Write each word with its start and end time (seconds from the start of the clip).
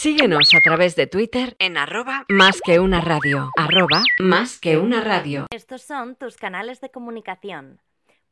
Síguenos 0.00 0.48
a 0.54 0.60
través 0.64 0.96
de 0.96 1.06
Twitter 1.06 1.54
en 1.58 1.76
arroba 1.76 2.24
más 2.30 2.62
que 2.64 2.80
una 2.80 3.02
radio. 3.02 3.50
Arroba 3.58 4.02
más 4.18 4.58
que 4.58 4.78
una 4.78 5.02
radio. 5.02 5.46
Estos 5.50 5.82
son 5.82 6.16
tus 6.16 6.38
canales 6.38 6.80
de 6.80 6.90
comunicación. 6.90 7.82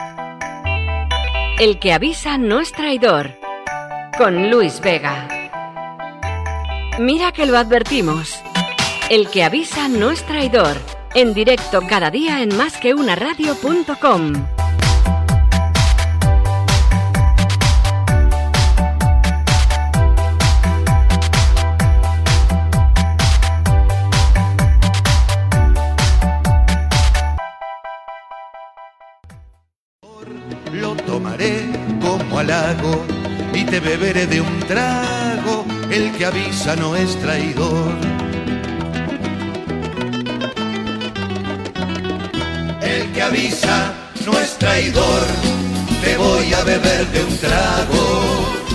El 1.57 1.79
que 1.79 1.93
avisa 1.93 2.37
no 2.37 2.59
es 2.59 2.73
traidor. 2.73 3.29
Con 4.17 4.51
Luis 4.51 4.81
Vega. 4.81 5.29
Mira 6.99 7.31
que 7.31 7.45
lo 7.45 7.57
advertimos. 7.57 8.43
El 9.09 9.29
que 9.29 9.45
avisa 9.45 9.87
no 9.87 10.11
es 10.11 10.21
traidor. 10.25 10.75
En 11.15 11.33
directo 11.33 11.81
cada 11.87 12.11
día 12.11 12.41
en 12.43 12.55
másqueunaradio.com. 12.57 14.33
Lo 30.73 30.95
tomaré 30.97 31.65
como 32.01 32.39
halago 32.39 33.05
y 33.53 33.63
te 33.63 33.79
beberé 33.79 34.27
de 34.27 34.41
un 34.41 34.59
trago. 34.67 35.65
El 35.89 36.11
que 36.11 36.25
avisa 36.25 36.75
no 36.75 36.97
es 36.97 37.17
traidor. 37.21 38.16
Avisa 43.27 43.93
no 44.25 44.39
es 44.39 44.57
traidor. 44.57 45.21
Te 46.03 46.17
voy 46.17 46.53
a 46.53 46.63
beber 46.63 47.05
de 47.07 47.23
un 47.23 47.37
trago. 47.37 48.66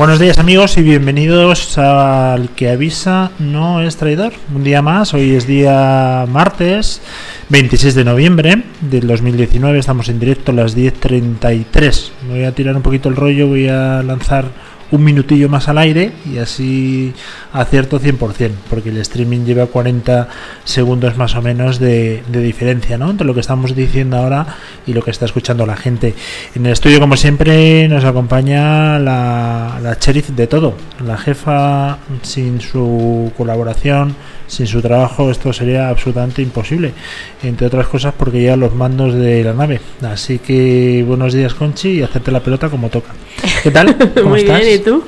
Buenos 0.00 0.18
días 0.18 0.38
amigos 0.38 0.78
y 0.78 0.82
bienvenidos 0.82 1.76
al 1.76 2.48
que 2.54 2.70
avisa 2.70 3.32
no 3.38 3.82
es 3.82 3.98
traidor. 3.98 4.32
Un 4.54 4.64
día 4.64 4.80
más, 4.80 5.12
hoy 5.12 5.34
es 5.34 5.46
día 5.46 6.24
martes 6.26 7.02
26 7.50 7.96
de 7.96 8.04
noviembre 8.04 8.62
del 8.80 9.06
2019, 9.06 9.78
estamos 9.78 10.08
en 10.08 10.18
directo 10.18 10.52
a 10.52 10.54
las 10.54 10.74
10.33. 10.74 12.12
Me 12.26 12.30
voy 12.30 12.44
a 12.44 12.54
tirar 12.54 12.76
un 12.76 12.82
poquito 12.82 13.10
el 13.10 13.16
rollo, 13.16 13.48
voy 13.48 13.68
a 13.68 14.02
lanzar 14.02 14.46
un 14.90 15.04
minutillo 15.04 15.48
más 15.48 15.68
al 15.68 15.78
aire 15.78 16.12
y 16.30 16.38
así 16.38 17.12
acierto 17.52 18.00
100%, 18.00 18.50
porque 18.68 18.90
el 18.90 18.98
streaming 18.98 19.44
lleva 19.44 19.66
40 19.66 20.28
segundos 20.64 21.16
más 21.16 21.34
o 21.36 21.42
menos 21.42 21.78
de, 21.78 22.22
de 22.28 22.40
diferencia 22.40 22.98
¿no? 22.98 23.10
entre 23.10 23.26
lo 23.26 23.34
que 23.34 23.40
estamos 23.40 23.74
diciendo 23.74 24.16
ahora 24.16 24.46
y 24.86 24.92
lo 24.92 25.02
que 25.02 25.10
está 25.10 25.24
escuchando 25.24 25.66
la 25.66 25.76
gente. 25.76 26.14
En 26.54 26.66
el 26.66 26.72
estudio, 26.72 27.00
como 27.00 27.16
siempre, 27.16 27.88
nos 27.88 28.04
acompaña 28.04 28.98
la, 28.98 29.78
la 29.82 29.96
sheriff 30.00 30.30
de 30.30 30.46
todo, 30.46 30.74
la 31.04 31.16
jefa, 31.18 31.98
sin 32.22 32.60
su 32.60 33.32
colaboración, 33.36 34.14
sin 34.46 34.66
su 34.66 34.82
trabajo, 34.82 35.30
esto 35.30 35.52
sería 35.52 35.88
absolutamente 35.88 36.42
imposible, 36.42 36.92
entre 37.42 37.68
otras 37.68 37.86
cosas 37.86 38.12
porque 38.16 38.40
lleva 38.40 38.56
los 38.56 38.74
mandos 38.74 39.14
de 39.14 39.44
la 39.44 39.52
nave. 39.52 39.80
Así 40.02 40.38
que 40.38 41.04
buenos 41.06 41.32
días, 41.32 41.54
Conchi, 41.54 41.90
y 41.90 42.02
hacerte 42.02 42.32
la 42.32 42.40
pelota 42.40 42.68
como 42.68 42.88
toca. 42.88 43.10
¿Qué 43.62 43.70
tal? 43.70 43.96
¿Cómo 44.14 44.30
Muy 44.30 44.40
estás? 44.40 44.60
bien, 44.60 44.79
¿y 44.79 44.79
tú? 44.80 45.04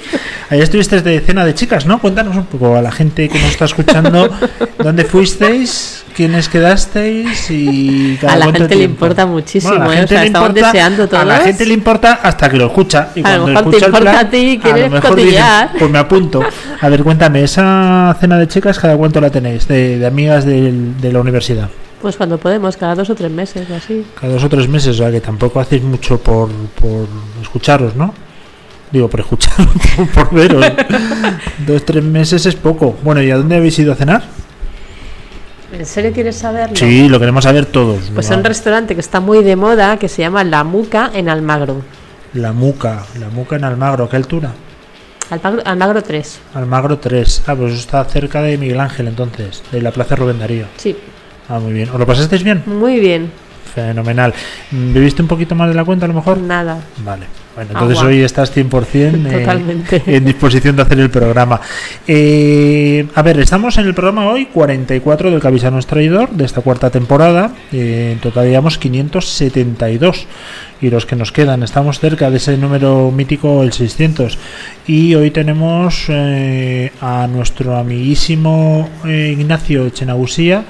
Ayer 0.50 0.64
estuvisteis 0.64 1.02
de 1.04 1.20
cena 1.20 1.44
de 1.44 1.54
chicas, 1.54 1.86
¿no? 1.86 1.98
Cuéntanos 2.00 2.36
un 2.36 2.44
poco 2.46 2.76
a 2.76 2.82
la 2.82 2.92
gente 2.92 3.28
que 3.28 3.38
nos 3.38 3.50
está 3.50 3.64
escuchando 3.66 4.28
dónde 4.78 5.04
fuisteis, 5.04 6.04
quiénes 6.14 6.48
quedasteis 6.48 7.50
y 7.50 8.16
cada 8.20 8.34
A 8.34 8.36
la 8.36 8.52
gente 8.52 8.74
le 8.76 8.84
importa 8.84 9.26
muchísimo, 9.26 9.74
Bueno, 9.76 9.84
a 9.84 9.88
la 9.88 9.94
¿eh? 9.94 9.98
gente 9.98 10.14
O 10.14 10.16
sea, 10.16 10.22
le 10.22 10.26
importa- 10.28 10.66
deseando 10.66 11.08
A 11.18 11.24
la 11.24 11.38
gente 11.40 11.66
le 11.66 11.74
importa 11.74 12.12
hasta 12.22 12.48
que 12.50 12.56
lo 12.56 12.66
escucha. 12.66 13.08
Y 13.14 13.20
A 13.20 13.22
cuando 13.22 13.38
lo 13.40 13.46
mejor 13.46 13.62
escucha 13.68 13.86
importa 13.86 14.10
plan, 14.12 14.26
a 14.26 14.30
ti 14.30 14.58
a 14.58 14.62
quieres 14.62 14.84
lo 14.84 14.90
mejor 14.90 15.16
dices, 15.16 15.24
cotillar. 15.32 15.70
pues 15.78 15.90
me 15.90 15.98
apunto. 15.98 16.42
A 16.80 16.88
ver, 16.88 17.02
cuéntame, 17.02 17.42
esa 17.42 18.16
cena 18.20 18.38
de 18.38 18.48
chicas, 18.48 18.78
¿cada 18.78 18.96
cuánto 18.96 19.20
la 19.20 19.30
tenéis? 19.30 19.66
De, 19.68 19.98
de 19.98 20.06
amigas 20.06 20.44
de 20.44 21.10
la 21.12 21.20
universidad. 21.20 21.68
Pues 22.02 22.16
cuando 22.16 22.36
podemos, 22.36 22.76
cada 22.76 22.96
dos 22.96 23.08
o 23.10 23.14
tres 23.14 23.30
meses 23.30 23.70
así. 23.70 24.04
Cada 24.20 24.32
dos 24.32 24.42
o 24.42 24.48
tres 24.48 24.68
meses, 24.68 24.88
o 24.88 25.02
sea 25.02 25.10
que 25.12 25.20
tampoco 25.20 25.60
hacéis 25.60 25.82
mucho 25.84 26.18
por, 26.18 26.48
por 26.80 27.06
escucharos, 27.40 27.94
¿no? 27.94 28.12
Digo, 28.92 29.08
por 29.10 29.20
escucharos, 29.20 29.68
por, 30.14 30.32
veros. 30.32 30.64
dos, 31.66 31.84
tres 31.84 32.04
meses 32.04 32.46
es 32.46 32.54
poco. 32.54 32.96
Bueno, 33.02 33.22
¿y 33.22 33.30
a 33.30 33.36
dónde 33.36 33.56
habéis 33.56 33.78
ido 33.78 33.92
a 33.92 33.96
cenar? 33.96 34.22
¿En 35.72 35.86
serio 35.86 36.12
quieres 36.12 36.36
saberlo? 36.36 36.76
Sí, 36.76 37.08
lo 37.08 37.18
queremos 37.18 37.44
saber 37.44 37.64
todos. 37.66 38.10
Pues 38.14 38.28
¿no? 38.30 38.36
un 38.36 38.44
restaurante 38.44 38.94
que 38.94 39.00
está 39.00 39.20
muy 39.20 39.42
de 39.42 39.56
moda 39.56 39.96
que 39.96 40.08
se 40.08 40.20
llama 40.20 40.44
La 40.44 40.64
Muca 40.64 41.10
en 41.14 41.30
Almagro. 41.30 41.80
La 42.34 42.52
Muca, 42.52 43.04
la 43.18 43.28
Muca 43.30 43.56
en 43.56 43.64
Almagro, 43.64 44.08
¿qué 44.08 44.16
altura? 44.16 44.52
Almagro, 45.30 45.62
Almagro 45.64 46.02
3. 46.02 46.40
Almagro 46.54 46.98
3. 46.98 47.42
Ah, 47.46 47.54
pues 47.56 47.72
está 47.72 48.04
cerca 48.04 48.42
de 48.42 48.58
Miguel 48.58 48.80
Ángel 48.80 49.08
entonces, 49.08 49.62
de 49.72 49.80
la 49.80 49.90
Plaza 49.92 50.14
Rubén 50.14 50.38
Darío. 50.38 50.66
Sí, 50.76 50.94
Ah, 51.48 51.58
muy 51.58 51.72
bien. 51.72 51.88
¿Os 51.90 51.98
lo 51.98 52.06
pasasteis 52.06 52.42
bien? 52.44 52.62
muy 52.66 53.00
bien. 53.00 53.30
Fenomenal. 53.74 54.34
Mm, 54.70 54.92
¿Bebiste 54.92 55.22
un 55.22 55.28
poquito 55.28 55.54
más 55.54 55.68
de 55.68 55.74
la 55.74 55.84
cuenta 55.84 56.04
a 56.04 56.08
lo 56.08 56.14
mejor? 56.14 56.38
Nada. 56.38 56.78
Vale. 57.04 57.26
Bueno, 57.54 57.70
entonces 57.72 57.98
Agua. 57.98 58.10
hoy 58.10 58.22
estás 58.22 58.56
100% 58.56 59.26
eh, 59.26 59.40
Totalmente. 59.40 60.02
en 60.06 60.24
disposición 60.24 60.74
de 60.76 60.82
hacer 60.82 60.98
el 61.00 61.10
programa. 61.10 61.60
Eh, 62.06 63.06
a 63.14 63.22
ver, 63.22 63.40
estamos 63.40 63.76
en 63.76 63.86
el 63.86 63.94
programa 63.94 64.26
hoy 64.28 64.46
44 64.46 65.30
del 65.30 65.40
Cabisano 65.40 65.78
es 65.78 65.86
Traidor 65.86 66.30
de 66.30 66.44
esta 66.46 66.62
cuarta 66.62 66.88
temporada. 66.90 67.52
Eh, 67.70 68.12
en 68.12 68.20
total 68.20 68.46
llevamos 68.46 68.78
572 68.78 70.26
y 70.82 70.90
los 70.90 71.06
que 71.06 71.14
nos 71.14 71.30
quedan. 71.30 71.62
Estamos 71.62 72.00
cerca 72.00 72.30
de 72.30 72.38
ese 72.38 72.58
número 72.58 73.10
mítico, 73.12 73.62
el 73.62 73.72
600. 73.72 74.36
Y 74.86 75.14
hoy 75.14 75.30
tenemos 75.30 76.06
eh, 76.08 76.90
a 77.00 77.28
nuestro 77.28 77.76
amiguísimo 77.76 78.90
eh, 79.06 79.34
Ignacio 79.38 79.88
Chenagusía, 79.90 80.64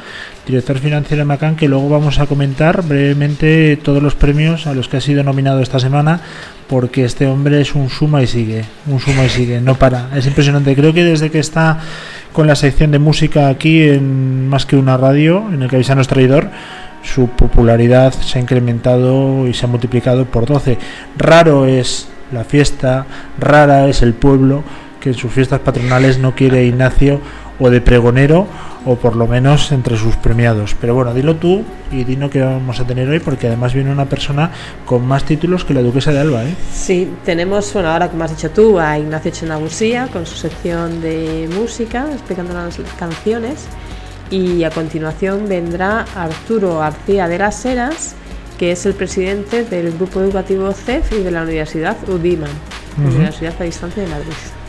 director 0.47 0.79
financiero 0.79 1.21
de 1.21 1.25
Macan, 1.25 1.57
que 1.57 1.69
luego 1.69 1.89
vamos 1.89 2.19
a 2.19 2.27
comentar 2.27 2.83
brevemente 2.83 3.79
todos 3.83 4.03
los 4.03 4.15
premios 4.15 4.67
a 4.67 4.75
los 4.75 4.89
que 4.89 4.97
ha 4.97 5.01
sido 5.01 5.23
nominado 5.23 5.61
esta 5.61 5.79
semana, 5.79 6.21
porque 6.69 7.05
este 7.05 7.27
hombre 7.27 7.61
es 7.61 7.75
un 7.75 7.91
suma 7.91 8.23
y 8.23 8.27
sigue, 8.27 8.65
un 8.87 8.99
suma 8.99 9.25
y 9.25 9.29
sigue, 9.29 9.61
no 9.61 9.77
para. 9.77 10.09
Es 10.17 10.27
impresionante. 10.27 10.75
Creo 10.75 10.93
que 10.93 11.05
desde 11.05 11.31
que 11.31 11.39
está 11.39 11.79
con 12.33 12.47
la 12.47 12.57
sección 12.57 12.91
de 12.91 12.99
música 12.99 13.49
aquí 13.49 13.83
en 13.83 14.49
más 14.49 14.67
que 14.67 14.77
una 14.77 14.97
radio, 14.97 15.45
en 15.53 15.63
el 15.63 15.71
Cabisano 15.71 16.01
es 16.01 16.09
Traidor, 16.09 16.51
su 17.03 17.29
popularidad 17.29 18.13
se 18.13 18.39
ha 18.39 18.43
incrementado 18.43 19.47
y 19.47 19.55
se 19.55 19.67
ha 19.67 19.69
multiplicado 19.69 20.25
por 20.25 20.47
12. 20.47 20.79
Raro 21.19 21.67
es 21.67 22.09
la 22.33 22.45
fiesta, 22.45 23.07
rara 23.39 23.89
es 23.89 24.03
el 24.03 24.15
pueblo 24.15 24.63
que 25.01 25.11
en 25.11 25.15
sus 25.17 25.33
fiestas 25.33 25.61
patronales 25.61 26.19
no 26.19 26.35
quiere 26.35 26.65
Ignacio 26.65 27.21
o 27.59 27.71
de 27.71 27.81
pregonero 27.81 28.47
o 28.85 28.97
por 28.97 29.17
lo 29.17 29.27
menos 29.27 29.71
entre 29.73 29.97
sus 29.97 30.17
premiados. 30.17 30.75
Pero 30.81 30.95
bueno, 30.95 31.15
dilo 31.15 31.37
tú 31.37 31.63
y 31.91 32.05
dino 32.05 32.31
que 32.31 32.41
vamos 32.41 32.81
a 32.81 32.87
tener 32.87 33.09
hoy 33.09 33.21
porque 33.21 33.47
además 33.47 33.75
viene 33.75 33.93
una 33.93 34.07
persona 34.07 34.51
con 34.85 35.07
más 35.07 35.25
títulos 35.25 35.65
que 35.65 35.75
la 35.75 35.83
duquesa 35.83 36.13
de 36.13 36.21
Alba, 36.21 36.45
¿eh? 36.45 36.55
Sí, 36.73 37.09
tenemos, 37.25 37.73
bueno, 37.73 37.91
ahora 37.91 38.09
como 38.09 38.25
has 38.25 38.35
dicho 38.35 38.51
tú, 38.51 38.79
a 38.79 38.99
Ignacio 38.99 39.31
Chenagusía 39.31 40.09
con 40.09 40.27
su 40.27 40.37
sección 40.37 41.01
de 41.01 41.49
música, 41.55 42.07
explicándonos 42.13 42.79
las 42.79 42.93
canciones. 42.95 43.67
Y 44.31 44.65
a 44.65 44.71
continuación 44.71 45.47
vendrá 45.47 46.07
Arturo 46.17 46.79
García 46.79 47.29
de 47.29 47.39
las 47.39 47.65
Heras, 47.67 48.15
que 48.59 48.73
es 48.73 48.87
el 48.87 48.95
presidente 48.95 49.65
del 49.65 49.93
grupo 49.93 50.21
educativo 50.21 50.73
CEF 50.73 51.13
y 51.13 51.23
de 51.23 51.31
la 51.31 51.43
Universidad 51.43 51.97
UDIMA. 52.09 52.47
Universidad 52.97 53.55
a 53.61 53.65
Distancia 53.65 54.03
de 54.03 54.09
Madrid. 54.09 54.62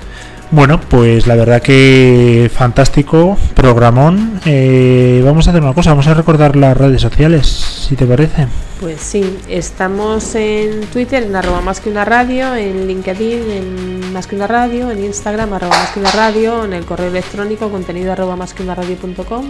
Bueno, 0.54 0.80
pues 0.80 1.26
la 1.26 1.36
verdad 1.36 1.64
que 1.64 2.48
fantástico, 2.54 3.40
programón. 3.56 4.40
Eh, 4.46 5.20
vamos 5.26 5.48
a 5.48 5.50
hacer 5.50 5.64
una 5.64 5.74
cosa, 5.74 5.90
vamos 5.90 6.06
a 6.06 6.14
recordar 6.14 6.56
las 6.56 6.78
redes 6.78 7.02
sociales, 7.02 7.48
si 7.48 7.96
te 7.96 8.06
parece. 8.06 8.46
Pues 8.80 9.02
sí, 9.02 9.40
estamos 9.50 10.36
en 10.36 10.82
Twitter 10.92 11.24
en 11.24 11.36
arroba 11.36 11.62
más 11.62 11.80
que 11.80 11.90
una 11.90 12.06
radio, 12.06 12.54
en 12.54 12.86
LinkedIn 12.86 13.50
en 13.50 14.14
más 14.14 14.28
que 14.28 14.36
una 14.36 14.46
radio, 14.46 14.92
en 14.92 15.04
Instagram 15.04 15.54
arroba 15.54 15.76
más 15.76 15.90
que 15.90 16.00
una 16.00 16.12
radio, 16.12 16.66
en 16.66 16.74
el 16.74 16.86
correo 16.86 17.08
electrónico 17.08 17.72
contenido 17.72 18.12
arroba 18.12 18.36
más 18.36 18.54
que 18.54 18.62
una 18.62 18.76
radio.com 18.76 19.46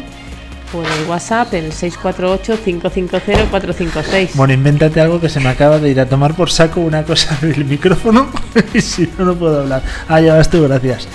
en 0.81 0.91
el 0.91 1.05
WhatsApp 1.07 1.53
el 1.53 1.71
648-550-456. 1.71 4.29
Bueno, 4.33 4.53
invéntate 4.53 4.99
algo 5.01 5.19
que 5.19 5.29
se 5.29 5.39
me 5.39 5.49
acaba 5.49 5.77
de 5.79 5.91
ir 5.91 5.99
a 5.99 6.07
tomar 6.07 6.33
por 6.33 6.49
saco 6.49 6.81
una 6.81 7.03
cosa 7.03 7.37
del 7.41 7.65
micrófono 7.65 8.31
y 8.73 8.81
si 8.81 9.07
no, 9.17 9.25
no 9.25 9.35
puedo 9.35 9.61
hablar. 9.61 9.83
Ah, 10.07 10.21
ya 10.21 10.35
vas 10.35 10.49
tú, 10.49 10.63
gracias. 10.63 11.07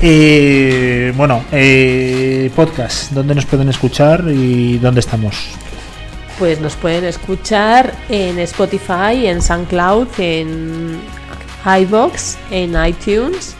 Eh, 0.00 1.12
bueno, 1.16 1.44
eh, 1.52 2.50
podcast, 2.56 3.12
¿dónde 3.12 3.34
nos 3.34 3.44
pueden 3.46 3.68
escuchar 3.68 4.24
y 4.28 4.78
dónde 4.78 5.00
estamos? 5.00 5.36
Pues 6.38 6.60
nos 6.60 6.74
pueden 6.74 7.04
escuchar 7.04 7.94
en 8.08 8.38
Spotify, 8.40 9.26
en 9.26 9.40
SoundCloud, 9.40 10.08
en 10.18 10.98
iBox, 11.64 12.36
en 12.50 12.74
iTunes, 12.84 13.54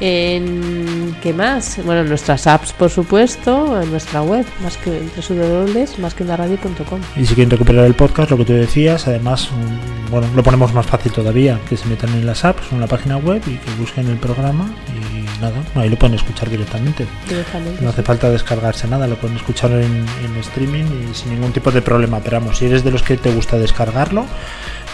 en 0.00 1.16
¿qué 1.22 1.32
más? 1.32 1.80
Bueno, 1.84 2.02
en 2.02 2.08
nuestras 2.08 2.46
apps, 2.46 2.72
por 2.72 2.90
supuesto, 2.90 3.80
en 3.80 3.90
nuestra 3.90 4.22
web, 4.22 4.46
más 4.62 4.76
que 4.76 4.96
en 4.96 5.10
www, 5.16 6.00
más 6.00 6.14
que 6.14 6.22
una 6.22 6.36
radio.com. 6.36 7.00
Y 7.16 7.26
si 7.26 7.34
quieren 7.34 7.50
recuperar 7.50 7.84
el 7.84 7.94
podcast, 7.94 8.30
lo 8.30 8.36
que 8.36 8.44
tú 8.44 8.52
decías, 8.52 9.08
además, 9.08 9.48
mm, 9.50 10.10
bueno, 10.10 10.28
lo 10.34 10.42
ponemos 10.42 10.72
más 10.72 10.86
fácil 10.86 11.12
todavía, 11.12 11.58
que 11.68 11.76
se 11.76 11.86
metan 11.86 12.10
en 12.10 12.26
las 12.26 12.44
apps 12.44 12.72
en 12.72 12.80
la 12.80 12.86
página 12.86 13.16
web 13.16 13.42
y 13.46 13.56
que 13.56 13.70
busquen 13.78 14.08
el 14.08 14.16
programa 14.16 14.70
y 14.88 15.40
nada, 15.40 15.62
ahí 15.74 15.88
lo 15.88 15.96
pueden 15.96 16.16
escuchar 16.16 16.50
directamente. 16.50 17.06
Directamente. 17.28 17.82
No 17.82 17.90
hace 17.90 18.02
falta 18.02 18.30
descargarse 18.30 18.88
nada, 18.88 19.06
lo 19.06 19.16
pueden 19.16 19.36
escuchar 19.36 19.72
en, 19.72 20.06
en 20.24 20.36
streaming 20.40 20.84
y 20.84 21.14
sin 21.14 21.30
ningún 21.30 21.52
tipo 21.52 21.70
de 21.70 21.82
problema. 21.82 22.20
Pero 22.20 22.40
vamos, 22.40 22.58
si 22.58 22.66
eres 22.66 22.84
de 22.84 22.90
los 22.90 23.02
que 23.02 23.16
te 23.16 23.32
gusta 23.32 23.58
descargarlo, 23.58 24.26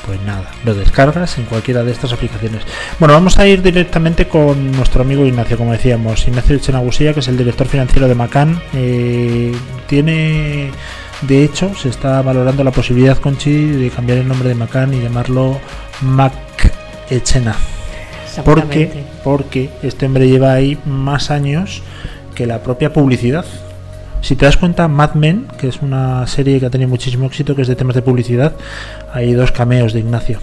pues 0.06 0.20
nada, 0.22 0.50
lo 0.64 0.74
descargas 0.74 1.38
en 1.38 1.44
cualquiera 1.44 1.82
de 1.82 1.92
estas 1.92 2.12
aplicaciones. 2.12 2.62
Bueno, 2.98 3.14
vamos 3.14 3.38
a 3.38 3.46
ir 3.46 3.62
directamente 3.62 4.28
con 4.28 4.72
nuestro 4.72 5.02
amigo 5.02 5.24
Ignacio, 5.24 5.56
como 5.56 5.72
decíamos, 5.72 6.26
Ignacio 6.28 6.56
Echenagusía, 6.56 7.14
que 7.14 7.20
es 7.20 7.28
el 7.28 7.38
director 7.38 7.66
financiero 7.66 8.08
de 8.08 8.14
Macan. 8.14 8.60
Eh, 8.74 9.52
tiene, 9.86 10.70
de 11.22 11.44
hecho, 11.44 11.74
se 11.74 11.88
está 11.88 12.20
valorando 12.22 12.64
la 12.64 12.70
posibilidad, 12.70 13.18
Conchi, 13.18 13.52
de 13.52 13.90
cambiar 13.90 14.18
el 14.18 14.28
nombre 14.28 14.48
de 14.48 14.54
Macan 14.54 14.92
y 14.92 15.00
llamarlo 15.00 15.58
Mac 16.02 16.34
Echena. 17.08 17.56
Porque, 18.44 19.04
porque 19.22 19.70
este 19.82 20.06
hombre 20.06 20.28
lleva 20.28 20.52
ahí 20.52 20.76
más 20.84 21.30
años 21.30 21.82
que 22.34 22.46
la 22.46 22.62
propia 22.62 22.92
publicidad. 22.92 23.44
Si 24.24 24.36
te 24.36 24.46
das 24.46 24.56
cuenta, 24.56 24.88
Mad 24.88 25.14
Men, 25.14 25.46
que 25.58 25.68
es 25.68 25.82
una 25.82 26.26
serie 26.26 26.58
que 26.58 26.66
ha 26.66 26.70
tenido 26.70 26.88
muchísimo 26.88 27.26
éxito, 27.26 27.54
que 27.54 27.62
es 27.62 27.68
de 27.68 27.76
temas 27.76 27.94
de 27.94 28.02
publicidad, 28.02 28.54
hay 29.12 29.34
dos 29.34 29.52
cameos 29.52 29.92
de 29.92 30.00
Ignacio. 30.00 30.40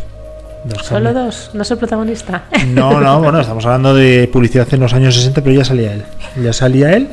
Dos 0.63 0.86
Solo 0.86 1.12
cameos. 1.12 1.48
dos, 1.48 1.56
no 1.56 1.63
soy 1.63 1.78
protagonista. 1.78 2.44
No, 2.68 3.01
no, 3.01 3.19
bueno, 3.24 3.39
estamos 3.39 3.66
hablando 3.66 3.95
de 3.95 4.30
publicidad 4.31 4.68
en 4.72 4.81
los 4.81 4.94
años 4.94 5.16
60, 5.16 5.42
pero 5.42 5.56
ya 5.56 5.66
salía 5.66 5.94
él. 5.94 6.04
Ya 6.44 6.54
salía 6.54 6.94
él 6.94 7.10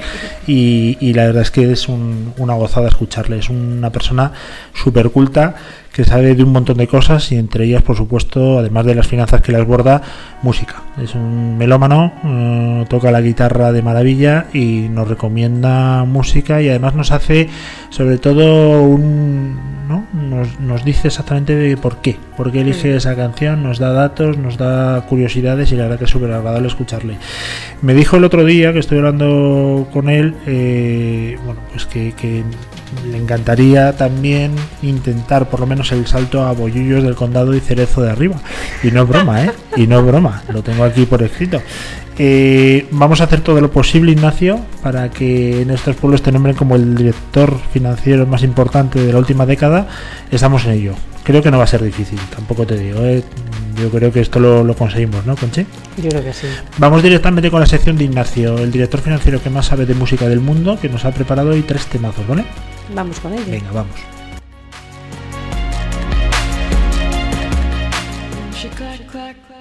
y, 0.47 0.99
y 1.01 1.15
la 1.15 1.25
verdad 1.25 1.41
es 1.43 1.51
que 1.51 1.73
es 1.73 1.89
un- 1.89 2.35
una 2.37 2.53
gozada 2.53 2.89
escucharle. 2.89 3.39
Es 3.39 3.49
una 3.49 3.89
persona 3.91 4.33
súper 4.75 5.09
culta 5.09 5.55
que 5.99 6.05
sabe 6.05 6.37
de 6.37 6.45
un 6.45 6.53
montón 6.53 6.77
de 6.77 6.87
cosas 6.87 7.33
y 7.33 7.37
entre 7.37 7.65
ellas, 7.65 7.83
por 7.83 7.97
supuesto, 7.97 8.61
además 8.61 8.87
de 8.87 8.95
las 8.95 9.09
finanzas 9.09 9.41
que 9.41 9.51
las 9.51 9.67
borda, 9.67 10.01
música. 10.43 10.77
Es 11.03 11.17
un 11.17 11.59
melómano, 11.59 12.13
eh, 12.25 12.85
toca 12.89 13.11
la 13.11 13.21
guitarra 13.21 13.73
de 13.73 13.83
maravilla 13.83 14.47
y 14.53 14.87
nos 14.89 15.09
recomienda 15.09 16.05
música 16.05 16.63
y 16.63 16.69
además 16.69 16.95
nos 16.95 17.11
hace, 17.11 17.49
sobre 17.91 18.19
todo, 18.19 18.81
un, 18.85 19.59
¿no? 19.89 20.07
nos, 20.13 20.61
nos 20.61 20.85
dice 20.85 21.09
exactamente 21.09 21.57
de 21.57 21.77
por 21.77 21.97
qué, 21.97 22.17
por 22.37 22.53
qué 22.53 22.61
elige 22.61 22.95
esa 22.95 23.17
canción, 23.17 23.65
nos 23.65 23.81
da 23.81 23.93
datos, 23.93 24.39
nos 24.39 24.57
da 24.57 25.01
curiosidades 25.09 25.73
y 25.73 25.75
la 25.75 25.83
verdad 25.83 25.99
que 25.99 26.05
es 26.05 26.11
súper 26.11 26.31
agradable 26.31 26.69
escucharle. 26.69 27.17
Me 27.83 27.93
dijo 27.95 28.19
el 28.19 28.23
otro 28.23 28.45
día 28.45 28.73
que 28.73 28.79
estoy 28.79 28.99
hablando 28.99 29.89
con 29.93 30.09
él, 30.09 30.37
eh, 30.47 31.37
bueno, 31.45 31.61
pues 31.73 31.87
que, 31.87 32.13
que 32.13 32.45
le 33.11 33.19
encantaría 33.19 33.97
también 33.97 34.53
intentar 34.83 35.49
por 35.49 35.61
lo 35.61 35.67
menos 35.67 35.93
el 35.93 36.07
salto 36.07 36.43
a 36.43 36.53
Bollullos 36.53 37.03
del 37.03 37.15
Condado 37.15 37.55
y 37.55 37.61
Cerezo 37.61 38.03
de 38.03 38.11
arriba. 38.11 38.37
Y 38.83 38.91
no 38.91 39.03
es 39.03 39.09
broma, 39.09 39.45
¿eh? 39.45 39.53
Y 39.77 39.87
no 39.87 40.01
es 40.01 40.07
broma, 40.07 40.43
lo 40.53 40.63
tengo 40.63 40.85
aquí 40.85 41.07
por 41.07 41.23
escrito. 41.23 41.61
Eh, 42.21 42.87
vamos 42.91 43.21
a 43.21 43.25
hacer 43.25 43.41
todo 43.43 43.61
lo 43.61 43.71
posible, 43.71 44.13
Ignacio, 44.13 44.59
para 44.83 45.09
que 45.11 45.63
en 45.63 45.71
estos 45.71 45.95
pueblos 45.97 46.23
te 46.23 46.33
nombren 46.33 46.57
como 46.57 46.75
el 46.75 46.97
director 46.97 47.57
financiero 47.73 48.27
más 48.27 48.43
importante 48.43 49.01
de 49.01 49.13
la 49.13 49.19
última 49.19 49.47
década. 49.47 49.87
Estamos 50.31 50.65
en 50.65 50.73
ello. 50.73 50.95
Creo 51.23 51.43
que 51.43 51.51
no 51.51 51.59
va 51.59 51.65
a 51.65 51.69
ser 51.69 51.83
difícil, 51.83 52.19
tampoco 52.35 52.67
te 52.67 52.77
digo. 52.77 53.05
¿eh? 53.05 53.23
Yo 53.81 53.91
creo 53.91 54.13
que 54.13 54.21
esto 54.21 54.41
lo, 54.41 54.65
lo 54.65 54.75
conseguimos, 54.75 55.25
¿no, 55.27 55.37
Conche? 55.37 55.67
Yo 55.97 56.09
creo 56.09 56.23
que 56.23 56.33
sí. 56.33 56.47
Vamos 56.79 57.03
directamente 57.03 57.51
con 57.51 57.61
la 57.61 57.67
sección 57.67 57.97
de 57.97 58.05
Ignacio, 58.05 58.59
el 58.59 58.73
director 58.73 59.01
financiero 59.01 59.43
que 59.43 59.51
más 59.51 59.67
sabe 59.67 59.87
de 59.87 59.95
música 59.95 60.29
del 60.29 60.41
mundo, 60.41 60.79
que 60.81 60.89
nos 60.89 61.05
ha 61.05 61.13
preparado 61.13 61.51
hoy 61.51 61.63
tres 61.63 61.87
temazos, 61.87 62.27
¿vale? 62.27 62.45
Vamos 62.95 63.21
con 63.21 63.33
ello. 63.33 63.45
Venga, 63.49 63.71
vamos. 63.73 63.95
she 68.59 68.69
clack 68.71 69.07
clack 69.07 69.48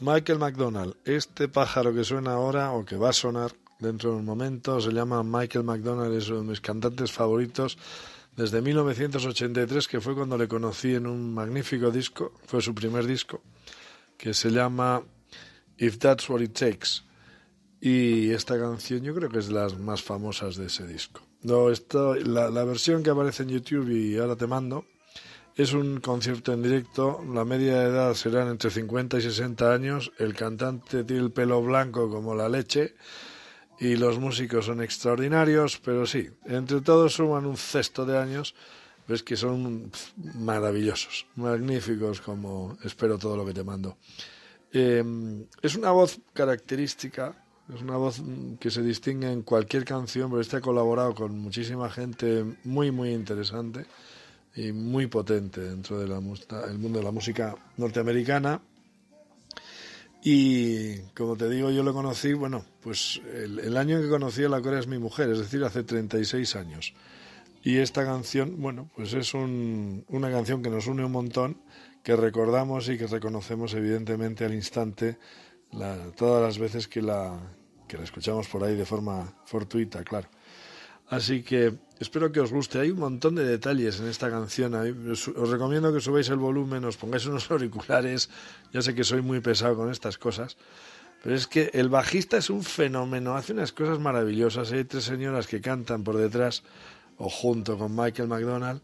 Michael 0.00 0.38
McDonald. 0.38 0.96
Este 1.04 1.48
pájaro 1.48 1.92
que 1.92 2.04
suena 2.04 2.32
ahora 2.32 2.72
o 2.72 2.84
que 2.84 2.96
va 2.96 3.10
a 3.10 3.12
sonar 3.12 3.52
dentro 3.80 4.12
de 4.12 4.16
un 4.16 4.24
momento 4.24 4.80
se 4.80 4.92
llama 4.92 5.22
Michael 5.22 5.64
McDonald, 5.64 6.14
es 6.14 6.28
uno 6.28 6.40
de 6.40 6.46
mis 6.46 6.60
cantantes 6.60 7.10
favoritos 7.10 7.78
desde 8.36 8.62
1983, 8.62 9.88
que 9.88 10.00
fue 10.00 10.14
cuando 10.14 10.38
le 10.38 10.46
conocí 10.46 10.94
en 10.94 11.08
un 11.08 11.34
magnífico 11.34 11.90
disco, 11.90 12.34
fue 12.46 12.62
su 12.62 12.72
primer 12.72 13.04
disco, 13.04 13.42
que 14.16 14.32
se 14.32 14.50
llama 14.50 15.02
If 15.76 15.98
That's 15.98 16.30
What 16.30 16.42
It 16.42 16.52
Takes. 16.52 17.02
Y 17.80 18.30
esta 18.30 18.56
canción 18.58 19.02
yo 19.02 19.14
creo 19.14 19.28
que 19.28 19.40
es 19.40 19.48
de 19.48 19.54
las 19.54 19.76
más 19.76 20.02
famosas 20.02 20.56
de 20.56 20.66
ese 20.66 20.86
disco. 20.86 21.20
No, 21.42 21.70
esto, 21.70 22.14
la, 22.14 22.50
la 22.50 22.64
versión 22.64 23.02
que 23.02 23.10
aparece 23.10 23.42
en 23.42 23.48
YouTube 23.48 23.90
y 23.90 24.16
ahora 24.16 24.36
te 24.36 24.46
mando, 24.46 24.84
es 25.58 25.72
un 25.72 25.98
concierto 25.98 26.52
en 26.52 26.62
directo, 26.62 27.20
la 27.34 27.44
media 27.44 27.80
de 27.80 27.88
edad 27.88 28.14
serán 28.14 28.46
entre 28.46 28.70
50 28.70 29.18
y 29.18 29.22
60 29.22 29.74
años, 29.74 30.12
el 30.18 30.32
cantante 30.32 31.02
tiene 31.02 31.24
el 31.24 31.32
pelo 31.32 31.60
blanco 31.60 32.08
como 32.08 32.36
la 32.36 32.48
leche 32.48 32.94
y 33.80 33.96
los 33.96 34.20
músicos 34.20 34.66
son 34.66 34.80
extraordinarios, 34.80 35.80
pero 35.84 36.06
sí, 36.06 36.28
entre 36.44 36.80
todos 36.80 37.14
suman 37.14 37.44
un 37.44 37.56
cesto 37.56 38.06
de 38.06 38.18
años, 38.18 38.54
ves 39.08 39.24
que 39.24 39.36
son 39.36 39.90
maravillosos, 40.36 41.26
magníficos 41.34 42.20
como 42.20 42.78
espero 42.84 43.18
todo 43.18 43.36
lo 43.36 43.44
que 43.44 43.52
te 43.52 43.64
mando. 43.64 43.98
Eh, 44.72 45.02
es 45.60 45.74
una 45.74 45.90
voz 45.90 46.20
característica, 46.34 47.34
es 47.74 47.82
una 47.82 47.96
voz 47.96 48.20
mm, 48.20 48.58
que 48.58 48.70
se 48.70 48.82
distingue 48.82 49.32
en 49.32 49.42
cualquier 49.42 49.84
canción, 49.84 50.30
pero 50.30 50.40
este 50.40 50.58
ha 50.58 50.60
colaborado 50.60 51.16
con 51.16 51.36
muchísima 51.36 51.90
gente 51.90 52.44
muy, 52.62 52.92
muy 52.92 53.10
interesante 53.10 53.86
y 54.58 54.72
muy 54.72 55.06
potente 55.06 55.60
dentro 55.60 55.98
del 56.00 56.10
mundo 56.20 56.98
de 56.98 57.04
la 57.04 57.10
música 57.12 57.54
norteamericana. 57.76 58.60
Y 60.22 60.98
como 61.16 61.36
te 61.36 61.48
digo, 61.48 61.70
yo 61.70 61.82
lo 61.82 61.94
conocí, 61.94 62.32
bueno, 62.32 62.64
pues 62.82 63.20
el, 63.34 63.60
el 63.60 63.76
año 63.76 63.96
en 63.96 64.02
que 64.02 64.08
conocí 64.08 64.42
a 64.44 64.48
la 64.48 64.60
Corea 64.60 64.80
es 64.80 64.88
mi 64.88 64.98
mujer, 64.98 65.30
es 65.30 65.38
decir, 65.38 65.62
hace 65.62 65.84
36 65.84 66.56
años. 66.56 66.92
Y 67.62 67.76
esta 67.78 68.04
canción, 68.04 68.60
bueno, 68.60 68.90
pues 68.96 69.12
es 69.14 69.34
un- 69.34 70.04
una 70.08 70.30
canción 70.30 70.62
que 70.62 70.70
nos 70.70 70.86
une 70.86 71.04
un 71.04 71.12
montón, 71.12 71.60
que 72.02 72.16
recordamos 72.16 72.88
y 72.88 72.98
que 72.98 73.06
reconocemos 73.06 73.74
evidentemente 73.74 74.44
al 74.44 74.54
instante 74.54 75.18
la- 75.72 76.10
todas 76.16 76.42
las 76.42 76.58
veces 76.58 76.88
que 76.88 77.02
la, 77.02 77.38
que 77.86 77.96
la 77.96 78.04
escuchamos 78.04 78.48
por 78.48 78.64
ahí 78.64 78.74
de 78.74 78.86
forma 78.86 79.34
fortuita, 79.44 80.02
claro. 80.02 80.28
Así 81.08 81.42
que 81.42 81.74
espero 82.00 82.30
que 82.32 82.40
os 82.40 82.52
guste. 82.52 82.78
Hay 82.80 82.90
un 82.90 83.00
montón 83.00 83.34
de 83.34 83.44
detalles 83.44 84.00
en 84.00 84.08
esta 84.08 84.30
canción. 84.30 84.74
Os 84.74 85.48
recomiendo 85.48 85.92
que 85.92 86.00
subáis 86.00 86.28
el 86.28 86.36
volumen, 86.36 86.84
os 86.84 86.96
pongáis 86.96 87.24
unos 87.26 87.50
auriculares. 87.54 88.28
Ya 88.72 88.82
sé 88.82 88.94
que 88.94 89.04
soy 89.04 89.22
muy 89.22 89.40
pesado 89.40 89.76
con 89.76 89.90
estas 89.90 90.18
cosas, 90.18 90.56
Pero 91.22 91.34
es 91.34 91.46
que 91.46 91.70
el 91.72 91.88
bajista 91.88 92.36
es 92.36 92.50
un 92.50 92.62
fenómeno, 92.62 93.34
hace 93.34 93.52
unas 93.52 93.72
cosas 93.72 93.98
maravillosas. 93.98 94.70
Hay 94.72 94.84
tres 94.84 95.04
señoras 95.04 95.46
que 95.46 95.60
cantan 95.60 96.04
por 96.04 96.16
detrás 96.16 96.62
o 97.16 97.28
junto 97.28 97.76
con 97.78 97.96
Michael 97.96 98.28
McDonald 98.28 98.80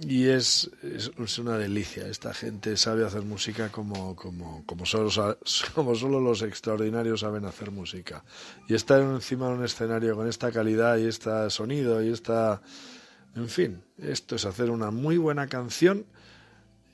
y 0.00 0.28
es, 0.28 0.70
es, 0.82 1.38
una 1.38 1.58
delicia. 1.58 2.06
Esta 2.06 2.32
gente 2.32 2.76
sabe 2.76 3.04
hacer 3.04 3.22
música 3.22 3.70
como, 3.70 4.14
como, 4.14 4.64
como, 4.64 4.86
solo, 4.86 5.10
como 5.74 5.94
solo 5.94 6.20
los 6.20 6.42
extraordinarios 6.42 7.20
saben 7.20 7.44
hacer 7.44 7.70
música. 7.70 8.24
Y 8.68 8.74
estar 8.74 9.00
encima 9.00 9.48
de 9.48 9.54
un 9.54 9.64
escenario 9.64 10.14
con 10.14 10.28
esta 10.28 10.52
calidad 10.52 10.98
y 10.98 11.06
este 11.06 11.50
sonido 11.50 12.02
y 12.02 12.10
esta... 12.10 12.62
En 13.34 13.48
fin, 13.48 13.82
esto 13.98 14.36
es 14.36 14.44
hacer 14.44 14.70
una 14.70 14.90
muy 14.90 15.16
buena 15.16 15.46
canción 15.46 16.06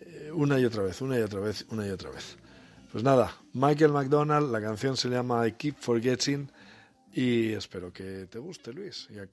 eh, 0.01 0.31
una 0.33 0.59
y 0.59 0.65
otra 0.65 0.83
vez, 0.83 1.01
una 1.01 1.19
y 1.19 1.23
otra 1.23 1.41
vez, 1.41 1.65
una 1.71 1.87
y 1.87 1.91
otra 1.91 2.11
vez. 2.11 2.37
Pues 2.91 3.03
nada, 3.03 3.37
Michael 3.53 3.93
McDonald, 3.93 4.51
la 4.53 4.61
canción 4.61 4.97
se 4.97 5.09
llama 5.09 5.47
I 5.47 5.53
Keep 5.53 5.77
Forgetting 5.79 6.51
y 7.13 7.53
espero 7.53 7.93
que 7.93 8.27
te 8.27 8.39
guste, 8.39 8.73
Luis, 8.73 9.09
y 9.11 9.19
a 9.19 9.27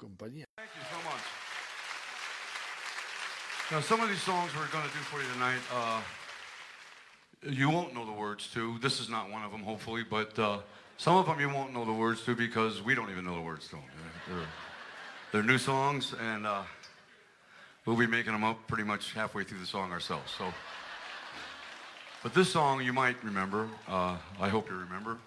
Now, 3.71 3.79
some 3.79 4.01
of 4.01 4.09
these 4.09 4.21
songs 4.21 4.51
we're 4.53 4.67
going 4.67 4.85
to 4.85 4.91
do 4.91 4.99
for 4.99 5.21
you 5.21 5.31
tonight, 5.31 5.61
uh, 5.73 6.01
you 7.49 7.69
won't 7.69 7.93
know 7.93 8.05
the 8.05 8.11
words 8.11 8.49
to. 8.53 8.77
This 8.79 8.99
is 8.99 9.07
not 9.07 9.31
one 9.31 9.43
of 9.43 9.51
them, 9.53 9.61
hopefully, 9.61 10.03
but 10.03 10.37
uh, 10.37 10.57
some 10.97 11.15
of 11.15 11.25
them 11.25 11.39
you 11.39 11.47
won't 11.47 11.73
know 11.73 11.85
the 11.85 11.93
words 11.93 12.21
to 12.25 12.35
because 12.35 12.81
we 12.81 12.95
don't 12.95 13.09
even 13.09 13.23
know 13.23 13.33
the 13.33 13.41
words 13.41 13.69
to 13.69 13.77
them. 13.77 13.83
They're, 14.27 14.37
they're 15.31 15.43
new 15.43 15.57
songs, 15.57 16.13
and 16.21 16.45
uh, 16.45 16.63
we'll 17.85 17.95
be 17.95 18.07
making 18.07 18.33
them 18.33 18.43
up 18.43 18.57
pretty 18.67 18.83
much 18.83 19.13
halfway 19.13 19.45
through 19.45 19.59
the 19.59 19.65
song 19.65 19.93
ourselves. 19.93 20.33
So, 20.37 20.53
but 22.23 22.33
this 22.33 22.51
song 22.51 22.83
you 22.83 22.91
might 22.91 23.23
remember. 23.23 23.69
Uh, 23.87 24.17
I 24.41 24.49
hope 24.49 24.69
you 24.69 24.75
remember. 24.75 25.17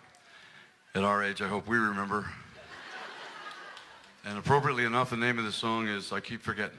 At 0.95 1.03
our 1.03 1.25
age, 1.25 1.41
I 1.41 1.49
hope 1.49 1.67
we 1.67 1.79
remember. 1.79 2.27
And 4.27 4.37
appropriately 4.37 4.85
enough, 4.85 5.09
the 5.09 5.17
name 5.17 5.39
of 5.39 5.47
the 5.47 5.53
song 5.53 5.89
is 5.89 6.13
I 6.13 6.21
Keep 6.21 6.43
Forgetting. 6.43 6.77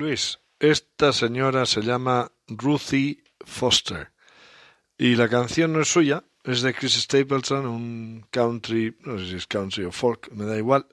Luis, 0.00 0.40
esta 0.58 1.12
señora 1.12 1.66
se 1.66 1.82
llama 1.82 2.32
Ruthie 2.48 3.22
Foster 3.44 4.10
y 4.96 5.14
la 5.14 5.28
canción 5.28 5.74
no 5.74 5.82
es 5.82 5.88
suya, 5.88 6.24
es 6.42 6.62
de 6.62 6.72
Chris 6.72 6.94
Stapleton, 6.94 7.66
un 7.66 8.24
country, 8.30 8.96
no 9.04 9.18
sé 9.18 9.26
si 9.26 9.34
es 9.36 9.46
country 9.46 9.84
o 9.84 9.92
folk, 9.92 10.32
me 10.32 10.46
da 10.46 10.56
igual, 10.56 10.86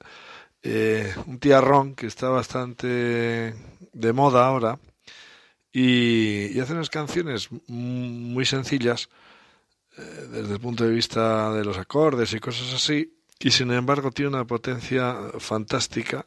eh, 0.62 1.10
un 1.24 1.38
tiarrón 1.38 1.94
que 1.94 2.06
está 2.06 2.28
bastante 2.28 3.54
de 3.94 4.12
moda 4.12 4.46
ahora 4.46 4.78
y, 5.72 6.48
y 6.54 6.60
hace 6.60 6.74
unas 6.74 6.90
canciones 6.90 7.48
muy 7.66 8.44
sencillas 8.44 9.08
eh, 9.96 10.02
desde 10.32 10.52
el 10.52 10.60
punto 10.60 10.84
de 10.84 10.90
vista 10.90 11.54
de 11.54 11.64
los 11.64 11.78
acordes 11.78 12.34
y 12.34 12.40
cosas 12.40 12.74
así 12.74 13.16
y 13.38 13.52
sin 13.52 13.70
embargo 13.72 14.10
tiene 14.10 14.36
una 14.36 14.46
potencia 14.46 15.16
fantástica 15.38 16.26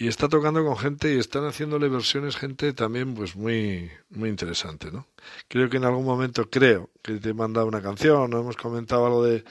y 0.00 0.06
está 0.06 0.28
tocando 0.28 0.64
con 0.64 0.78
gente 0.78 1.12
y 1.12 1.18
están 1.18 1.44
haciéndole 1.44 1.88
versiones 1.88 2.36
gente 2.36 2.72
también 2.72 3.14
pues 3.14 3.34
muy 3.34 3.90
muy 4.10 4.28
interesante 4.28 4.92
no 4.92 5.08
creo 5.48 5.68
que 5.68 5.76
en 5.76 5.84
algún 5.84 6.04
momento 6.04 6.48
creo 6.48 6.90
que 7.02 7.14
te 7.14 7.30
he 7.30 7.34
mandado 7.34 7.66
una 7.66 7.82
canción 7.82 8.32
hemos 8.32 8.56
comentado 8.56 9.06
algo 9.06 9.24
de 9.24 9.44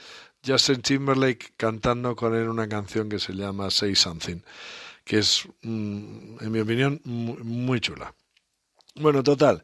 Justin 0.44 0.80
Timberlake 0.80 1.52
cantando 1.56 2.16
con 2.16 2.34
él 2.34 2.48
una 2.48 2.66
canción 2.66 3.08
que 3.10 3.18
se 3.18 3.34
llama 3.34 3.70
Say 3.70 3.94
Something 3.94 4.40
que 5.04 5.18
es 5.18 5.46
mm, 5.62 6.36
en 6.40 6.52
mi 6.52 6.60
opinión 6.60 7.00
muy 7.04 7.80
chula. 7.80 8.14
Bueno 8.96 9.22
total 9.22 9.62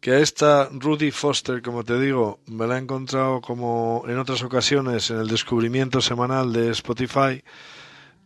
que 0.00 0.12
a 0.12 0.18
esta 0.18 0.68
Rudy 0.72 1.10
Foster 1.10 1.60
como 1.60 1.84
te 1.84 2.00
digo 2.00 2.40
me 2.46 2.66
la 2.66 2.76
he 2.76 2.80
encontrado 2.80 3.42
como 3.42 4.04
en 4.08 4.18
otras 4.18 4.42
ocasiones 4.42 5.10
en 5.10 5.18
el 5.18 5.28
descubrimiento 5.28 6.00
semanal 6.00 6.52
de 6.52 6.70
Spotify 6.70 7.42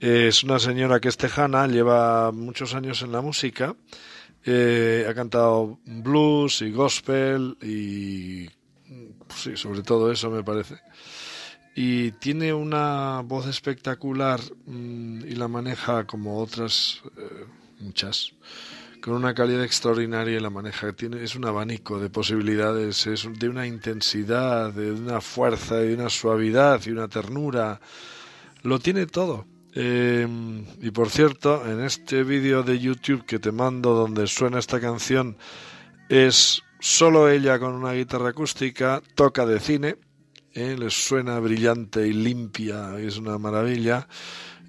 es 0.00 0.44
una 0.44 0.58
señora 0.58 1.00
que 1.00 1.08
es 1.08 1.16
tejana, 1.16 1.66
lleva 1.66 2.30
muchos 2.32 2.74
años 2.74 3.02
en 3.02 3.12
la 3.12 3.22
música, 3.22 3.74
eh, 4.44 5.06
ha 5.08 5.14
cantado 5.14 5.78
blues 5.84 6.62
y 6.62 6.70
gospel 6.70 7.56
y 7.62 8.48
sí, 9.34 9.56
sobre 9.56 9.82
todo 9.82 10.12
eso 10.12 10.30
me 10.30 10.44
parece. 10.44 10.76
Y 11.74 12.12
tiene 12.12 12.54
una 12.54 13.22
voz 13.24 13.46
espectacular 13.46 14.40
mm, 14.66 15.24
y 15.26 15.34
la 15.34 15.48
maneja 15.48 16.06
como 16.06 16.38
otras 16.38 17.02
eh, 17.16 17.44
muchas, 17.80 18.32
con 19.02 19.14
una 19.14 19.34
calidad 19.34 19.64
extraordinaria 19.64 20.36
y 20.36 20.40
la 20.40 20.50
maneja. 20.50 20.92
Tiene, 20.92 21.22
es 21.22 21.34
un 21.36 21.44
abanico 21.44 21.98
de 21.98 22.10
posibilidades, 22.10 23.06
es 23.06 23.28
de 23.38 23.48
una 23.48 23.66
intensidad, 23.66 24.72
de 24.72 24.92
una 24.92 25.20
fuerza, 25.20 25.76
de 25.76 25.94
una 25.94 26.08
suavidad 26.08 26.80
y 26.86 26.90
una 26.90 27.08
ternura. 27.08 27.80
Lo 28.62 28.78
tiene 28.78 29.06
todo. 29.06 29.46
Eh, 29.78 30.26
y 30.80 30.90
por 30.90 31.10
cierto, 31.10 31.66
en 31.66 31.84
este 31.84 32.24
vídeo 32.24 32.62
de 32.62 32.78
YouTube 32.78 33.26
que 33.26 33.38
te 33.38 33.52
mando 33.52 33.92
donde 33.92 34.26
suena 34.26 34.58
esta 34.58 34.80
canción 34.80 35.36
es 36.08 36.62
solo 36.80 37.28
ella 37.28 37.58
con 37.58 37.74
una 37.74 37.92
guitarra 37.92 38.30
acústica, 38.30 39.02
toca 39.14 39.44
de 39.44 39.60
cine, 39.60 39.96
eh, 40.54 40.76
les 40.78 40.94
suena 40.94 41.38
brillante 41.40 42.06
y 42.06 42.14
limpia, 42.14 42.98
es 42.98 43.18
una 43.18 43.36
maravilla. 43.36 44.08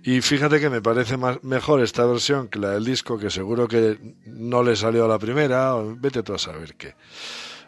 Y 0.03 0.19
fíjate 0.19 0.59
que 0.59 0.69
me 0.69 0.81
parece 0.81 1.15
más, 1.15 1.41
mejor 1.41 1.81
esta 1.81 2.05
versión 2.05 2.49
que 2.49 2.59
la 2.59 2.71
del 2.71 2.83
disco, 2.83 3.17
que 3.17 3.29
seguro 3.29 3.69
que 3.69 4.15
no 4.25 4.61
le 4.61 4.75
salió 4.75 5.05
a 5.05 5.07
la 5.07 5.19
primera, 5.19 5.75
o 5.75 5.95
vete 5.95 6.21
tú 6.21 6.33
a 6.33 6.37
saber 6.37 6.75
qué. 6.75 6.95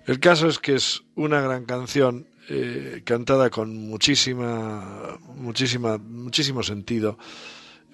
El 0.06 0.20
caso 0.20 0.50
es 0.50 0.60
que 0.60 0.76
es 0.76 1.04
una 1.16 1.40
gran 1.40 1.64
canción 1.64 2.28
eh, 2.50 3.02
cantada 3.06 3.50
con 3.50 3.76
muchísima, 3.76 5.20
muchísima, 5.36 5.98
muchísimo 5.98 6.64
sentido, 6.64 7.18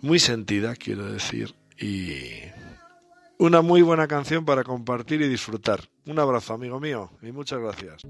muy 0.01 0.19
sentida, 0.19 0.75
quiero 0.75 1.11
decir, 1.11 1.53
y 1.77 2.19
una 3.37 3.61
muy 3.61 3.81
buena 3.81 4.07
canción 4.07 4.45
para 4.45 4.63
compartir 4.63 5.21
y 5.21 5.27
disfrutar. 5.27 5.81
Un 6.05 6.19
abrazo, 6.19 6.53
amigo 6.53 6.79
mío, 6.79 7.11
y 7.21 7.31
muchas 7.31 7.59
gracias. 7.59 8.03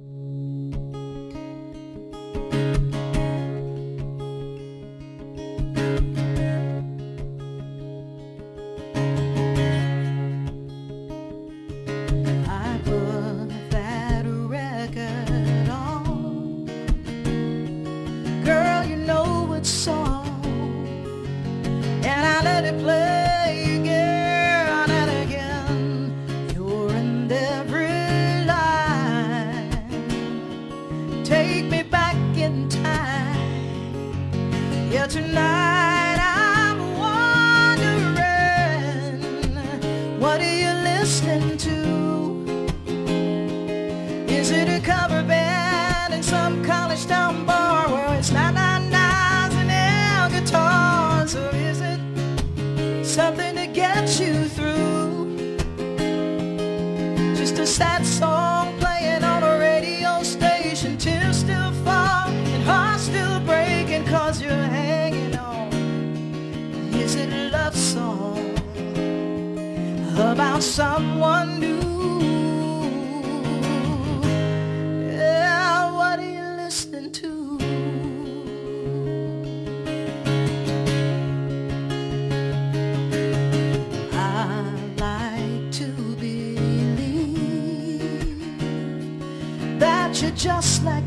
Someone 70.75 71.57
new? 71.61 71.79
Yeah, 75.09 75.89
what 75.93 76.19
are 76.19 76.31
you 76.37 76.43
listening 76.63 77.11
to? 77.13 77.57
I 84.11 84.69
like 84.97 85.71
to 85.79 85.87
believe 86.19 86.99
that 89.79 90.21
you're 90.21 90.31
just 90.31 90.83
like 90.83 91.04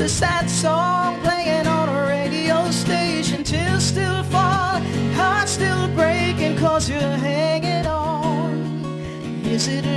just 0.00 0.14
a 0.14 0.24
sad 0.24 0.48
song 0.48 1.20
playing 1.20 1.66
on 1.66 1.88
a 1.90 2.08
radio 2.08 2.70
station. 2.70 3.44
Tears 3.44 3.84
still 3.84 4.22
fall, 4.24 4.80
heart 5.14 5.46
still 5.46 5.88
breaking 5.88 6.56
cause 6.56 6.88
you're 6.88 7.00
hanging 7.00 7.86
on. 7.86 8.82
Is 9.44 9.68
it 9.68 9.89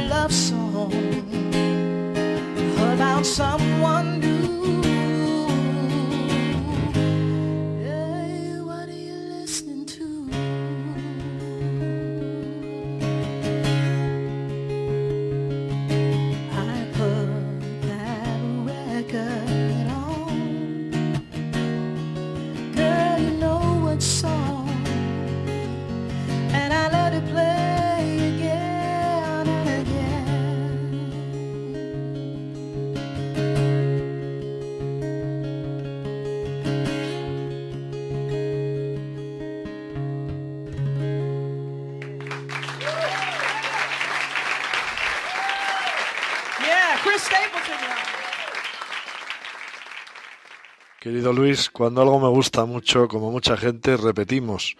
Querido 51.14 51.32
Luis, 51.32 51.70
cuando 51.70 52.02
algo 52.02 52.20
me 52.20 52.28
gusta 52.28 52.66
mucho, 52.66 53.08
como 53.08 53.30
mucha 53.30 53.56
gente, 53.56 53.98
repetimos. 53.98 54.76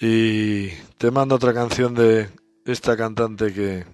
Y 0.00 0.66
te 0.98 1.12
mando 1.12 1.36
otra 1.36 1.54
canción 1.54 1.94
de 1.94 2.28
esta 2.64 2.96
cantante 2.96 3.54
que, 3.54 3.84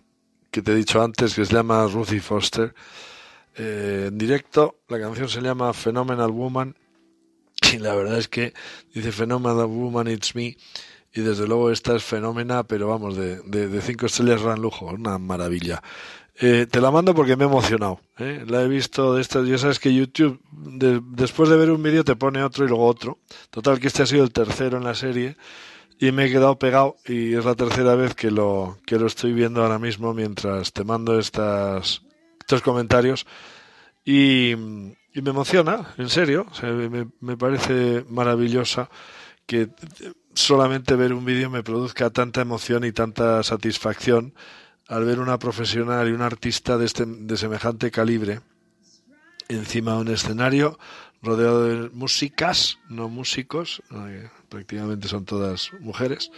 que 0.50 0.62
te 0.62 0.72
he 0.72 0.74
dicho 0.74 1.02
antes, 1.02 1.34
que 1.34 1.44
se 1.44 1.52
llama 1.52 1.86
Ruthie 1.86 2.20
Foster. 2.20 2.74
Eh, 3.56 4.06
en 4.08 4.16
directo, 4.16 4.76
la 4.88 4.98
canción 4.98 5.28
se 5.28 5.42
llama 5.42 5.74
Phenomenal 5.74 6.30
Woman. 6.30 6.74
Y 7.74 7.76
la 7.76 7.94
verdad 7.94 8.16
es 8.16 8.28
que 8.28 8.54
dice 8.94 9.12
Phenomenal 9.12 9.66
Woman, 9.66 10.08
It's 10.08 10.34
Me. 10.34 10.56
Y 11.12 11.20
desde 11.20 11.46
luego 11.46 11.70
esta 11.70 11.94
es 11.94 12.02
fenómena, 12.02 12.62
pero 12.62 12.88
vamos, 12.88 13.16
de, 13.16 13.42
de, 13.42 13.82
cinco 13.82 14.06
estrellas 14.06 14.42
gran 14.42 14.62
lujo, 14.62 14.86
una 14.86 15.18
maravilla. 15.18 15.82
Eh, 16.38 16.66
te 16.70 16.80
la 16.80 16.90
mando 16.90 17.14
porque 17.14 17.34
me 17.36 17.44
he 17.44 17.46
emocionado. 17.46 18.00
¿eh? 18.18 18.44
La 18.46 18.62
he 18.62 18.68
visto 18.68 19.14
de 19.14 19.22
estas. 19.22 19.46
Ya 19.48 19.56
sabes 19.58 19.78
que 19.78 19.94
YouTube, 19.94 20.40
de- 20.52 21.00
después 21.02 21.48
de 21.48 21.56
ver 21.56 21.70
un 21.70 21.82
vídeo, 21.82 22.04
te 22.04 22.16
pone 22.16 22.42
otro 22.42 22.64
y 22.64 22.68
luego 22.68 22.86
otro. 22.86 23.18
Total, 23.50 23.80
que 23.80 23.86
este 23.86 24.02
ha 24.02 24.06
sido 24.06 24.22
el 24.24 24.32
tercero 24.32 24.76
en 24.76 24.84
la 24.84 24.94
serie. 24.94 25.36
Y 25.98 26.12
me 26.12 26.26
he 26.26 26.30
quedado 26.30 26.58
pegado. 26.58 26.96
Y 27.06 27.34
es 27.34 27.44
la 27.44 27.54
tercera 27.54 27.94
vez 27.94 28.14
que 28.14 28.30
lo, 28.30 28.78
que 28.86 28.98
lo 28.98 29.06
estoy 29.06 29.32
viendo 29.32 29.62
ahora 29.62 29.78
mismo 29.78 30.12
mientras 30.12 30.72
te 30.74 30.84
mando 30.84 31.18
estas, 31.18 32.02
estos 32.40 32.60
comentarios. 32.60 33.26
Y, 34.04 34.54
me 34.56 35.30
emociona, 35.30 35.94
en 35.96 36.10
serio. 36.10 36.46
Me, 36.62 37.08
me 37.20 37.36
parece 37.38 38.04
maravillosa 38.10 38.90
que 39.46 39.70
solamente 40.34 40.96
ver 40.96 41.14
un 41.14 41.24
vídeo 41.24 41.48
me 41.48 41.62
produzca 41.62 42.10
tanta 42.10 42.42
emoción 42.42 42.84
y 42.84 42.92
tanta 42.92 43.42
satisfacción 43.42 44.34
al 44.88 45.04
ver 45.04 45.18
una 45.20 45.38
profesional 45.38 46.08
y 46.08 46.12
un 46.12 46.22
artista 46.22 46.78
de, 46.78 46.86
este, 46.86 47.04
de 47.06 47.36
semejante 47.36 47.90
calibre 47.90 48.40
encima 49.48 49.92
de 49.92 49.98
un 49.98 50.08
escenario 50.08 50.78
rodeado 51.22 51.64
de 51.64 51.90
músicas, 51.90 52.78
no 52.88 53.08
músicos, 53.08 53.82
eh, 53.92 54.28
prácticamente 54.48 55.08
son 55.08 55.24
todas 55.24 55.70
mujeres, 55.80 56.30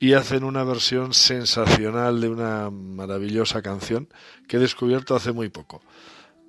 y 0.00 0.12
hacen 0.12 0.44
una 0.44 0.62
versión 0.64 1.12
sensacional 1.12 2.20
de 2.20 2.28
una 2.28 2.70
maravillosa 2.70 3.62
canción 3.62 4.08
que 4.46 4.56
he 4.56 4.60
descubierto 4.60 5.16
hace 5.16 5.32
muy 5.32 5.48
poco. 5.48 5.82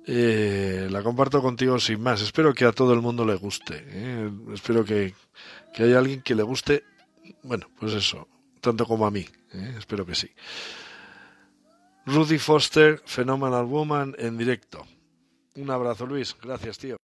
Eh, 0.06 0.88
la 0.90 1.02
comparto 1.02 1.42
contigo 1.42 1.78
sin 1.78 2.00
más. 2.00 2.22
Espero 2.22 2.54
que 2.54 2.64
a 2.64 2.72
todo 2.72 2.94
el 2.94 3.00
mundo 3.00 3.24
le 3.24 3.34
guste. 3.34 3.84
eh. 3.86 4.30
Espero 4.54 4.84
que, 4.84 5.14
que 5.74 5.82
haya 5.82 5.98
alguien 5.98 6.22
que 6.22 6.34
le 6.34 6.42
guste, 6.42 6.84
bueno, 7.42 7.68
pues 7.78 7.92
eso, 7.92 8.28
tanto 8.60 8.86
como 8.86 9.06
a 9.06 9.10
mí. 9.10 9.26
eh. 9.52 9.74
Espero 9.78 10.06
que 10.06 10.14
sí. 10.14 10.30
Rudy 12.06 12.38
Foster, 12.38 13.00
Phenomenal 13.04 13.64
Woman, 13.64 14.14
en 14.18 14.38
directo. 14.38 14.86
Un 15.56 15.70
abrazo, 15.70 16.06
Luis. 16.06 16.36
Gracias, 16.42 16.78
tío. 16.78 16.96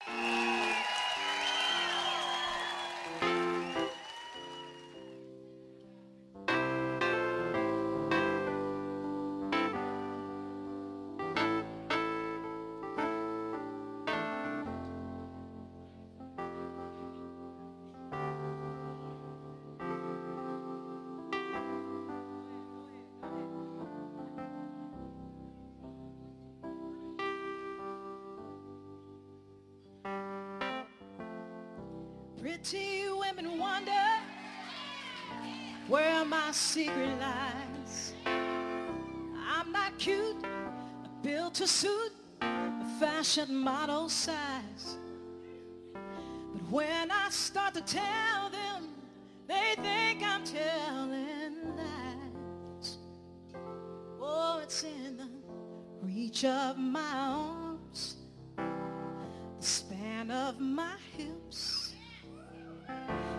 Reach 56.36 56.44
of 56.44 56.76
my 56.76 57.00
arms, 57.00 58.16
the 58.56 59.64
span 59.64 60.30
of 60.30 60.60
my 60.60 60.92
hips, 61.16 61.94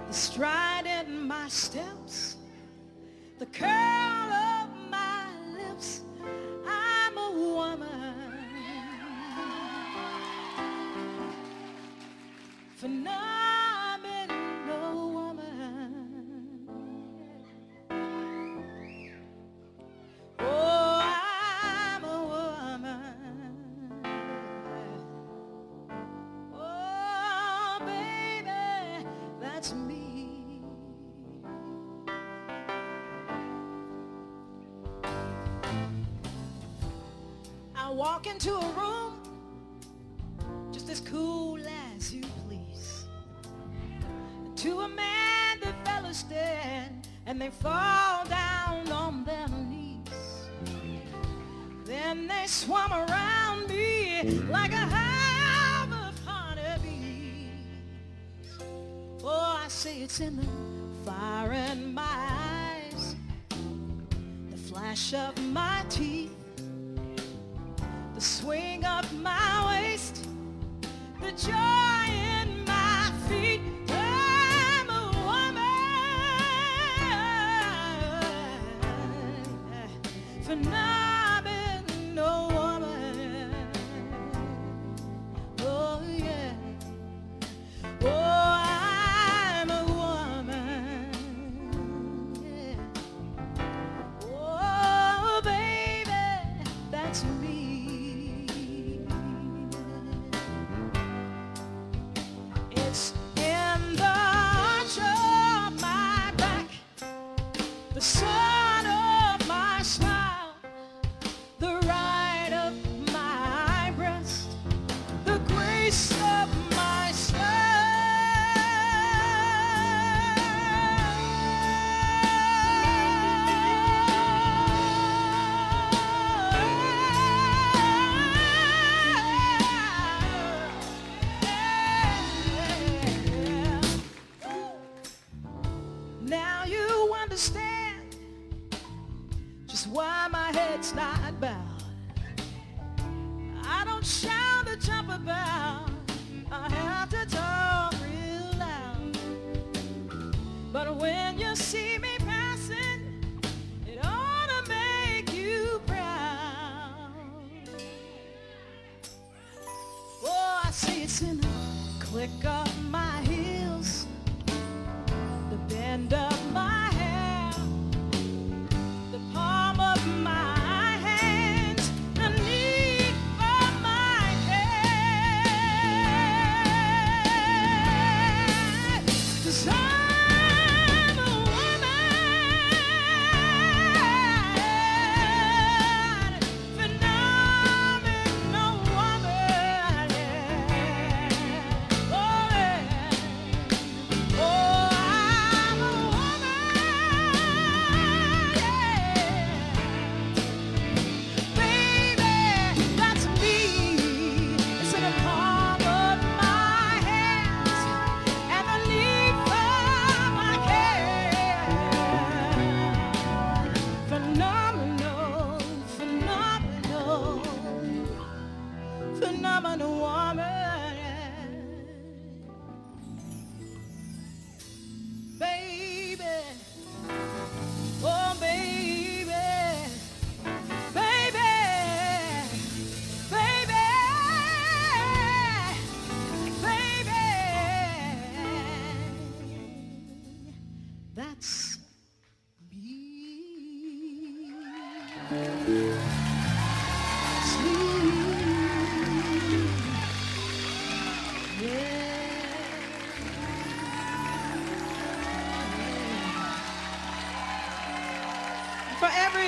the 0.08 0.14
stride 0.14 0.88
in 0.88 1.28
my 1.28 1.48
steps, 1.48 2.38
the 3.38 3.46
curl 3.48 4.07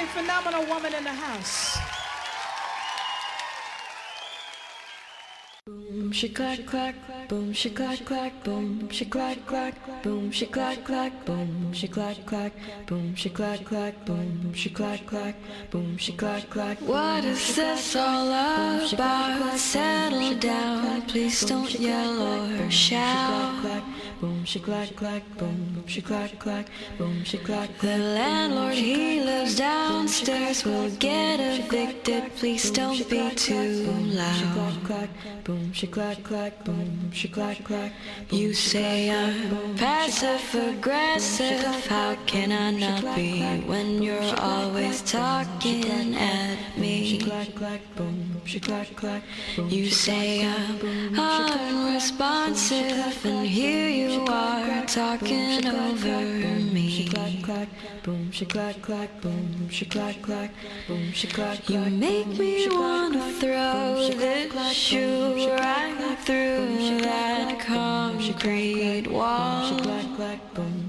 phenomenal 0.10 0.66
woman 0.66 0.94
in 0.94 1.04
the 1.04 1.14
house. 1.14 1.78
Boom, 5.66 6.12
she 6.12 6.30
clack 6.30 6.66
clack, 6.66 6.96
boom, 7.28 7.54
she 7.54 7.70
clack 7.70 8.04
clack, 8.04 8.44
boom, 8.44 8.90
she 8.90 9.06
clack 9.06 9.46
clack, 9.46 9.76
boom, 10.02 10.32
she 10.32 10.48
clack 10.48 10.84
clack, 10.84 11.14
boom, 11.26 11.74
she 11.74 11.88
clack 11.88 12.26
clack, 12.26 12.54
boom, 12.88 13.14
she 13.14 13.30
clack 13.30 13.64
clack, 13.66 14.06
boom, 14.06 14.54
she 14.54 14.70
clack 14.72 15.06
clack, 15.06 15.36
boom, 15.70 15.98
she 15.98 16.14
clack 16.14 16.50
clack. 16.50 16.82
What 16.82 17.24
is 17.24 17.56
this 17.56 17.96
all 17.96 18.30
about? 18.30 19.60
Settle 19.60 20.36
down, 20.40 21.04
please 21.04 21.42
don't 21.46 21.80
yell 21.80 22.64
or 22.64 22.72
shout. 22.72 23.84
Boom, 24.20 24.44
she 24.46 24.60
clack 24.60 24.96
clack, 24.96 25.24
boom, 25.38 25.69
she 25.90 26.02
clack 26.02 26.38
clack, 26.38 26.68
boom, 27.00 27.24
she 27.24 27.40
clack 27.40 27.76
The 27.80 27.98
landlord, 27.98 28.76
he 28.76 29.22
lives 29.22 29.58
downstairs, 29.58 30.64
will 30.64 30.92
get 30.98 31.40
evicted. 31.40 32.36
Please 32.36 32.70
don't 32.70 33.10
be 33.10 33.32
too 33.32 33.90
loud. 34.14 35.10
Boom, 35.44 35.74
she 35.74 35.88
clack 35.88 36.24
clack, 36.24 36.64
boom, 36.64 37.12
she 37.12 37.28
clack 37.28 37.64
clack. 37.64 37.92
You 38.30 38.54
say 38.54 39.10
I'm 39.10 39.76
passive 39.78 40.54
aggressive. 40.54 41.88
How 41.88 42.14
can 42.28 42.52
I 42.52 42.70
not 42.70 43.16
be 43.16 43.42
when 43.66 44.04
you're 44.04 44.36
always 44.38 45.02
talking 45.02 46.14
at 46.16 46.78
me? 46.78 47.10
She 47.10 47.18
clack 47.18 47.56
clack, 48.96 49.24
You 49.70 49.90
say 49.90 50.46
I'm 50.46 51.18
unresponsive, 51.18 53.26
and 53.26 53.48
here 53.48 53.90
you 53.90 54.19
talking 54.94 55.68
over 55.68 56.26
me. 56.74 57.08
boom, 58.04 58.32
she 58.32 58.46
clack 58.46 58.82
clack, 58.82 59.22
boom, 59.22 59.70
she 59.70 59.86
clack 59.86 60.22
clack, 60.24 60.52
boom, 60.88 61.12
she 61.12 61.28
clack 61.28 61.70
You 61.70 61.82
make 61.82 62.26
me 62.26 62.68
wanna 62.70 63.32
throw 63.34 64.10
this 64.10 64.74
shoe 64.74 65.48
right 65.52 66.18
through 66.22 67.02
that 67.02 67.60
concrete 67.60 69.08
wall. 69.08 69.78
boom, 70.56 70.89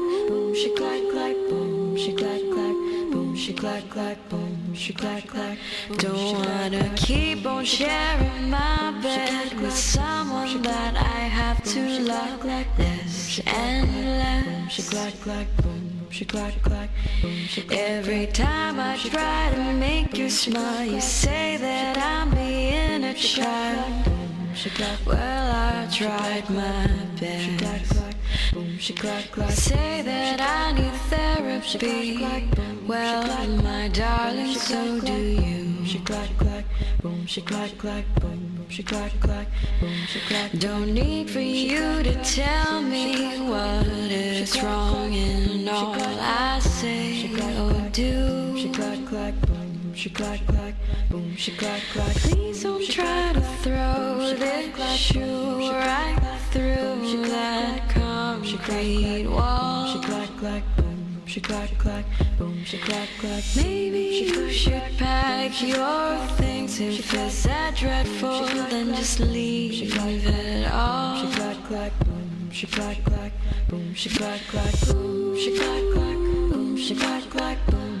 she 0.55 0.75
clack 0.75 1.01
clack, 1.11 1.35
boom, 1.49 1.95
she 1.97 2.13
clack 2.13 2.41
clack, 2.51 2.75
boom, 3.11 3.35
she 3.35 3.53
clack 3.53 3.89
clack, 3.89 4.17
boom, 4.29 4.73
she 4.73 4.93
clack 4.93 5.27
clack. 5.27 5.57
Don't 5.97 6.33
wanna 6.33 6.91
keep 6.95 7.45
on 7.45 7.63
sharing 7.65 8.49
my 8.49 8.91
bed 9.01 9.59
with 9.61 9.75
someone 9.75 10.61
that 10.63 10.95
I 10.95 11.21
have 11.39 11.63
to 11.63 11.99
love. 12.01 12.41
This 12.77 13.41
endless. 13.45 14.71
She 14.71 14.81
clack 14.83 15.13
clack, 15.21 15.47
boom, 15.61 16.07
she 16.09 16.25
clack 16.25 16.61
clack. 16.61 16.89
Every 17.71 18.27
time 18.27 18.79
I 18.79 18.97
try 18.97 19.51
to 19.55 19.73
make 19.73 20.17
you 20.17 20.29
smile, 20.29 20.85
you 20.85 21.01
say 21.01 21.57
that 21.57 21.97
I'm 21.97 22.29
being 22.31 23.03
a 23.03 23.13
child. 23.13 24.07
Well, 25.05 25.55
I 25.55 25.87
tried 25.91 26.49
my 26.49 26.87
best. 27.19 28.20
Boom, 28.53 28.77
she 28.77 28.93
clack 28.93 29.31
clack. 29.31 29.51
Say 29.51 30.01
that 30.01 30.41
I 30.41 30.71
need 30.73 30.93
therapy. 31.11 32.17
Well, 32.87 33.47
my 33.63 33.87
darling, 33.89 34.53
so 34.55 34.99
do 34.99 35.13
you. 35.13 35.85
She 35.85 35.99
clack 35.99 36.29
clack, 36.37 36.65
boom, 37.01 37.25
she 37.25 37.41
clack 37.41 37.77
clack, 37.77 38.05
boom, 38.21 38.65
she 38.69 38.83
clack 38.83 39.11
clack, 39.19 39.47
boom, 39.79 39.93
she 40.07 40.19
clack. 40.21 40.51
Don't 40.53 40.93
need 40.93 41.29
for 41.29 41.39
you 41.41 42.01
to 42.03 42.13
tell 42.23 42.81
me 42.81 43.39
what 43.49 43.85
is 43.87 44.61
wrong 44.63 45.11
in 45.13 45.67
all 45.67 45.93
I 45.93 46.59
say 46.59 47.29
or 47.59 47.89
do. 47.89 48.57
She 48.57 48.69
clack 48.69 49.05
clack, 49.05 49.33
boom, 49.41 49.60
she 50.01 50.09
clack 50.09 50.43
clack, 50.47 50.73
boom, 51.11 51.35
she 51.35 51.51
clack 51.51 51.79
clack. 51.93 52.15
Please 52.15 52.63
don't 52.63 52.83
try 52.89 53.33
to 53.33 53.41
throw 53.61 54.33
this 54.35 54.97
shoe 54.97 55.59
right 55.69 56.17
through 56.49 57.21
that 57.27 57.87
concrete 57.87 59.27
wall. 59.27 59.85
She 59.93 59.99
clack 59.99 60.29
clack, 60.39 60.63
boom, 60.75 61.21
she 61.27 61.39
clack 61.39 61.77
clack, 61.77 62.05
boom, 62.39 62.63
she 62.65 62.79
clack 62.79 63.09
clack. 63.19 63.43
Maybe 63.55 64.25
you 64.25 64.49
should 64.49 64.97
pack 64.97 65.61
your 65.61 66.17
things 66.29 66.79
if 66.79 67.13
it's 67.13 67.43
that 67.43 67.75
dreadful, 67.75 68.47
then 68.71 68.95
just 68.95 69.19
leave 69.19 69.83
it 69.83 70.71
all. 70.71 71.17
She 71.17 71.27
clack 71.37 71.63
clack, 71.65 71.91
boom, 71.99 72.49
she 72.51 72.65
clack 72.65 73.03
clack, 73.03 73.33
boom, 73.69 73.93
she 73.93 74.09
clack 74.09 74.41
clack, 74.47 74.73
boom, 74.87 75.37
she 75.37 75.55
clack 75.55 75.83
clack, 75.93 76.15
boom, 76.15 76.75
she 76.75 76.95
clack 76.95 77.29
clack, 77.29 77.57
boom, 77.67 78.00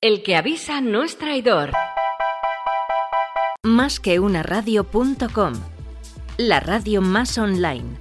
El 0.00 0.22
que 0.22 0.36
avisa 0.36 0.80
no 0.80 1.02
es 1.02 1.18
traidor. 1.18 1.72
Más 3.62 4.00
que 4.00 4.18
una 4.18 4.42
radio.com. 4.42 5.54
La 6.36 6.60
radio 6.60 7.00
más 7.00 7.38
online. 7.38 7.96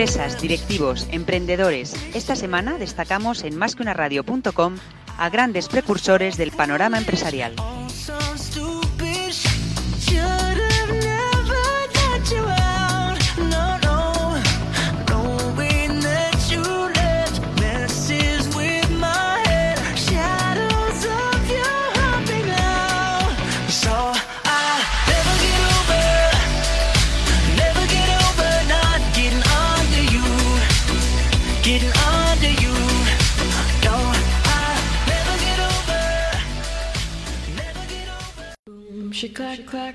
Empresas, 0.00 0.40
directivos, 0.40 1.06
emprendedores. 1.12 1.92
Esta 2.14 2.34
semana 2.34 2.78
destacamos 2.78 3.44
en 3.44 3.54
másqueunaradio.com 3.58 4.76
a 5.18 5.28
grandes 5.28 5.68
precursores 5.68 6.38
del 6.38 6.52
panorama 6.52 6.96
empresarial. 6.96 7.52
She 39.30 39.34
clack 39.34 39.66
clack, 39.66 39.94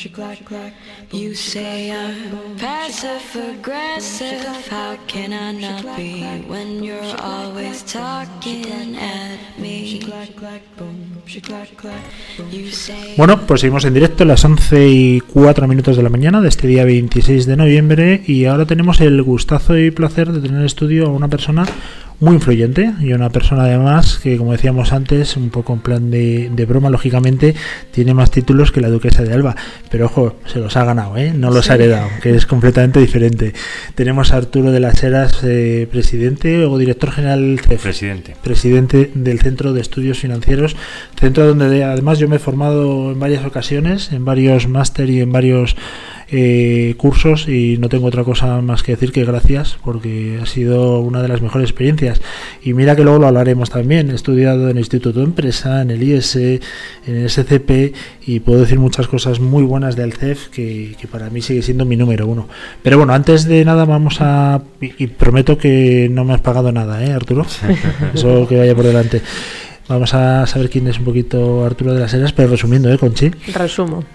You 1.11 1.35
say 1.35 1.91
I'm 1.91 2.57
passive 2.57 3.21
aggressive. 3.35 4.43
How 4.69 4.97
can 5.07 5.31
I 5.31 5.51
not 5.51 5.95
be 5.95 6.23
when 6.47 6.83
you're 6.83 7.15
always 7.21 7.83
talking 7.83 8.95
at 8.97 9.59
me? 9.59 9.99
Bueno, 13.17 13.45
pues 13.45 13.61
seguimos 13.61 13.85
en 13.85 13.93
directo 13.93 14.23
a 14.23 14.27
las 14.27 14.43
11 14.43 14.89
y 14.89 15.19
4 15.19 15.67
minutos 15.67 15.95
de 15.95 16.03
la 16.03 16.09
mañana 16.09 16.41
de 16.41 16.49
este 16.49 16.67
día 16.67 16.83
26 16.83 17.45
de 17.45 17.57
noviembre 17.57 18.23
y 18.25 18.45
ahora 18.45 18.65
tenemos 18.65 19.01
el 19.01 19.21
gustazo 19.21 19.77
y 19.77 19.91
placer 19.91 20.31
de 20.31 20.39
tener 20.39 20.55
en 20.55 20.61
el 20.61 20.65
estudio 20.65 21.05
a 21.05 21.09
una 21.09 21.27
persona 21.27 21.65
muy 22.21 22.35
influyente 22.35 22.93
y 23.01 23.13
una 23.13 23.29
persona 23.29 23.63
además 23.63 24.19
que 24.21 24.37
como 24.37 24.53
decíamos 24.53 24.93
antes 24.93 25.35
un 25.35 25.49
poco 25.49 25.73
en 25.73 25.79
plan 25.79 26.11
de, 26.11 26.49
de 26.53 26.65
broma 26.65 26.89
lógicamente 26.89 27.55
tiene 27.91 28.13
más 28.13 28.31
títulos 28.31 28.71
que 28.71 28.79
la 28.79 28.89
duquesa 28.89 29.23
de 29.23 29.33
Alba. 29.33 29.55
Pero 29.89 30.05
ojo 30.05 30.35
se 30.45 30.59
los 30.59 30.77
ha 30.77 30.85
ganado 30.85 31.17
¿eh? 31.17 31.33
no 31.35 31.51
los 31.51 31.69
ha 31.69 31.75
heredado 31.75 32.07
que 32.21 32.35
es 32.35 32.45
completamente 32.45 32.99
diferente. 32.99 33.53
Tenemos 33.95 34.31
a 34.31 34.37
Arturo 34.37 34.71
de 34.71 34.79
las 34.79 35.03
Heras 35.03 35.39
eh, 35.43 35.87
presidente 35.91 36.65
o 36.65 36.77
director 36.77 37.11
general 37.11 37.59
CEF, 37.59 37.81
Presidente. 37.81 38.35
presidente 38.41 39.11
del 39.15 39.39
Centro 39.39 39.73
de 39.73 39.81
Estudios 39.81 40.19
Financieros, 40.19 40.75
centro 41.19 41.47
donde 41.47 41.83
además 41.83 42.19
yo 42.19 42.27
me 42.27 42.35
he 42.35 42.39
formado 42.39 43.11
en 43.11 43.19
varias 43.19 43.45
ocasiones, 43.45 44.11
en 44.11 44.25
varios 44.25 44.67
máster 44.67 45.09
y 45.09 45.21
en 45.21 45.31
varios 45.31 45.75
eh, 46.31 46.95
cursos 46.97 47.47
y 47.49 47.77
no 47.77 47.89
tengo 47.89 48.07
otra 48.07 48.23
cosa 48.23 48.61
más 48.61 48.83
que 48.83 48.93
decir 48.93 49.11
que 49.11 49.25
gracias 49.25 49.77
porque 49.83 50.39
ha 50.41 50.45
sido 50.45 50.99
una 51.01 51.21
de 51.21 51.27
las 51.27 51.41
mejores 51.41 51.69
experiencias 51.69 52.21
y 52.63 52.73
mira 52.73 52.95
que 52.95 53.03
luego 53.03 53.19
lo 53.19 53.27
hablaremos 53.27 53.69
también 53.69 54.09
he 54.11 54.15
estudiado 54.15 54.69
en 54.69 54.77
el 54.77 54.79
Instituto 54.79 55.19
de 55.19 55.25
Empresa 55.25 55.81
en 55.81 55.91
el 55.91 56.01
IS 56.01 56.37
en 56.37 56.61
el 57.05 57.29
SCP 57.29 57.93
y 58.25 58.39
puedo 58.39 58.61
decir 58.61 58.79
muchas 58.79 59.07
cosas 59.07 59.41
muy 59.41 59.63
buenas 59.63 59.97
del 59.97 60.13
CEF 60.13 60.47
que, 60.47 60.95
que 60.99 61.07
para 61.07 61.29
mí 61.29 61.41
sigue 61.41 61.61
siendo 61.61 61.83
mi 61.83 61.97
número 61.97 62.25
uno 62.27 62.47
pero 62.81 62.97
bueno 62.97 63.13
antes 63.13 63.45
de 63.45 63.65
nada 63.65 63.83
vamos 63.83 64.21
a 64.21 64.61
y, 64.79 65.03
y 65.03 65.07
prometo 65.07 65.57
que 65.57 66.07
no 66.09 66.23
me 66.23 66.33
has 66.33 66.41
pagado 66.41 66.71
nada 66.71 67.03
¿eh 67.03 67.11
Arturo? 67.11 67.45
eso 68.13 68.47
que 68.47 68.57
vaya 68.57 68.73
por 68.73 68.85
delante 68.85 69.21
Vamos 69.91 70.13
a 70.13 70.47
saber 70.47 70.69
quién 70.69 70.87
es 70.87 70.99
un 70.99 71.03
poquito 71.03 71.65
Arturo 71.65 71.93
de 71.93 71.99
las 71.99 72.13
Heras, 72.13 72.31
pero 72.31 72.47
resumiendo, 72.47 72.89
¿eh, 72.89 72.97
Conchi? 72.97 73.29
Resumo. 73.53 74.05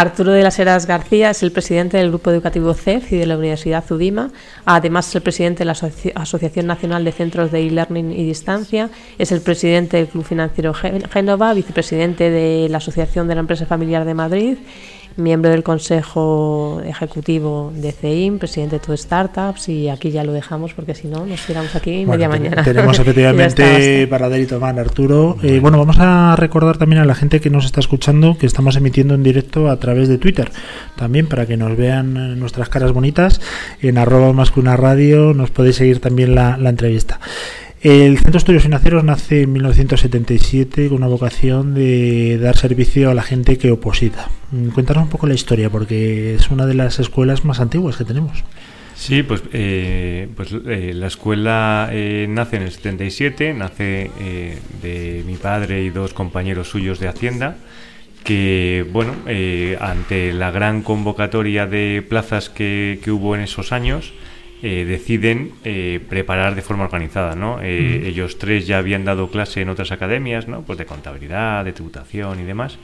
Arturo 0.00 0.30
de 0.30 0.44
las 0.44 0.56
Heras 0.60 0.86
García 0.86 1.30
es 1.30 1.42
el 1.42 1.50
presidente 1.50 1.96
del 1.96 2.10
Grupo 2.10 2.30
Educativo 2.30 2.72
CEF 2.72 3.10
y 3.12 3.16
de 3.16 3.26
la 3.26 3.36
Universidad 3.36 3.82
Udima. 3.90 4.30
Además, 4.64 5.08
es 5.08 5.16
el 5.16 5.22
presidente 5.22 5.58
de 5.58 5.64
la 5.64 5.72
Asoci- 5.74 6.12
Asociación 6.14 6.68
Nacional 6.68 7.04
de 7.04 7.10
Centros 7.10 7.50
de 7.50 7.66
E-Learning 7.66 8.12
y 8.12 8.24
Distancia. 8.24 8.90
Es 9.18 9.32
el 9.32 9.40
presidente 9.40 9.96
del 9.96 10.06
Club 10.06 10.22
Financiero 10.24 10.72
Gé- 10.72 11.04
Génova, 11.10 11.52
vicepresidente 11.52 12.30
de 12.30 12.68
la 12.68 12.78
Asociación 12.78 13.26
de 13.26 13.34
la 13.34 13.40
Empresa 13.40 13.66
Familiar 13.66 14.04
de 14.04 14.14
Madrid, 14.14 14.58
miembro 15.18 15.50
del 15.50 15.62
Consejo 15.62 16.80
Ejecutivo 16.84 17.72
de 17.74 17.92
CEIM, 17.92 18.38
presidente 18.38 18.76
de 18.76 18.80
todo 18.80 18.96
Startups. 18.96 19.68
Y 19.68 19.88
aquí 19.88 20.10
ya 20.10 20.24
lo 20.24 20.32
dejamos 20.32 20.72
porque 20.72 20.94
si 20.94 21.08
no, 21.08 21.26
nos 21.26 21.44
tiramos 21.44 21.74
aquí 21.74 22.04
Bueno, 22.04 22.12
media 22.12 22.28
mañana. 22.28 22.62
Tenemos 22.62 22.98
efectivamente 23.00 24.06
para 24.06 24.30
tomar, 24.46 24.78
Arturo. 24.78 25.36
Eh, 25.42 25.58
bueno, 25.60 25.78
vamos 25.78 25.96
a 25.98 26.36
recordar 26.36 26.78
también 26.78 27.02
a 27.02 27.04
la 27.04 27.14
gente 27.14 27.40
que 27.40 27.50
nos 27.50 27.64
está 27.64 27.80
escuchando 27.80 28.38
que 28.38 28.46
estamos 28.46 28.76
emitiendo 28.76 29.14
en 29.14 29.22
directo 29.22 29.68
a 29.68 29.78
través 29.78 30.08
de 30.08 30.18
Twitter. 30.18 30.50
También 30.96 31.26
para 31.26 31.46
que 31.46 31.56
nos 31.56 31.76
vean 31.76 32.16
eh, 32.16 32.36
nuestras 32.36 32.68
caras 32.68 32.92
bonitas. 32.92 33.40
En 33.80 33.98
arroba 33.98 34.32
más 34.32 34.50
que 34.50 34.60
una 34.60 34.76
radio 34.76 35.34
nos 35.34 35.50
podéis 35.50 35.76
seguir 35.76 36.00
también 36.00 36.34
la, 36.34 36.56
la 36.56 36.70
entrevista. 36.70 37.20
El 37.80 38.18
Centro 38.18 38.38
Estudios 38.38 38.64
Financieros 38.64 39.04
nace 39.04 39.42
en 39.42 39.52
1977 39.52 40.88
con 40.88 40.98
una 40.98 41.06
vocación 41.06 41.74
de 41.74 42.36
dar 42.38 42.56
servicio 42.56 43.08
a 43.08 43.14
la 43.14 43.22
gente 43.22 43.56
que 43.56 43.70
oposita. 43.70 44.30
Mm, 44.50 44.70
Cuéntanos 44.70 45.04
un 45.04 45.10
poco 45.10 45.28
la 45.28 45.34
historia, 45.34 45.70
porque 45.70 46.34
es 46.34 46.50
una 46.50 46.66
de 46.66 46.74
las 46.74 46.98
escuelas 46.98 47.44
más 47.44 47.60
antiguas 47.60 47.96
que 47.96 48.04
tenemos. 48.04 48.42
Sí, 48.96 49.22
pues, 49.22 49.44
eh, 49.52 50.28
pues 50.34 50.48
eh, 50.66 50.92
la 50.92 51.06
escuela 51.06 51.88
eh, 51.92 52.26
nace 52.28 52.56
en 52.56 52.62
el 52.62 52.72
77, 52.72 53.54
nace 53.54 54.10
eh, 54.18 54.58
de 54.82 55.22
mi 55.24 55.36
padre 55.36 55.84
y 55.84 55.90
dos 55.90 56.12
compañeros 56.14 56.68
suyos 56.68 56.98
de 56.98 57.06
Hacienda, 57.06 57.58
que, 58.24 58.84
bueno, 58.92 59.12
eh, 59.28 59.78
ante 59.80 60.32
la 60.32 60.50
gran 60.50 60.82
convocatoria 60.82 61.66
de 61.66 62.04
plazas 62.06 62.50
que, 62.50 62.98
que 63.04 63.12
hubo 63.12 63.36
en 63.36 63.42
esos 63.42 63.70
años, 63.70 64.12
eh, 64.62 64.84
deciden 64.84 65.52
eh, 65.64 66.00
preparar 66.08 66.54
de 66.54 66.62
forma 66.62 66.84
organizada, 66.84 67.34
¿no? 67.34 67.60
Eh. 67.62 68.08
Ellos 68.08 68.38
tres 68.38 68.66
ya 68.66 68.78
habían 68.78 69.04
dado 69.04 69.30
clase 69.30 69.62
en 69.62 69.68
otras 69.68 69.92
academias, 69.92 70.48
¿no? 70.48 70.62
Pues 70.62 70.78
de 70.78 70.86
contabilidad, 70.86 71.64
de 71.64 71.72
tributación 71.72 72.40
y 72.40 72.44
demás. 72.44 72.78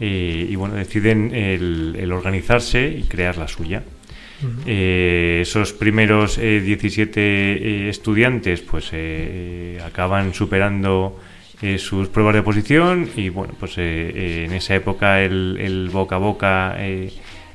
Eh, 0.00 0.48
y 0.50 0.56
bueno, 0.56 0.74
deciden 0.74 1.32
el, 1.32 1.96
el 1.96 2.12
organizarse 2.12 2.88
y 2.88 3.04
crear 3.04 3.36
la 3.36 3.46
suya. 3.46 3.84
Esos 4.66 5.72
primeros 5.72 6.36
eh, 6.36 6.60
17 6.60 7.20
eh, 7.20 7.88
estudiantes 7.88 8.60
pues 8.62 8.90
acaban 9.84 10.34
superando 10.34 11.20
sus 11.78 12.08
pruebas 12.08 12.34
de 12.34 12.40
oposición 12.40 13.08
y 13.14 13.28
bueno 13.28 13.54
pues 13.60 13.78
en 13.78 14.52
esa 14.52 14.74
época 14.74 15.22
el, 15.22 15.58
el 15.60 15.90
boca 15.90 16.16
a 16.16 16.18
boca 16.18 16.76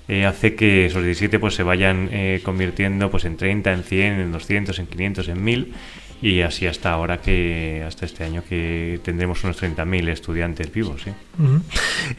eh, 0.07 0.17
eh, 0.17 0.25
hace 0.25 0.55
que 0.55 0.85
esos 0.85 1.03
17 1.03 1.39
pues 1.39 1.55
se 1.55 1.63
vayan 1.63 2.09
eh, 2.11 2.41
convirtiendo 2.43 3.11
pues 3.11 3.25
en 3.25 3.37
30, 3.37 3.73
en 3.73 3.83
100, 3.83 4.13
en 4.19 4.31
200, 4.31 4.79
en 4.79 4.87
500, 4.87 5.27
en 5.29 5.43
1000 5.43 5.73
y 6.19 6.41
así 6.41 6.65
hasta 6.65 6.91
ahora 6.91 7.19
que 7.19 7.83
hasta 7.85 8.05
este 8.05 8.23
año 8.23 8.41
que 8.47 8.99
tendremos 9.03 9.43
unos 9.43 9.61
30.000 9.61 10.09
estudiantes 10.09 10.73
vivos 10.73 11.03
¿sí? 11.03 11.11
Ujú. 11.37 11.61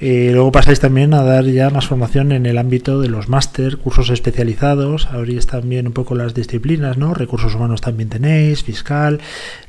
Eh, 0.01 0.31
luego 0.33 0.53
pasáis 0.53 0.79
también 0.79 1.13
a 1.15 1.25
dar 1.25 1.45
ya 1.47 1.71
más 1.71 1.89
formación 1.89 2.31
en 2.31 2.47
el 2.47 2.59
ámbito 2.59 3.01
de 3.01 3.09
los 3.09 3.29
máster, 3.29 3.79
cursos 3.79 4.11
especializados, 4.11 5.07
abrís 5.07 5.49
también 5.49 5.89
un 5.89 5.93
poco 5.93 6.15
las 6.15 6.35
disciplinas, 6.35 6.97
¿no? 6.97 7.15
Recursos 7.15 7.55
humanos 7.57 7.81
también 7.81 8.09
tenéis, 8.09 8.63
fiscal, 8.63 9.21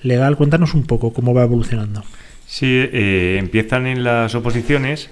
legal. 0.03 0.37
Cuéntanos 0.37 0.75
un 0.75 0.83
poco 0.83 1.11
cómo 1.11 1.33
va 1.33 1.43
evolucionando. 1.43 2.03
Sí, 2.45 2.67
eh, 2.67 3.37
empiezan 3.39 3.87
en 3.87 4.03
las 4.03 4.35
oposiciones 4.35 5.09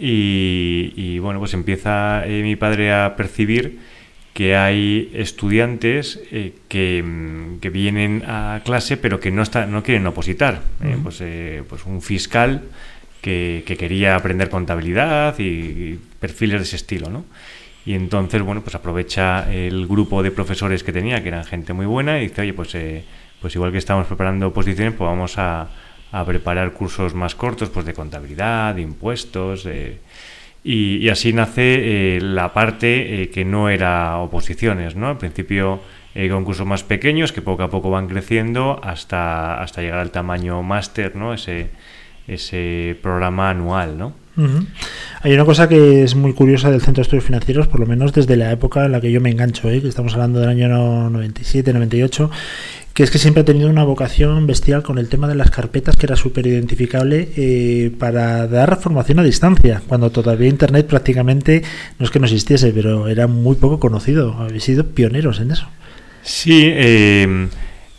y, 0.00 0.92
y, 0.96 1.18
bueno, 1.18 1.38
pues 1.38 1.54
empieza 1.54 2.26
eh, 2.26 2.42
mi 2.42 2.56
padre 2.56 2.92
a 2.92 3.14
percibir 3.16 3.78
que 4.32 4.56
hay 4.56 5.10
estudiantes 5.14 6.20
eh, 6.30 6.54
que, 6.68 7.02
mm, 7.02 7.60
que 7.60 7.68
vienen 7.68 8.22
a 8.26 8.62
clase 8.64 8.96
pero 8.96 9.20
que 9.20 9.30
no, 9.30 9.42
está, 9.42 9.66
no 9.66 9.82
quieren 9.82 10.06
opositar. 10.06 10.62
Eh, 10.82 10.94
Ujú. 10.94 11.02
pues, 11.02 11.20
eh, 11.20 11.62
pues 11.68 11.84
un 11.84 12.00
fiscal 12.00 12.62
que, 13.20 13.64
que 13.66 13.76
quería 13.76 14.16
aprender 14.16 14.48
contabilidad 14.48 15.38
y, 15.38 15.42
y 15.42 16.00
perfiles 16.18 16.60
de 16.60 16.62
ese 16.64 16.76
estilo, 16.76 17.10
¿no? 17.10 17.24
Y 17.86 17.94
entonces, 17.94 18.42
bueno, 18.42 18.60
pues 18.62 18.74
aprovecha 18.74 19.50
el 19.52 19.86
grupo 19.86 20.22
de 20.22 20.30
profesores 20.30 20.84
que 20.84 20.92
tenía, 20.92 21.22
que 21.22 21.28
eran 21.28 21.44
gente 21.44 21.72
muy 21.72 21.86
buena, 21.86 22.18
y 22.18 22.28
dice, 22.28 22.42
oye, 22.42 22.52
pues, 22.52 22.74
eh, 22.74 23.04
pues 23.40 23.54
igual 23.54 23.72
que 23.72 23.78
estamos 23.78 24.06
preparando 24.06 24.48
oposiciones, 24.48 24.94
pues 24.94 25.08
vamos 25.08 25.38
a, 25.38 25.68
a 26.12 26.24
preparar 26.24 26.72
cursos 26.72 27.14
más 27.14 27.34
cortos, 27.34 27.68
pues 27.70 27.86
de 27.86 27.94
contabilidad, 27.94 28.74
de 28.74 28.82
impuestos, 28.82 29.66
eh, 29.66 29.98
y, 30.62 31.08
así 31.08 31.32
nace 31.32 32.16
eh, 32.16 32.20
la 32.20 32.52
parte 32.52 33.22
eh, 33.22 33.30
que 33.30 33.44
no 33.44 33.70
era 33.70 34.18
oposiciones, 34.18 34.94
¿no? 34.94 35.08
Al 35.08 35.16
principio 35.18 35.80
eh, 36.14 36.28
con 36.28 36.44
cursos 36.44 36.66
más 36.66 36.82
pequeños 36.84 37.32
que 37.32 37.40
poco 37.40 37.62
a 37.62 37.70
poco 37.70 37.90
van 37.90 38.08
creciendo 38.08 38.78
hasta, 38.82 39.62
hasta 39.62 39.80
llegar 39.80 40.00
al 40.00 40.10
tamaño 40.10 40.62
máster, 40.62 41.16
¿no? 41.16 41.32
Ese, 41.32 41.70
ese 42.28 42.96
programa 43.02 43.48
anual, 43.50 43.96
¿no? 43.96 44.12
Ujú. 44.36 44.64
Hay 45.22 45.32
una 45.34 45.44
cosa 45.44 45.68
que 45.68 46.02
es 46.02 46.14
muy 46.14 46.32
curiosa 46.34 46.70
del 46.70 46.80
Centro 46.80 47.00
de 47.00 47.02
Estudios 47.02 47.24
Financieros, 47.24 47.66
por 47.66 47.80
lo 47.80 47.86
menos 47.86 48.12
desde 48.12 48.36
la 48.36 48.52
época 48.52 48.84
en 48.84 48.92
la 48.92 49.00
que 49.00 49.10
yo 49.10 49.20
me 49.20 49.30
engancho, 49.30 49.68
¿eh? 49.68 49.80
que 49.82 49.88
estamos 49.88 50.14
hablando 50.14 50.40
del 50.40 50.48
año 50.50 50.68
no- 50.68 51.10
97, 51.10 51.72
98, 51.72 52.30
que 52.94 53.02
es 53.02 53.10
que 53.10 53.18
siempre 53.18 53.42
ha 53.42 53.44
tenido 53.44 53.68
una 53.70 53.84
vocación 53.84 54.46
bestial 54.46 54.82
con 54.82 54.98
el 54.98 55.08
tema 55.08 55.28
de 55.28 55.34
las 55.34 55.50
carpetas, 55.50 55.96
que 55.96 56.06
era 56.06 56.16
súper 56.16 56.46
identificable 56.46 57.28
eh, 57.36 57.92
para 57.98 58.46
dar 58.46 58.80
formación 58.80 59.20
a 59.20 59.22
distancia, 59.22 59.82
cuando 59.86 60.10
todavía 60.10 60.48
Internet 60.48 60.86
prácticamente 60.86 61.62
no 61.98 62.04
es 62.04 62.10
que 62.10 62.18
no 62.18 62.26
existiese, 62.26 62.72
pero 62.72 63.08
era 63.08 63.26
muy 63.26 63.56
poco 63.56 63.78
conocido. 63.78 64.34
Habéis 64.34 64.64
sido 64.64 64.86
pioneros 64.86 65.40
en 65.40 65.52
eso. 65.52 65.68
Sí, 66.22 66.64
eh, 66.66 67.48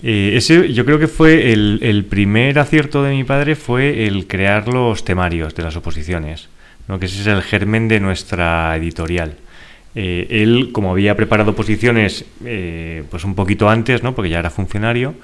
eh, 0.03 0.33
ese 0.35 0.73
yo 0.73 0.83
creo 0.85 0.99
que 0.99 1.07
fue 1.07 1.51
el, 1.51 2.05
primer 2.09 2.57
acierto 2.59 3.03
de 3.03 3.11
mi 3.11 3.23
padre 3.23 3.55
fue 3.55 4.07
el 4.07 4.27
crear 4.27 4.67
los 4.67 5.05
temarios 5.05 5.53
de 5.53 5.63
las 5.63 5.75
oposiciones, 5.75 6.49
¿no? 6.87 6.99
que 6.99 7.05
ese 7.05 7.21
es 7.21 7.27
el 7.27 7.41
germen 7.43 7.87
de 7.87 7.99
nuestra 7.99 8.75
editorial. 8.75 9.35
Eh, 9.93 10.27
él, 10.29 10.69
como 10.71 10.91
había 10.91 11.15
preparado 11.15 11.51
oposiciones 11.51 12.25
eh, 12.45 13.03
pues 13.09 13.25
un 13.25 13.35
poquito 13.35 13.69
antes, 13.69 14.03
¿no? 14.03 14.15
porque 14.15 14.29
ya 14.29 14.39
era 14.39 14.49
funcionario, 14.49 15.15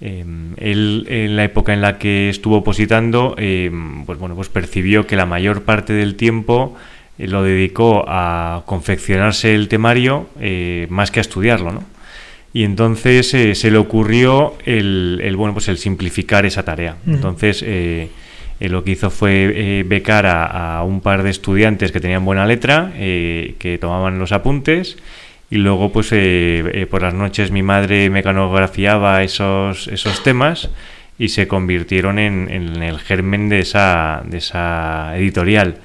eh, 0.00 0.24
él 0.56 1.06
en 1.08 1.36
la 1.36 1.44
época 1.44 1.72
en 1.72 1.80
la 1.80 1.98
que 1.98 2.28
estuvo 2.28 2.56
opositando, 2.56 3.34
eh, 3.38 3.70
pues 4.06 4.18
bueno, 4.18 4.34
pues 4.34 4.48
percibió 4.48 5.06
que 5.06 5.16
la 5.16 5.26
mayor 5.26 5.62
parte 5.62 5.92
del 5.92 6.16
tiempo 6.16 6.76
lo 7.18 7.42
dedicó 7.42 8.04
a 8.06 8.62
confeccionarse 8.66 9.54
el 9.54 9.66
temario 9.66 10.28
más 10.88 11.10
que 11.10 11.18
a 11.18 11.22
estudiarlo, 11.22 11.72
¿no? 11.72 11.82
Y 12.52 12.62
entonces 12.62 13.28
se 13.28 13.70
le 13.72 13.76
ocurrió 13.76 14.54
el, 14.64 15.20
el, 15.24 15.36
bueno 15.36 15.52
pues 15.52 15.66
el 15.66 15.78
simplificar 15.78 16.46
esa 16.46 16.62
tarea. 16.62 16.96
Entonces 17.08 17.64
eh, 18.60 18.68
lo 18.68 18.84
que 18.84 18.92
hizo 18.92 19.10
fue 19.10 19.52
eh, 19.54 19.84
becar 19.86 20.26
a, 20.26 20.78
a 20.78 20.84
un 20.84 21.00
par 21.00 21.22
de 21.22 21.30
estudiantes 21.30 21.92
que 21.92 22.00
tenían 22.00 22.24
buena 22.24 22.46
letra, 22.46 22.92
eh, 22.96 23.54
que 23.58 23.78
tomaban 23.78 24.18
los 24.18 24.32
apuntes 24.32 24.96
y 25.50 25.56
luego 25.56 25.90
pues 25.92 26.12
eh, 26.12 26.62
eh, 26.74 26.86
por 26.86 27.02
las 27.02 27.14
noches 27.14 27.50
mi 27.50 27.62
madre 27.62 28.10
mecanografiaba 28.10 29.22
esos, 29.22 29.88
esos 29.88 30.22
temas 30.22 30.70
y 31.18 31.30
se 31.30 31.48
convirtieron 31.48 32.18
en, 32.18 32.48
en 32.50 32.82
el 32.82 32.98
germen 32.98 33.48
de 33.48 33.60
esa, 33.60 34.22
de 34.24 34.38
esa 34.38 35.16
editorial. 35.16 35.76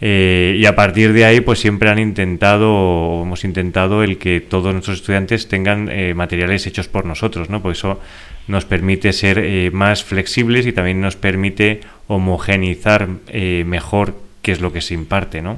Eh, 0.00 0.56
y 0.58 0.66
a 0.66 0.74
partir 0.74 1.14
de 1.14 1.24
ahí, 1.24 1.40
pues 1.40 1.60
siempre 1.60 1.88
han 1.88 1.98
intentado, 1.98 2.70
o 2.74 3.22
hemos 3.22 3.44
intentado 3.44 4.02
el 4.02 4.18
que 4.18 4.40
todos 4.40 4.72
nuestros 4.74 4.98
estudiantes 4.98 5.48
tengan 5.48 5.88
eh, 5.88 6.12
materiales 6.12 6.66
hechos 6.66 6.88
por 6.88 7.06
nosotros, 7.06 7.48
¿no? 7.48 7.62
Porque 7.62 7.78
eso 7.78 8.00
nos 8.46 8.64
permite 8.64 9.12
ser 9.12 9.38
eh, 9.38 9.70
más 9.72 10.04
flexibles 10.04 10.66
y 10.66 10.72
también 10.72 11.00
nos 11.00 11.16
permite 11.16 11.80
homogenizar 12.08 13.08
eh, 13.28 13.64
mejor 13.66 14.14
qué 14.44 14.52
es 14.52 14.60
lo 14.60 14.72
que 14.74 14.82
se 14.82 14.92
imparte, 14.92 15.40
¿no? 15.40 15.56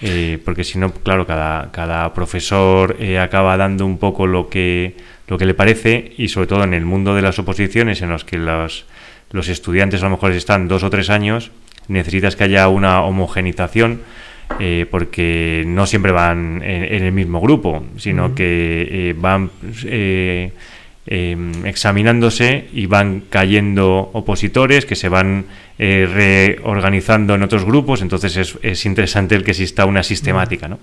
Eh, 0.00 0.38
porque 0.42 0.64
si 0.64 0.78
no, 0.78 0.90
claro, 0.90 1.26
cada, 1.26 1.70
cada 1.70 2.14
profesor 2.14 2.96
eh, 2.98 3.18
acaba 3.18 3.58
dando 3.58 3.84
un 3.84 3.98
poco 3.98 4.26
lo 4.26 4.48
que, 4.48 4.96
lo 5.28 5.36
que 5.36 5.44
le 5.44 5.52
parece 5.52 6.14
y 6.16 6.28
sobre 6.28 6.46
todo 6.46 6.64
en 6.64 6.72
el 6.72 6.86
mundo 6.86 7.14
de 7.14 7.20
las 7.20 7.38
oposiciones 7.38 8.00
en 8.00 8.08
los 8.08 8.24
que 8.24 8.38
los, 8.38 8.86
los 9.32 9.48
estudiantes 9.48 10.00
a 10.00 10.06
lo 10.06 10.12
mejor 10.12 10.32
están 10.32 10.66
dos 10.66 10.82
o 10.82 10.88
tres 10.88 11.10
años, 11.10 11.50
necesitas 11.88 12.36
que 12.36 12.44
haya 12.44 12.68
una 12.68 13.02
homogenización 13.02 14.00
eh, 14.60 14.86
porque 14.90 15.64
no 15.66 15.86
siempre 15.86 16.12
van 16.12 16.62
en, 16.62 16.84
en 16.84 17.02
el 17.02 17.12
mismo 17.12 17.40
grupo, 17.40 17.84
sino 17.98 18.34
que 18.34 19.10
eh, 19.10 19.14
van 19.14 19.50
eh, 19.84 20.52
eh, 21.06 21.36
examinándose 21.64 22.68
y 22.72 22.86
van 22.86 23.22
cayendo 23.30 24.10
opositores 24.12 24.86
que 24.86 24.96
se 24.96 25.08
van 25.08 25.46
eh, 25.78 26.08
reorganizando 26.10 27.34
en 27.34 27.42
otros 27.42 27.64
grupos, 27.64 28.00
entonces 28.00 28.36
es, 28.36 28.58
es 28.62 28.86
interesante 28.86 29.34
el 29.34 29.44
que 29.44 29.50
exista 29.50 29.84
una 29.84 30.02
sistemática, 30.02 30.68
¿no? 30.68 30.78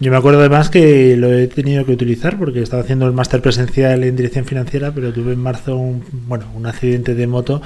Yo 0.00 0.10
me 0.10 0.16
acuerdo 0.16 0.40
además 0.40 0.68
que 0.68 1.16
lo 1.16 1.32
he 1.32 1.46
tenido 1.46 1.86
que 1.86 1.92
utilizar 1.92 2.38
porque 2.38 2.60
estaba 2.60 2.82
haciendo 2.82 3.06
el 3.06 3.12
máster 3.12 3.40
presencial 3.40 4.04
en 4.04 4.16
dirección 4.16 4.44
financiera, 4.44 4.92
pero 4.92 5.12
tuve 5.12 5.32
en 5.32 5.40
marzo 5.40 5.76
un, 5.76 6.04
bueno, 6.26 6.46
un 6.54 6.66
accidente 6.66 7.14
de 7.14 7.26
moto 7.26 7.62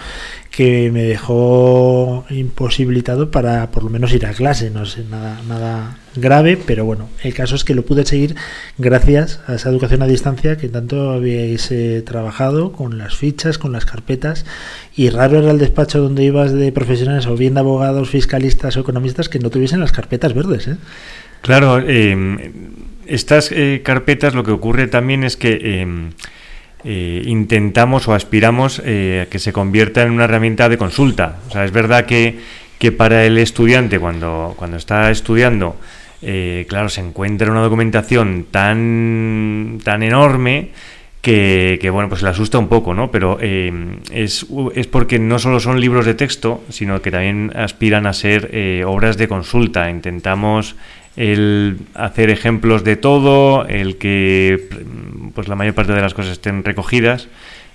que 0.51 0.91
me 0.91 1.03
dejó 1.03 2.24
imposibilitado 2.31 3.31
para 3.31 3.70
por 3.70 3.85
lo 3.85 3.91
menos 3.91 4.12
ir 4.12 4.26
a 4.26 4.33
clase, 4.33 4.70
no 4.70 4.87
sé, 4.87 5.05
nada, 5.09 5.41
nada 5.49 5.99
grave, 6.16 6.59
pero 6.66 6.85
bueno, 6.85 7.09
el 7.22 7.35
caso 7.35 7.55
es 7.55 7.64
que 7.64 7.74
lo 7.74 7.85
pude 7.85 8.05
seguir 8.05 8.35
gracias 8.76 9.41
a 9.47 9.55
esa 9.55 9.68
educación 9.68 10.03
a 10.03 10.07
distancia 10.07 10.57
que 10.57 10.68
tanto 10.68 11.11
habíais 11.11 11.70
eh, 11.70 12.03
trabajado 12.05 12.72
con 12.72 12.99
las 12.99 13.16
fichas, 13.16 13.59
con 13.59 13.72
las 13.72 13.85
carpetas 13.85 14.45
y 14.97 15.11
raro 15.11 15.39
era 15.39 15.51
el 15.51 15.59
despacho 15.59 16.01
donde 16.01 16.24
ibas 16.24 16.53
de 16.53 16.68
profesionales 16.73 17.27
o 17.27 17.37
bien 17.37 17.55
de 17.55 17.61
abogados, 17.61 18.11
fiscalistas 18.11 18.77
o 18.77 18.81
economistas 18.81 19.29
que 19.29 19.39
no 19.39 19.51
tuviesen 19.51 19.81
las 19.81 19.93
carpetas 19.93 20.35
verdes, 20.35 20.69
¿eh? 20.69 20.77
Claro, 21.41 21.79
eh, 21.79 22.53
estas 23.07 23.53
eh, 23.53 23.83
carpetas 23.85 24.35
lo 24.35 24.45
que 24.45 24.51
ocurre 24.51 24.89
también 24.89 25.25
es 25.25 25.37
que 25.37 26.09
intentamos 26.85 28.09
o 28.09 28.14
aspiramos 28.14 28.81
a 28.81 28.83
que 28.83 29.39
se 29.39 29.53
convierta 29.53 30.03
en 30.03 30.12
una 30.12 30.25
herramienta 30.25 30.69
de 30.69 30.79
consulta. 30.79 31.39
O 31.49 31.53
sea, 31.53 31.64
es 31.64 31.73
verdad 31.73 32.07
que, 32.07 32.39
que 32.79 32.93
para 32.93 33.25
el 33.25 33.39
estudiante 33.39 33.99
cuando, 33.99 34.55
cuando 34.57 34.77
está 34.77 35.11
estudiando, 35.11 35.77
claro, 36.66 36.89
se 36.89 37.01
encuentra 37.01 37.51
una 37.51 37.62
documentación 37.62 38.47
tan, 38.51 39.81
tan 39.85 40.03
enorme 40.03 40.71
que, 41.21 41.79
que, 41.81 41.91
bueno, 41.91 42.09
pues 42.09 42.23
le 42.23 42.29
asusta 42.29 42.59
un 42.59 42.69
poco, 42.69 42.95
¿no? 42.95 43.11
Pero 43.11 43.39
eh, 43.41 43.73
es, 44.12 44.47
es 44.75 44.87
porque 44.87 45.19
no 45.19 45.39
solo 45.39 45.61
son 45.61 45.81
libros 45.81 46.07
de 46.07 46.14
texto, 46.14 46.62
sino 46.69 47.03
que 47.03 47.11
también 47.11 47.53
aspiran 47.57 48.07
a 48.07 48.12
ser 48.12 48.51
eh, 48.53 48.85
obras 48.87 49.16
de 49.16 49.29
consulta. 49.29 49.91
Intentamos 49.91 50.77
el 51.16 51.79
hacer 51.95 52.31
ejemplos 52.31 52.85
de 52.85 52.97
todo, 52.97 53.66
el 53.66 53.97
que 53.99 54.69
pues 55.35 55.49
la 55.49 55.57
mayor 55.57 55.75
parte 55.75 55.93
de 55.93 56.01
las 56.01 56.14
cosas 56.14 56.33
estén 56.33 56.62
recogidas 56.62 57.29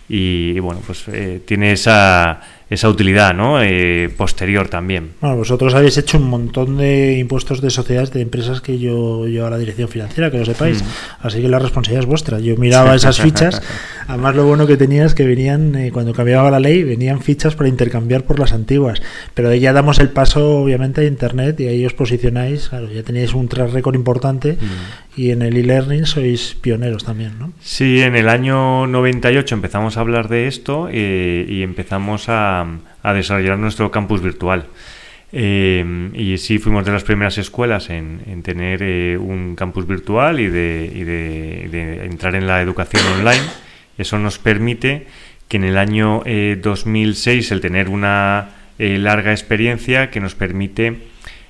y, 0.07 0.53
y 0.55 0.59
bueno, 0.59 0.81
pues 0.85 1.05
eh, 1.09 1.41
tiene 1.45 1.73
esa, 1.73 2.39
esa 2.73 2.89
utilidad, 2.89 3.33
¿no? 3.33 3.61
Eh, 3.61 4.09
posterior 4.15 4.67
también. 4.67 5.11
Bueno, 5.21 5.37
vosotros 5.37 5.73
habéis 5.73 5.97
hecho 5.97 6.17
un 6.17 6.29
montón 6.29 6.77
de 6.77 7.17
impuestos 7.17 7.61
de 7.61 7.69
sociedades 7.69 8.11
de 8.11 8.21
empresas 8.21 8.61
que 8.61 8.79
yo 8.79 9.27
llevo 9.27 9.47
a 9.47 9.49
la 9.49 9.57
dirección 9.57 9.87
financiera, 9.87 10.31
que 10.31 10.37
lo 10.37 10.45
sepáis. 10.45 10.83
Mm. 10.83 10.87
Así 11.27 11.41
que 11.41 11.47
la 11.47 11.59
responsabilidad 11.59 12.03
es 12.03 12.09
vuestra. 12.09 12.39
Yo 12.39 12.57
miraba 12.57 12.95
esas 12.95 13.19
fichas. 13.19 13.61
Además, 14.07 14.35
lo 14.35 14.45
bueno 14.45 14.67
que 14.67 14.77
tenía 14.77 15.05
es 15.05 15.13
que 15.13 15.25
venían, 15.25 15.75
eh, 15.75 15.91
cuando 15.91 16.13
cambiaba 16.13 16.51
la 16.51 16.59
ley, 16.59 16.83
venían 16.83 17.21
fichas 17.21 17.55
para 17.55 17.69
intercambiar 17.69 18.23
por 18.23 18.39
las 18.39 18.53
antiguas. 18.53 19.01
Pero 19.33 19.49
de 19.49 19.59
ya 19.59 19.73
damos 19.73 19.99
el 19.99 20.09
paso, 20.09 20.57
obviamente, 20.57 21.01
a 21.01 21.03
Internet 21.05 21.59
y 21.59 21.67
ahí 21.67 21.85
os 21.85 21.93
posicionáis. 21.93 22.69
Claro, 22.69 22.91
ya 22.91 23.03
teníais 23.03 23.33
un 23.33 23.47
track 23.47 23.71
record 23.71 23.95
importante 23.95 24.57
y 25.15 25.31
en 25.31 25.41
el 25.41 25.55
e-learning 25.57 26.05
sois 26.05 26.55
pioneros 26.59 27.03
también, 27.03 27.37
¿no? 27.37 27.51
Sí, 27.61 28.01
en 28.01 28.15
el 28.15 28.29
año 28.29 28.87
98 28.87 29.55
empezamos 29.55 29.97
a 29.97 30.01
hablar 30.01 30.27
de 30.27 30.47
esto 30.47 30.87
eh, 30.91 31.45
y 31.47 31.61
empezamos 31.61 32.29
a, 32.29 32.62
a 33.01 33.13
desarrollar 33.13 33.57
nuestro 33.57 33.91
campus 33.91 34.21
virtual. 34.21 34.65
Eh, 35.35 36.11
y 36.13 36.37
sí 36.37 36.59
fuimos 36.59 36.85
de 36.85 36.91
las 36.91 37.03
primeras 37.03 37.39
escuelas 37.39 37.89
en, 37.89 38.21
en 38.27 38.43
tener 38.43 38.83
eh, 38.83 39.17
un 39.17 39.55
campus 39.55 39.87
virtual 39.87 40.39
y 40.39 40.47
de, 40.47 42.05
entrar 42.05 42.35
en 42.35 42.45
la 42.45 42.61
educación 42.61 43.03
online. 43.19 43.41
Eso 43.97 44.19
nos 44.19 44.37
permite 44.37 45.07
que 45.47 45.57
en 45.57 45.63
el 45.63 45.77
año 45.77 46.21
eh, 46.25 46.59
2006 46.61 47.51
el 47.51 47.61
tener 47.61 47.89
una 47.89 48.49
eh, 48.79 48.97
larga 48.97 49.31
experiencia 49.31 50.09
que 50.09 50.19
nos 50.19 50.35
permite 50.35 50.97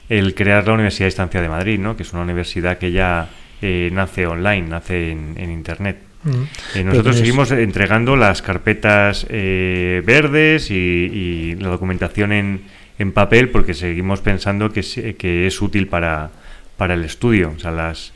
el 0.10 0.36
crear 0.36 0.68
la 0.68 0.74
Universidad 0.74 1.06
de 1.06 1.12
Distancia 1.12 1.42
de 1.42 1.50
Madrid, 1.50 1.80
¿no? 1.80 1.96
que 1.96 2.04
es 2.04 2.14
una 2.14 2.24
universidad 2.24 2.78
que 2.78 2.92
ya 2.92 3.30
eh, 3.62 3.90
nace 3.92 4.28
online, 4.28 4.68
nace 4.68 5.12
en 5.12 5.52
Internet. 5.52 6.13
Eh, 6.26 6.48
Pero 6.74 6.90
nosotros 6.90 7.18
seguimos 7.18 7.52
entregando 7.52 8.16
las 8.16 8.42
carpetas 8.42 9.26
eh, 9.30 10.02
verdes 10.06 10.72
y, 10.72 10.76
y 10.76 11.56
la 11.56 11.70
documentación 11.70 12.32
en, 12.32 12.62
en 13.00 13.12
papel 13.12 13.50
porque 13.50 13.74
seguimos 13.74 14.22
pensando 14.22 14.72
que 14.72 14.82
es, 14.82 15.00
que 15.18 15.48
es 15.48 15.62
útil 15.62 15.88
para, 15.88 16.32
para 16.78 16.94
el 16.94 17.04
estudio. 17.04 17.54
O 17.56 17.60
sea, 17.60 17.72
las, 17.72 18.14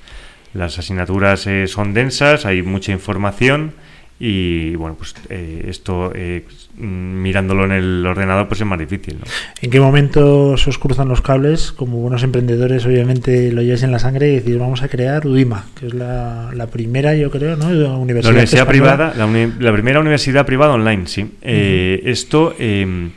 las 0.53 0.79
asignaturas 0.79 1.47
eh, 1.47 1.67
son 1.67 1.93
densas, 1.93 2.45
hay 2.45 2.61
mucha 2.61 2.91
información 2.91 3.73
y 4.19 4.75
bueno, 4.75 4.95
pues 4.95 5.13
eh, 5.29 5.65
esto 5.67 6.11
eh, 6.15 6.45
mirándolo 6.77 7.65
en 7.65 7.71
el 7.71 8.05
ordenador 8.05 8.47
pues 8.47 8.61
es 8.61 8.67
más 8.67 8.77
difícil. 8.79 9.17
¿no? 9.19 9.25
¿En 9.61 9.69
qué 9.71 9.79
momento 9.79 10.55
se 10.57 10.69
os 10.69 10.77
cruzan 10.77 11.07
los 11.09 11.21
cables? 11.21 11.71
Como 11.71 11.97
buenos 11.97 12.23
emprendedores, 12.23 12.85
obviamente 12.85 13.51
lo 13.51 13.61
lleváis 13.61 13.83
en 13.83 13.91
la 13.91 13.99
sangre 13.99 14.29
y 14.31 14.35
decís, 14.35 14.57
vamos 14.57 14.83
a 14.83 14.87
crear 14.87 15.25
UDIMA, 15.25 15.65
que 15.79 15.87
es 15.87 15.93
la, 15.93 16.51
la 16.53 16.67
primera, 16.67 17.15
yo 17.15 17.31
creo, 17.31 17.55
¿no? 17.55 17.71
La 17.71 17.95
Universidad, 17.95 18.31
universidad 18.33 18.61
española. 18.63 18.95
privada, 18.95 19.13
la, 19.17 19.25
uni- 19.25 19.53
la 19.59 19.73
primera 19.73 19.99
universidad 19.99 20.45
privada 20.45 20.73
online, 20.73 21.07
sí. 21.07 21.25
Eh, 21.41 22.01
Esto 22.05 22.53
eh, 22.59 23.09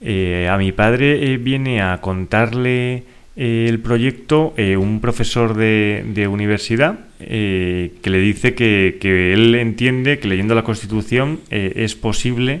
eh, 0.00 0.48
a 0.50 0.56
mi 0.58 0.72
padre 0.72 1.32
eh, 1.32 1.36
viene 1.38 1.80
a 1.82 2.00
contarle 2.00 3.04
eh, 3.36 3.66
el 3.68 3.78
proyecto 3.80 4.52
eh, 4.56 4.76
un 4.76 5.00
profesor 5.00 5.54
de, 5.54 6.04
de 6.14 6.26
universidad 6.28 6.98
que 7.18 7.90
le 8.10 8.18
dice 8.18 8.54
que, 8.54 8.98
que 9.00 9.32
él 9.32 9.54
entiende 9.54 10.18
que 10.18 10.28
leyendo 10.28 10.54
la 10.54 10.64
Constitución 10.64 11.40
es 11.50 11.94
posible 11.94 12.60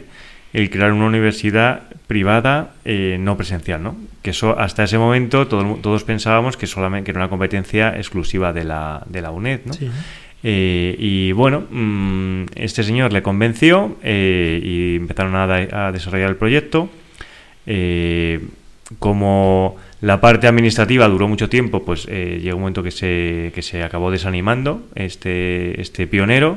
el 0.56 0.70
crear 0.70 0.90
una 0.90 1.04
universidad 1.04 1.82
privada 2.06 2.70
eh, 2.86 3.18
no 3.20 3.36
presencial, 3.36 3.82
¿no? 3.82 3.94
Que 4.22 4.30
eso 4.30 4.58
hasta 4.58 4.84
ese 4.84 4.96
momento 4.96 5.46
todo 5.48 5.76
todos 5.82 6.02
pensábamos 6.04 6.56
que 6.56 6.66
solamente 6.66 7.04
que 7.04 7.10
era 7.10 7.20
una 7.20 7.28
competencia 7.28 7.94
exclusiva 7.94 8.54
de 8.54 8.64
la, 8.64 9.02
de 9.06 9.20
la 9.20 9.32
UNED, 9.32 9.60
¿no? 9.66 9.74
Sí. 9.74 9.90
Eh, 10.42 10.96
y 10.98 11.32
bueno, 11.32 11.64
mm, 11.70 12.44
este 12.54 12.84
señor 12.84 13.12
le 13.12 13.22
convenció 13.22 13.98
eh, 14.02 14.58
y 14.62 14.96
empezaron 14.96 15.34
a, 15.34 15.44
a 15.44 15.92
desarrollar 15.92 16.30
el 16.30 16.36
proyecto. 16.36 16.88
Como 18.98 19.76
la 20.00 20.20
parte 20.20 20.46
administrativa 20.46 21.06
duró 21.08 21.28
mucho 21.28 21.50
tiempo, 21.50 21.84
pues 21.84 22.06
llegó 22.06 22.56
un 22.56 22.62
momento 22.62 22.82
que 22.82 22.92
se, 22.92 23.52
que 23.54 23.60
se 23.60 23.82
acabó 23.82 24.10
desanimando 24.10 24.86
este, 24.94 25.78
este 25.82 26.06
pionero. 26.06 26.56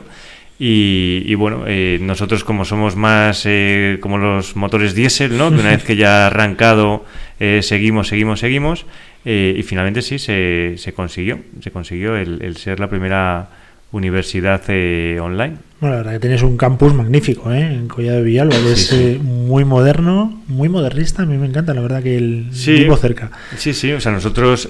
Y, 0.62 1.24
y 1.26 1.36
bueno, 1.36 1.64
eh, 1.68 1.99
nosotros 2.01 2.43
como 2.43 2.66
somos 2.66 2.97
más 2.97 3.43
eh, 3.45 3.97
como 4.01 4.18
los 4.18 4.57
motores 4.57 4.93
diésel, 4.93 5.38
¿no? 5.38 5.49
Que 5.49 5.60
una 5.62 5.70
vez 5.70 5.84
que 5.86 5.95
ya 5.95 6.24
ha 6.24 6.28
arrancado, 6.28 7.05
eh, 7.39 7.62
seguimos, 7.64 8.10
seguimos, 8.10 8.41
seguimos. 8.41 8.86
eh, 9.24 9.55
y 9.57 9.64
finalmente 9.64 10.01
sí, 10.01 10.20
se, 10.20 10.74
se 10.78 10.91
consiguió. 10.93 11.39
Se 11.62 11.72
consiguió 11.72 12.18
el, 12.18 12.41
el 12.41 12.57
ser 12.57 12.80
la 12.82 12.89
primera 12.89 13.49
universidad 13.91 14.62
eh, 14.68 15.18
online. 15.22 15.55
Bueno, 15.80 15.95
la 15.95 16.01
verdad 16.01 16.12
que 16.14 16.20
tenéis 16.20 16.43
un 16.43 16.57
campus 16.57 16.93
magnífico, 16.93 17.51
¿eh? 17.53 17.62
En 17.62 17.88
Collado 17.88 18.18
de 18.18 18.24
Villalba, 18.24 18.55
que 18.55 18.74
es 18.74 18.88
Sí, 18.88 18.95
eh, 19.16 19.20
muy 19.24 19.64
moderno, 19.66 20.43
muy 20.47 20.68
modernista, 20.70 21.24
a 21.24 21.26
mí 21.26 21.38
me 21.38 21.47
encanta, 21.47 21.74
la 21.74 21.82
verdad 21.82 22.03
que 22.03 22.18
el 22.18 22.47
Sí. 22.51 22.74
vivo 22.74 22.97
cerca. 22.97 23.32
Sí, 23.57 23.74
sí, 23.74 23.91
o 23.93 23.99
sea, 24.01 24.12
nosotros, 24.12 24.68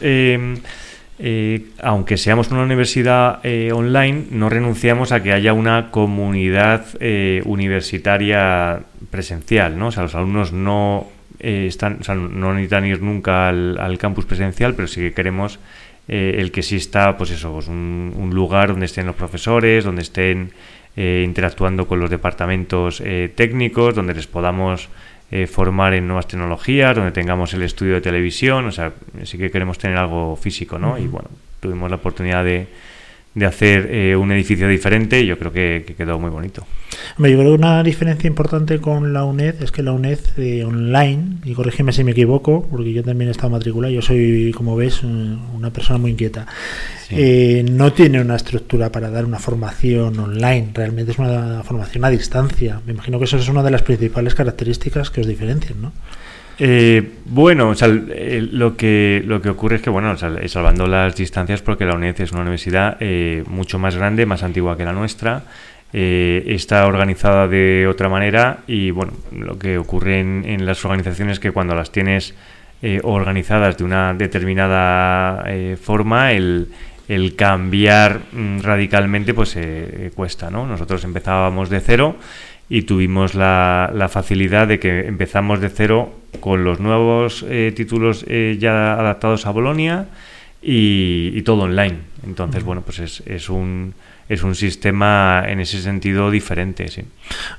eh, 1.20 1.65
aunque 1.84 2.15
seamos 2.15 2.49
una 2.49 2.63
universidad 2.63 3.39
eh, 3.43 3.72
online, 3.74 4.28
no 4.32 4.49
renunciamos 4.49 5.11
a 5.11 5.22
que 5.22 5.34
haya 5.34 5.51
una 5.51 5.91
comunidad 5.91 6.86
eh, 7.01 7.41
universitaria 7.45 8.82
presencial, 9.11 9.78
¿no? 9.78 9.88
O 9.88 9.91
sea, 9.91 10.03
los 10.03 10.15
alumnos 10.15 10.53
no 10.53 11.07
eh, 11.39 11.65
están, 11.67 11.99
o 12.01 12.03
sea, 12.03 12.15
no 12.15 12.53
necesitan 12.53 12.86
ir 12.86 13.01
nunca 13.01 13.49
al, 13.49 13.97
campus 13.97 14.26
presencial, 14.26 14.76
pero 14.76 14.88
sí 14.88 15.01
que 15.01 15.13
queremos 15.13 15.59
eh, 16.07 16.36
el 16.38 16.51
que 16.51 16.59
exista, 16.59 17.17
pues 17.17 17.32
eso, 17.32 17.53
pues 17.53 17.67
un, 17.67 18.13
un 18.15 18.34
lugar 18.34 18.70
donde 18.70 18.86
estén 18.86 19.05
los 19.05 19.15
profesores, 19.15 19.86
donde 19.86 20.01
estén 20.01 20.51
eh, 20.97 21.24
interactuando 21.26 21.88
con 21.88 21.99
los 21.99 22.09
departamentos 22.09 23.01
técnicos, 23.36 23.95
donde 23.95 24.13
les 24.13 24.28
podamos 24.28 24.89
eh, 25.32 25.47
formar 25.47 25.93
en 25.93 26.07
nuevas 26.07 26.27
tecnologías, 26.27 26.95
donde 26.95 27.11
tengamos 27.11 27.53
el 27.53 27.61
estudio 27.61 27.95
de 27.95 28.01
televisión, 28.01 28.65
o 28.65 28.71
sea, 28.71 28.93
sí 29.23 29.38
que 29.38 29.51
queremos 29.51 29.77
tener 29.77 29.97
algo 29.97 30.36
físico, 30.36 30.80
¿no? 30.80 30.97
Y 30.97 31.07
bueno, 31.07 31.30
tuvimos 31.59 31.89
la 31.89 31.97
oportunidad 31.97 32.43
de, 32.43 32.67
de 33.36 33.45
hacer 33.45 33.88
eh, 33.91 34.15
un 34.15 34.32
edificio 34.32 34.67
diferente 34.67 35.25
yo 35.25 35.38
creo 35.38 35.51
que, 35.53 35.84
que 35.86 35.93
quedó 35.95 36.17
muy 36.19 36.30
bonito. 36.32 36.65
Hombre, 37.15 37.32
yo 37.32 37.38
creo 37.38 37.51
que 37.51 37.59
una 37.59 37.84
diferencia 37.84 38.27
importante 38.27 38.80
con 38.80 39.13
la 39.13 39.23
UNED 39.23 39.61
es 39.61 39.71
que 39.71 39.84
la 39.84 39.91
UNED 39.93 40.19
eh, 40.38 40.63
online, 40.65 41.38
y 41.45 41.53
corrígeme 41.53 41.91
si 41.93 42.03
me 42.03 42.11
equivoco, 42.11 42.67
porque 42.69 42.91
yo 42.91 43.03
también 43.03 43.27
he 43.27 43.32
estado 43.32 43.51
matriculado, 43.51 43.93
yo 43.93 44.01
soy, 44.01 44.51
como 44.55 44.75
ves, 44.75 45.03
un- 45.03 45.39
una 45.53 45.69
persona 45.71 45.99
muy 45.99 46.11
inquieta, 46.11 46.47
Sí. 47.07 47.15
eh, 47.17 47.65
no 47.69 47.93
tiene 47.93 48.19
una 48.19 48.36
estructura 48.36 48.91
para 48.91 49.09
dar 49.09 49.25
una 49.25 49.39
formación 49.39 50.19
online, 50.19 50.69
realmente 50.73 51.11
es 51.11 51.19
una 51.19 51.61
formación 51.63 52.03
a 52.05 52.09
distancia. 52.09 52.82
Me 52.86 52.93
imagino 52.93 53.19
que 53.19 53.25
eso 53.25 53.38
es 53.38 53.47
una 53.47 53.63
de 53.63 53.71
las 53.71 53.84
principales 53.84 54.34
características 54.36 55.09
que 55.11 55.21
os 55.21 55.27
diferencian, 55.27 55.82
¿no? 55.82 55.93
Eh, 56.60 57.14
bueno, 57.26 57.70
o 57.70 57.76
sea, 57.76 57.88
lo, 57.88 58.76
que, 58.76 59.24
lo 59.26 59.41
que 59.41 59.49
ocurre 59.49 59.78
es 59.78 59.82
que, 59.82 59.89
bueno, 59.89 60.16
salvando 60.18 60.88
las 60.88 61.16
distancias, 61.16 61.62
porque 61.62 61.86
la 61.86 61.95
UNED 61.95 62.20
es 62.22 62.32
una 62.32 62.41
universidad 62.41 62.97
eh, 62.99 63.43
mucho 63.47 63.80
más 63.80 63.95
grande, 63.95 64.26
más 64.26 64.43
antigua 64.43 64.76
que 64.78 64.84
la 64.84 64.91
nuestra, 64.91 65.43
eh, 65.91 66.43
está 66.47 66.86
organizada 66.86 67.47
de 67.47 67.88
otra 67.88 68.10
manera 68.10 68.60
y, 68.68 68.91
bueno, 68.91 69.14
lo 69.32 69.57
que 69.57 69.80
ocurre 69.80 70.20
en, 70.20 70.43
en 70.45 70.68
las 70.68 70.86
organizaciones 70.86 71.34
es 71.34 71.39
que 71.39 71.51
cuando 71.51 71.74
las 71.74 71.91
tienes 71.91 72.36
eh, 72.84 72.99
organizadas 73.03 73.76
de 73.76 73.84
una 73.86 74.14
determinada 74.14 75.43
eh, 75.47 75.78
forma, 75.82 76.32
el, 76.34 76.68
el 77.07 77.36
cambiar 77.36 78.20
mm, 78.32 78.60
radicalmente 78.60 79.34
pues 79.34 79.57
cuesta, 80.14 80.51
¿no? 80.51 80.68
Nosotros 80.68 81.03
empezábamos 81.03 81.72
de 81.72 81.80
cero 81.80 82.18
y 82.70 82.84
tuvimos 82.84 83.34
la, 83.36 83.91
la 83.93 84.09
facilidad 84.09 84.67
de 84.67 84.80
que 84.80 85.07
empezamos 85.07 85.59
de 85.59 85.70
cero 85.70 86.13
con 86.39 86.63
los 86.63 86.80
nuevos 86.80 87.43
eh, 87.49 87.74
títulos 87.76 88.24
eh, 88.28 88.57
ya 88.59 88.93
adaptados 88.93 89.45
a 89.47 89.51
Bolonia 89.51 90.05
y, 90.61 91.32
y 91.34 91.41
todo 91.41 91.63
online. 91.63 91.97
Entonces, 92.26 92.63
bueno, 92.63 92.82
pues 92.82 92.99
es, 92.99 93.24
es 93.26 93.49
un 93.49 93.93
es 94.28 94.43
un 94.43 94.53
sistema 94.53 95.43
en 95.47 95.59
ese 95.59 95.82
sentido 95.82 96.30
diferente, 96.30 96.88
sí. 96.89 97.01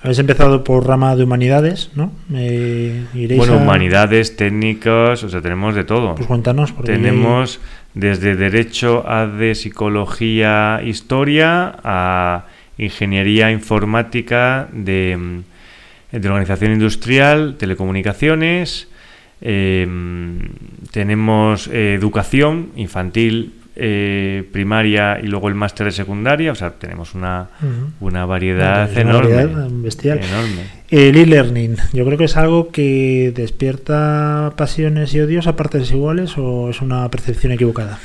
Habéis 0.02 0.20
empezado 0.20 0.62
por 0.62 0.86
rama 0.86 1.16
de 1.16 1.24
humanidades, 1.24 1.90
¿no? 1.96 2.12
Eh, 2.32 3.06
Bueno, 3.36 3.54
a- 3.54 3.56
humanidades, 3.56 4.36
técnicas, 4.36 5.24
o 5.24 5.28
sea, 5.28 5.40
tenemos 5.40 5.74
de 5.74 5.82
todo. 5.82 6.14
Pues 6.14 6.28
cuéntanos, 6.28 6.70
porque 6.70 6.92
Tenemos 6.92 7.58
desde 7.94 8.36
derecho 8.36 9.02
a 9.04 9.26
de 9.26 9.56
psicología, 9.56 10.80
historia, 10.84 11.74
a 11.82 12.44
ingeniería 12.84 13.50
informática, 13.50 14.68
de, 14.72 15.16
mm, 15.18 16.18
de 16.18 16.28
organización 16.28 16.72
industrial, 16.72 17.56
telecomunicaciones. 17.58 18.88
eh, 19.42 19.86
tenemos 20.92 21.66
eh, 21.68 21.94
educación 21.94 22.68
infantil, 22.76 23.54
eh, 23.76 24.44
primaria 24.52 25.18
y 25.22 25.26
luego 25.28 25.48
el 25.48 25.54
máster 25.54 25.86
de 25.86 25.92
secundaria. 25.92 26.52
O 26.52 26.54
sea, 26.54 26.72
tenemos 26.72 27.14
una, 27.14 27.48
Ujú. 27.62 28.06
una 28.08 28.26
variedad 28.26 28.90
una 28.92 29.00
enorme. 29.00 29.34
variedad 29.34 29.68
bestial. 29.70 30.18
enorme. 30.18 30.62
El 30.90 31.16
e-learning, 31.16 31.76
yo 31.94 32.04
creo 32.04 32.18
que 32.18 32.24
es 32.24 32.36
algo 32.36 32.70
que 32.70 33.32
despierta 33.34 34.52
pasiones 34.58 35.14
y 35.14 35.20
odios 35.20 35.46
a 35.46 35.56
partes 35.56 35.90
iguales 35.90 36.34
o 36.36 36.68
es 36.68 36.82
una 36.82 37.08
percepción 37.10 37.52
equivocada. 37.52 37.98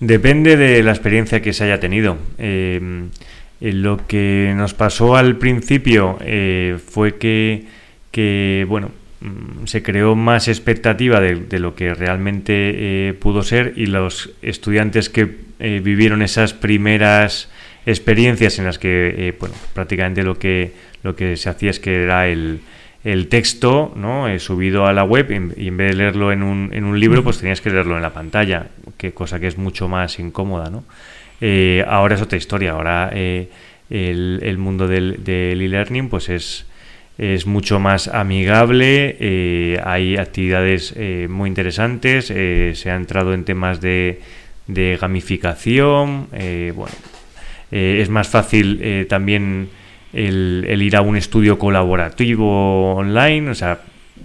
Depende 0.00 0.56
de 0.56 0.82
la 0.82 0.90
experiencia 0.90 1.40
que 1.42 1.52
se 1.52 1.64
haya 1.64 1.78
tenido. 1.78 2.16
Eh, 2.38 2.80
eh, 3.60 3.72
lo 3.72 4.06
que 4.06 4.52
nos 4.56 4.74
pasó 4.74 5.16
al 5.16 5.36
principio 5.36 6.18
eh, 6.20 6.78
fue 6.84 7.16
que, 7.16 7.64
que, 8.10 8.66
bueno, 8.68 8.90
mm, 9.20 9.66
se 9.66 9.82
creó 9.82 10.14
más 10.14 10.48
expectativa 10.48 11.20
de, 11.20 11.36
de 11.36 11.58
lo 11.58 11.74
que 11.74 11.94
realmente 11.94 13.08
eh, 13.08 13.14
pudo 13.14 13.42
ser 13.42 13.74
y 13.76 13.86
los 13.86 14.30
estudiantes 14.42 15.08
que 15.10 15.36
eh, 15.58 15.80
vivieron 15.82 16.22
esas 16.22 16.54
primeras 16.54 17.50
experiencias 17.86 18.58
en 18.58 18.66
las 18.66 18.78
que, 18.78 19.34
bueno, 19.40 19.54
prácticamente 19.74 20.22
lo 20.22 20.38
que, 20.38 20.72
lo 21.02 21.16
que 21.16 21.36
se 21.36 21.48
hacía 21.48 21.70
es 21.70 21.80
que 21.80 22.02
era 22.04 22.28
el, 22.28 22.60
el 23.04 23.28
texto 23.28 23.92
¿no? 23.96 24.28
Eh, 24.28 24.38
subido 24.38 24.86
a 24.86 24.92
la 24.92 25.04
web 25.04 25.30
y 25.56 25.68
en 25.68 25.76
vez 25.76 25.90
de 25.90 25.94
leerlo 25.94 26.32
en 26.32 26.42
un, 26.42 26.70
en 26.72 26.84
un 26.84 27.00
libro, 27.00 27.24
pues 27.24 27.38
tenías 27.38 27.60
que 27.60 27.70
leerlo 27.70 27.96
en 27.96 28.02
la 28.02 28.12
pantalla, 28.12 28.66
que 28.96 29.12
cosa 29.12 29.40
que 29.40 29.46
es 29.46 29.56
mucho 29.56 29.88
más 29.88 30.18
incómoda, 30.18 30.70
¿no? 30.70 30.84
Eh, 31.40 31.84
ahora 31.86 32.16
es 32.16 32.22
otra 32.22 32.36
historia, 32.36 32.72
ahora 32.72 33.10
eh, 33.14 33.48
el, 33.88 34.58
mundo 34.58 34.86
del, 34.86 35.22
e-learning 35.26 36.08
pues 36.08 36.28
es, 36.28 36.66
es 37.18 37.46
mucho 37.46 37.80
más 37.80 38.08
amigable, 38.08 39.16
eh, 39.18 39.80
hay 39.82 40.16
actividades 40.16 40.94
muy 41.28 41.48
interesantes, 41.48 42.26
se 42.26 42.90
ha 42.90 42.94
entrado 42.94 43.32
en 43.32 43.44
temas 43.44 43.80
de, 43.80 44.20
gamificación, 44.68 46.28
bueno, 46.74 46.94
es 47.70 48.08
más 48.08 48.28
fácil 48.28 49.06
también 49.08 49.68
el, 50.12 50.64
el 50.68 50.82
ir 50.82 50.96
a 50.96 51.00
un 51.00 51.16
estudio 51.16 51.58
colaborativo 51.58 52.94
online, 52.94 53.50
o 53.50 53.54
sea, 53.54 53.80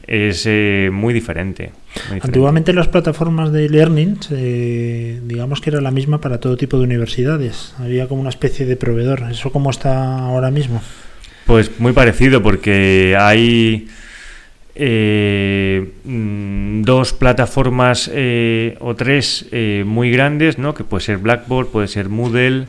es 0.07 0.45
eh, 0.45 0.89
muy 0.91 1.13
diferente. 1.13 1.63
muy 1.63 2.15
diferente. 2.15 2.27
Antiguamente 2.27 2.73
las 2.73 2.87
plataformas 2.87 3.51
de 3.51 3.69
learning, 3.69 4.17
eh, 4.31 5.19
digamos 5.23 5.61
que 5.61 5.71
era 5.71 5.81
la 5.81 5.91
misma 5.91 6.21
para 6.21 6.39
todo 6.39 6.57
tipo 6.57 6.77
de 6.77 6.83
universidades. 6.83 7.73
Había 7.79 8.07
como 8.07 8.21
una 8.21 8.29
especie 8.29 8.65
de 8.65 8.75
proveedor. 8.75 9.23
¿Eso 9.31 9.51
cómo 9.51 9.69
está 9.69 10.19
ahora 10.19 10.51
mismo? 10.51 10.81
Pues 11.45 11.79
muy 11.79 11.93
parecido, 11.93 12.41
porque 12.41 13.15
hay 13.19 13.87
eh, 14.75 15.91
mm, 16.03 16.81
dos 16.83 17.13
plataformas 17.13 18.11
o 18.79 18.95
tres 18.95 19.47
muy 19.85 20.11
grandes, 20.11 20.57
¿no? 20.57 20.73
Que 20.73 20.83
puede 20.83 21.03
ser 21.03 21.17
Blackboard, 21.17 21.67
puede 21.67 21.87
ser 21.87 22.09
Moodle, 22.09 22.65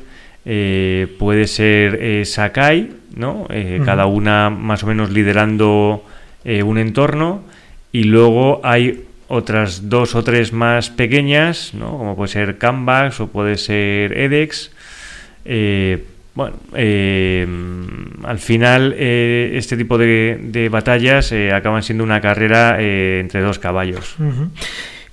puede 1.19 1.47
ser 1.47 2.25
Sakai, 2.27 2.91
¿no? 3.15 3.47
Cada 3.85 4.07
una 4.07 4.51
más 4.51 4.83
o 4.85 4.87
menos 4.87 5.11
liderando 5.11 6.05
eh, 6.45 6.63
un 6.63 6.79
entorno. 6.79 7.43
Y 7.93 8.05
luego 8.05 8.61
hay 8.65 9.05
otras 9.29 9.89
dos 9.89 10.15
o 10.15 10.23
tres 10.23 10.53
más 10.53 10.91
pequeñas, 10.91 11.73
¿no? 11.75 11.97
Como 11.99 12.17
puede 12.17 12.29
ser 12.29 12.59
Canvas 12.59 13.21
o 13.21 13.29
puede 13.29 13.57
ser 13.57 14.17
edX. 14.17 14.71
Eh, 15.45 16.05
bueno, 16.35 16.57
eh, 16.75 17.47
al 18.25 18.39
final 18.39 18.95
eh, 18.99 19.53
este 19.55 19.77
tipo 19.77 19.97
de, 19.97 20.69
batallas 20.71 21.33
eh, 21.33 21.51
acaban 21.53 21.83
siendo 21.83 22.05
una 22.05 22.21
carrera 22.21 22.77
eh, 22.79 23.21
entre 23.21 23.41
dos 23.41 23.59
caballos. 23.59 24.17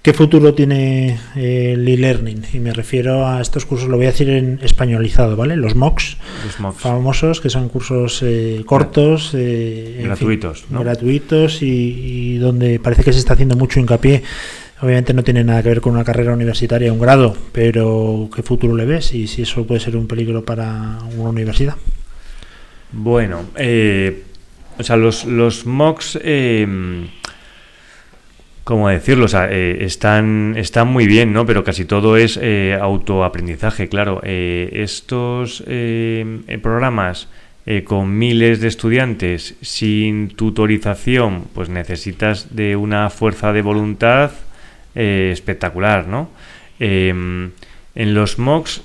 ¿Qué 0.03 0.13
futuro 0.13 0.53
tiene 0.53 1.17
eh, 1.37 1.71
el 1.75 1.87
e-learning? 1.87 2.43
Y 2.51 2.59
me 2.59 2.73
refiero 2.73 3.25
a 3.25 3.39
estos 3.39 3.65
cursos, 3.65 3.87
lo 3.87 3.95
voy 3.95 4.05
a 4.07 4.09
decir 4.11 4.29
en 4.29 4.59
españolizado, 4.61 5.37
¿vale? 5.37 5.55
Los 5.55 5.75
MOOCs, 5.75 6.17
Los 6.45 6.59
MOOCs. 6.59 6.77
famosos, 6.81 7.39
que 7.39 7.49
son 7.49 7.69
cursos 7.69 8.19
eh, 8.21 8.63
cortos, 8.65 9.31
eh, 9.33 9.99
en 9.99 10.03
Gratuitos, 10.07 10.63
fin, 10.63 10.67
¿no? 10.73 10.81
gratuitos 10.81 11.61
y, 11.61 11.67
y 11.67 12.37
donde 12.37 12.79
parece 12.81 13.05
que 13.05 13.13
se 13.13 13.19
está 13.19 13.33
haciendo 13.33 13.55
mucho 13.55 13.79
hincapié. 13.79 14.23
Obviamente 14.81 15.13
no 15.13 15.23
tiene 15.23 15.45
nada 15.45 15.63
que 15.63 15.69
ver 15.69 15.79
con 15.79 15.93
una 15.93 16.03
carrera 16.03 16.33
universitaria, 16.33 16.91
un 16.91 16.99
grado, 16.99 17.37
pero 17.53 18.29
¿qué 18.35 18.43
futuro 18.43 18.75
le 18.75 18.83
ves? 18.85 19.13
Y 19.13 19.27
si 19.27 19.43
eso 19.43 19.65
puede 19.65 19.79
ser 19.79 19.95
un 19.95 20.07
peligro 20.07 20.43
para 20.43 20.99
una 21.17 21.29
universidad. 21.29 21.77
Bueno, 22.91 23.45
eh, 23.55 24.23
o 24.77 24.83
sea, 24.83 24.97
los, 24.97 25.23
los 25.23 25.65
mocks, 25.65 26.19
eh, 26.21 26.67
¿cómo 28.63 28.89
decirlo? 28.89 29.25
O 29.25 29.27
sea, 29.27 29.47
eh, 29.51 29.83
están, 29.83 30.55
están 30.57 30.87
muy 30.87 31.07
bien, 31.07 31.33
¿no? 31.33 31.45
Pero 31.45 31.63
casi 31.63 31.85
todo 31.85 32.17
es 32.17 32.39
eh, 32.41 32.77
autoaprendizaje, 32.79 33.89
claro. 33.89 34.21
Eh, 34.23 34.69
estos 34.73 35.63
eh, 35.67 36.59
programas 36.61 37.27
con 37.85 38.17
miles 38.17 38.59
de 38.59 38.67
estudiantes 38.67 39.55
sin 39.61 40.27
tutorización, 40.27 41.45
pues 41.53 41.69
necesitas 41.69 42.53
de 42.53 42.75
una 42.75 43.09
fuerza 43.09 43.53
de 43.53 43.61
voluntad 43.61 44.31
espectacular, 44.93 46.05
¿no? 46.05 46.29
Em, 46.77 47.51
en 47.95 48.13
los 48.13 48.37
mocks 48.37 48.81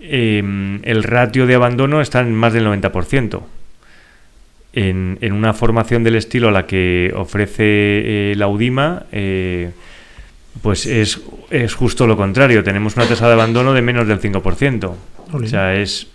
em, 0.00 0.80
el 0.82 1.04
ratio 1.04 1.46
de 1.46 1.54
abandono 1.54 2.00
está 2.00 2.18
en 2.18 2.34
más 2.34 2.52
del 2.52 2.66
90%. 2.66 3.44
En, 4.76 5.18
en 5.20 5.32
una 5.32 5.54
formación 5.54 6.02
del 6.02 6.16
estilo 6.16 6.48
a 6.48 6.52
la 6.52 6.66
que 6.66 7.12
ofrece 7.14 7.62
eh, 7.62 8.34
la 8.36 8.48
UDIMA, 8.48 9.06
eh, 9.12 9.70
pues 10.62 10.86
es, 10.86 11.20
es 11.50 11.74
justo 11.74 12.06
lo 12.06 12.16
contrario. 12.16 12.64
Tenemos 12.64 12.96
una 12.96 13.06
tasa 13.06 13.28
de 13.28 13.34
abandono 13.34 13.72
de 13.72 13.82
menos 13.82 14.08
del 14.08 14.20
5%. 14.20 14.84
O 14.84 14.96
Jolín. 15.30 15.48
sea, 15.48 15.74
es 15.74 16.08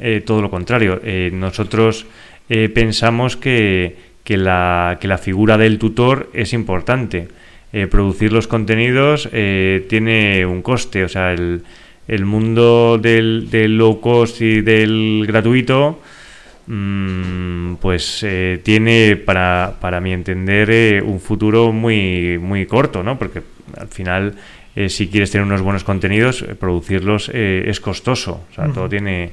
eh, 0.00 0.22
todo 0.24 0.42
lo 0.42 0.50
contrario. 0.50 1.00
Eh, 1.04 1.30
nosotros 1.32 2.06
pensamos 2.74 3.38
que, 3.38 3.96
que 4.22 4.36
la, 4.36 4.98
que 5.00 5.08
la 5.08 5.16
figura 5.16 5.56
del 5.56 5.78
tutor 5.78 6.30
es 6.34 6.52
importante. 6.52 7.28
Producir 7.90 8.32
los 8.32 8.46
contenidos 8.46 9.28
tiene 9.32 10.44
un 10.46 10.60
coste. 10.60 11.04
O 11.04 11.08
sea, 11.08 11.32
el, 11.32 11.62
el 12.08 12.24
mundo 12.24 12.98
del, 13.00 13.48
del 13.50 13.78
low 13.78 14.00
cost 14.00 14.40
y 14.40 14.60
del 14.60 15.24
gratuito, 15.26 16.00
pues 17.80 18.20
eh, 18.22 18.60
tiene, 18.62 19.16
para, 19.16 19.74
para 19.80 20.00
mi 20.00 20.12
entender, 20.12 20.70
eh, 20.70 21.02
un 21.04 21.20
futuro 21.20 21.72
muy, 21.72 22.38
muy 22.38 22.66
corto, 22.66 23.02
¿no? 23.02 23.18
Porque 23.18 23.42
al 23.78 23.88
final, 23.88 24.34
eh, 24.74 24.88
si 24.88 25.08
quieres 25.08 25.30
tener 25.30 25.46
unos 25.46 25.62
buenos 25.62 25.84
contenidos, 25.84 26.44
producirlos 26.58 27.28
es 27.28 27.80
costoso. 27.80 28.46
O 28.50 28.54
sea, 28.54 28.66
todo 28.68 28.88
tiene 28.88 29.30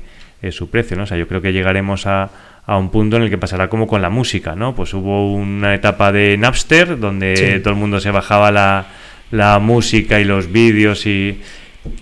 su 0.51 0.69
precio, 0.69 0.97
¿no? 0.97 1.03
O 1.03 1.05
sea, 1.05 1.17
yo 1.17 1.27
creo 1.27 1.41
que 1.41 1.53
llegaremos 1.53 2.07
a, 2.07 2.29
a 2.65 2.77
un 2.77 2.89
punto 2.89 3.17
en 3.17 3.23
el 3.23 3.29
que 3.29 3.37
pasará 3.37 3.69
como 3.69 3.87
con 3.87 4.01
la 4.01 4.09
música, 4.09 4.55
¿no? 4.55 4.75
Pues 4.75 4.93
hubo 4.93 5.33
una 5.33 5.73
etapa 5.75 6.11
de 6.11 6.37
Napster 6.37 6.99
donde 6.99 7.35
Sí. 7.35 7.59
todo 7.63 7.73
el 7.73 7.79
mundo 7.79 7.99
se 7.99 8.11
bajaba 8.11 8.51
la, 8.51 8.87
la 9.31 9.59
música 9.59 10.19
y 10.19 10.25
los 10.25 10.51
vídeos 10.51 11.05
y, 11.05 11.41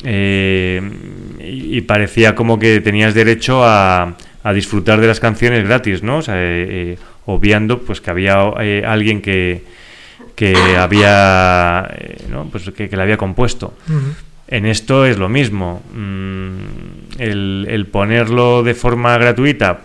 y, 0.04 0.78
y 1.78 1.82
parecía 1.82 2.36
como 2.36 2.60
que 2.60 2.82
tenías 2.82 3.14
derecho 3.14 3.64
a, 3.64 4.16
a 4.44 4.54
disfrutar 4.54 5.02
de 5.02 5.08
las 5.08 5.20
canciones 5.20 5.66
gratis, 5.66 6.04
¿no? 6.04 6.18
O 6.18 6.22
sea, 6.22 6.36
eh, 6.36 6.68
eh, 6.70 6.98
obviando 7.26 7.80
pues 7.80 8.02
que 8.02 8.10
había 8.10 8.38
eh, 8.62 8.84
alguien 8.86 9.22
que, 9.22 9.64
que 10.36 10.56
había, 10.78 11.90
eh, 11.98 12.18
¿no? 12.30 12.46
Pues 12.46 12.70
que, 12.72 12.90
que 12.90 12.96
la 12.98 13.04
había 13.04 13.18
compuesto. 13.18 13.74
En 14.48 14.66
esto 14.66 15.06
es 15.06 15.18
lo 15.18 15.30
mismo. 15.30 15.82
Mm, 15.94 17.20
el, 17.20 17.68
el 17.70 17.86
ponerlo 17.88 18.64
de 18.64 18.74
forma 18.74 19.18
gratuita, 19.18 19.82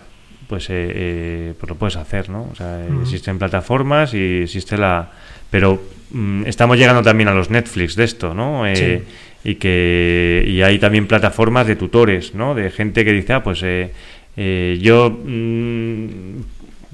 pues, 0.49 0.67
eh, 0.71 1.53
pues 1.59 1.69
lo 1.69 1.77
puedes 1.77 1.97
hacer, 1.97 2.31
¿no? 2.31 2.49
O 2.51 2.55
sea, 2.55 2.81
existen 3.03 3.39
plataformas 3.39 4.15
y 4.15 4.43
existe 4.43 4.77
la... 4.79 5.11
Pero 5.51 5.83
mm, 6.13 6.47
estamos 6.47 6.79
llegando 6.79 7.03
también 7.03 7.29
a 7.29 7.35
los 7.35 7.51
Netflix 7.51 7.97
de 7.97 8.05
esto, 8.05 8.33
¿no? 8.35 8.67
Eh, 8.67 9.03
Y 9.47 9.57
que 9.57 10.43
y 10.47 10.63
hay 10.63 10.79
también 10.79 11.07
plataformas 11.07 11.67
de 11.67 11.77
tutores, 11.77 12.35
¿no? 12.35 12.55
De 12.55 12.71
gente 12.71 13.05
que 13.05 13.13
dice, 13.13 13.35
ah, 13.35 13.43
pues 13.43 13.61
eh, 13.63 13.93
eh, 14.37 14.79
yo 14.81 15.11
mm, 15.11 16.41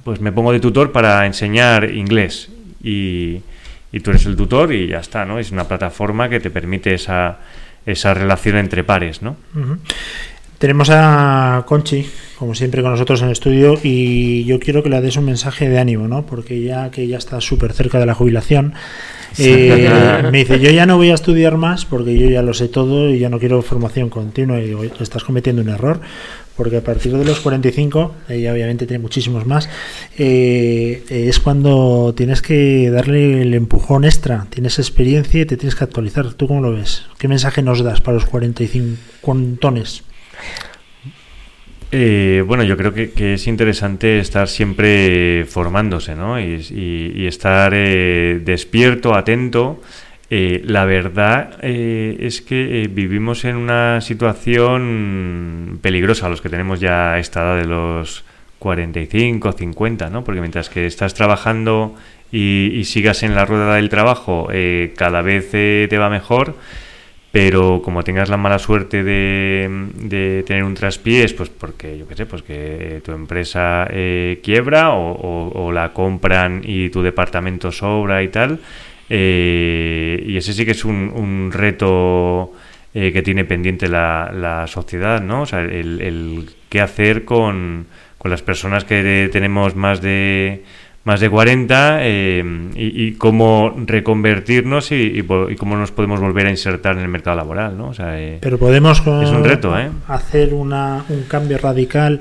pues 0.04 0.20
me 0.20 0.32
pongo 0.32 0.52
de 0.52 0.60
tutor 0.60 0.92
para 0.92 1.26
enseñar 1.26 1.90
inglés 1.90 2.50
y, 2.82 3.40
y 3.92 4.00
tú 4.00 4.10
eres 4.10 4.26
el 4.26 4.36
tutor 4.36 4.72
y 4.72 4.88
ya 4.88 4.98
está, 4.98 5.24
¿no? 5.24 5.38
Es 5.38 5.50
una 5.50 5.64
plataforma 5.64 6.28
que 6.28 6.40
te 6.40 6.50
permite 6.50 6.94
esa, 6.94 7.38
esa 7.86 8.14
relación 8.14 8.56
entre 8.56 8.84
pares, 8.84 9.22
¿no? 9.22 9.36
Tenemos 10.58 10.90
a 10.90 11.64
Conchi, 11.66 12.06
como 12.38 12.54
siempre, 12.54 12.82
con 12.82 12.90
nosotros 12.90 13.20
en 13.22 13.28
el 13.28 13.32
estudio 13.32 13.78
y 13.82 14.44
yo 14.44 14.60
quiero 14.60 14.82
que 14.82 14.90
le 14.90 15.00
des 15.00 15.16
un 15.16 15.24
mensaje 15.24 15.68
de 15.68 15.78
ánimo, 15.78 16.06
¿no? 16.06 16.26
Porque 16.26 16.60
ya 16.62 16.90
que 16.90 17.06
ya 17.06 17.16
está 17.16 17.40
súper 17.40 17.72
cerca 17.72 17.98
de 17.98 18.06
la 18.06 18.14
jubilación, 18.14 18.74
eh, 19.38 20.22
me 20.30 20.38
dice, 20.38 20.60
yo 20.60 20.70
ya 20.70 20.84
no 20.84 20.98
voy 20.98 21.10
a 21.10 21.14
estudiar 21.14 21.56
más 21.56 21.86
porque 21.86 22.18
yo 22.18 22.28
ya 22.28 22.42
lo 22.42 22.52
sé 22.52 22.68
todo 22.68 23.08
y 23.08 23.18
ya 23.18 23.30
no 23.30 23.38
quiero 23.38 23.62
formación 23.62 24.10
continua. 24.10 24.60
Y 24.60 24.66
digo, 24.66 24.84
estás 24.84 25.24
cometiendo 25.24 25.62
un 25.62 25.70
error 25.70 26.00
porque 26.60 26.76
a 26.76 26.84
partir 26.84 27.16
de 27.16 27.24
los 27.24 27.40
45, 27.40 28.14
ella 28.28 28.52
obviamente 28.52 28.86
tiene 28.86 29.00
muchísimos 29.00 29.46
más, 29.46 29.66
eh, 30.18 31.02
eh, 31.08 31.26
es 31.26 31.40
cuando 31.40 32.12
tienes 32.14 32.42
que 32.42 32.90
darle 32.90 33.40
el 33.40 33.54
empujón 33.54 34.04
extra, 34.04 34.46
tienes 34.50 34.78
experiencia 34.78 35.40
y 35.40 35.46
te 35.46 35.56
tienes 35.56 35.74
que 35.74 35.84
actualizar. 35.84 36.34
¿Tú 36.34 36.46
cómo 36.48 36.60
lo 36.60 36.72
ves? 36.72 37.06
¿Qué 37.18 37.28
mensaje 37.28 37.62
nos 37.62 37.82
das 37.82 38.02
para 38.02 38.16
los 38.16 38.26
45 38.26 39.00
contones? 39.22 40.02
Eh, 41.92 42.44
bueno, 42.46 42.62
yo 42.62 42.76
creo 42.76 42.92
que, 42.92 43.10
que 43.12 43.34
es 43.34 43.46
interesante 43.46 44.20
estar 44.20 44.46
siempre 44.46 45.46
formándose, 45.48 46.14
¿no? 46.14 46.38
Y, 46.38 46.62
y- 46.70 47.12
y 47.22 47.26
estar 47.26 47.72
eh, 47.74 48.38
despierto, 48.44 49.14
atento. 49.14 49.80
Eh, 50.32 50.62
la 50.64 50.84
verdad 50.84 51.58
eh, 51.60 52.16
es 52.20 52.40
que 52.40 52.82
eh, 52.84 52.88
vivimos 52.88 53.44
en 53.44 53.56
una 53.56 54.00
situación 54.00 55.80
peligrosa, 55.82 56.28
los 56.28 56.40
que 56.40 56.48
tenemos 56.48 56.78
ya 56.78 57.18
esta 57.18 57.40
edad 57.42 57.56
de 57.56 57.66
los 57.66 58.24
45, 58.60 59.50
50, 59.52 60.08
¿no? 60.08 60.22
Porque 60.22 60.40
mientras 60.40 60.68
que 60.70 60.86
estás 60.86 61.14
trabajando 61.14 61.96
y, 62.30 62.70
y 62.74 62.84
sigas 62.84 63.24
en 63.24 63.34
la 63.34 63.44
rueda 63.44 63.74
del 63.74 63.88
trabajo, 63.88 64.48
eh, 64.52 64.92
cada 64.96 65.20
vez 65.22 65.50
te 65.50 65.98
va 65.98 66.08
mejor 66.10 66.54
pero 67.32 67.80
como 67.84 68.02
tengas 68.02 68.28
la 68.28 68.36
mala 68.36 68.58
suerte 68.58 69.04
de, 69.04 70.42
tener 70.44 70.64
un 70.64 70.74
traspiés, 70.74 71.32
pues 71.32 71.48
porque, 71.48 71.96
yo 71.96 72.08
qué 72.08 72.16
sé, 72.16 72.26
pues 72.26 72.42
que 72.42 73.00
tu 73.04 73.12
empresa 73.12 73.86
quiebra 74.42 74.90
o, 74.90 75.12
o- 75.12 75.66
o 75.66 75.70
la 75.72 75.92
compran 75.92 76.60
y 76.64 76.90
tu 76.90 77.02
departamento 77.02 77.70
sobra 77.70 78.24
y 78.24 78.28
tal, 78.28 78.58
eh, 79.10 80.22
y 80.26 80.36
ese 80.36 80.52
sí 80.52 80.64
que 80.64 80.70
es 80.70 80.84
un, 80.84 81.12
un 81.14 81.50
reto 81.52 82.52
eh, 82.94 83.12
que 83.12 83.22
tiene 83.22 83.44
pendiente 83.44 83.88
la, 83.88 84.32
la 84.32 84.66
sociedad, 84.66 85.20
¿no? 85.20 85.42
O 85.42 85.46
sea, 85.46 85.60
el, 85.62 86.00
el 86.00 86.50
qué 86.68 86.80
hacer 86.80 87.24
con, 87.24 87.86
con 88.18 88.30
las 88.30 88.42
personas 88.42 88.84
que 88.84 89.28
tenemos 89.32 89.74
más 89.76 90.00
de 90.00 90.62
más 91.02 91.18
de 91.18 91.30
40 91.30 91.98
eh, 92.02 92.44
y, 92.74 93.06
y 93.06 93.12
cómo 93.12 93.74
reconvertirnos 93.86 94.92
y, 94.92 94.96
y 94.96 95.20
y 95.20 95.56
cómo 95.56 95.76
nos 95.76 95.92
podemos 95.92 96.20
volver 96.20 96.46
a 96.46 96.50
insertar 96.50 96.96
en 96.96 97.02
el 97.02 97.08
mercado 97.08 97.36
laboral, 97.38 97.76
¿no? 97.76 97.88
O 97.88 97.94
sea, 97.94 98.20
eh, 98.20 98.38
Pero 98.40 98.58
podemos 98.58 98.98
es 99.00 99.30
un 99.30 99.42
reto, 99.42 99.78
¿eh? 99.78 99.88
hacer 100.08 100.52
una, 100.52 101.04
un 101.08 101.22
cambio 101.22 101.56
radical 101.56 102.20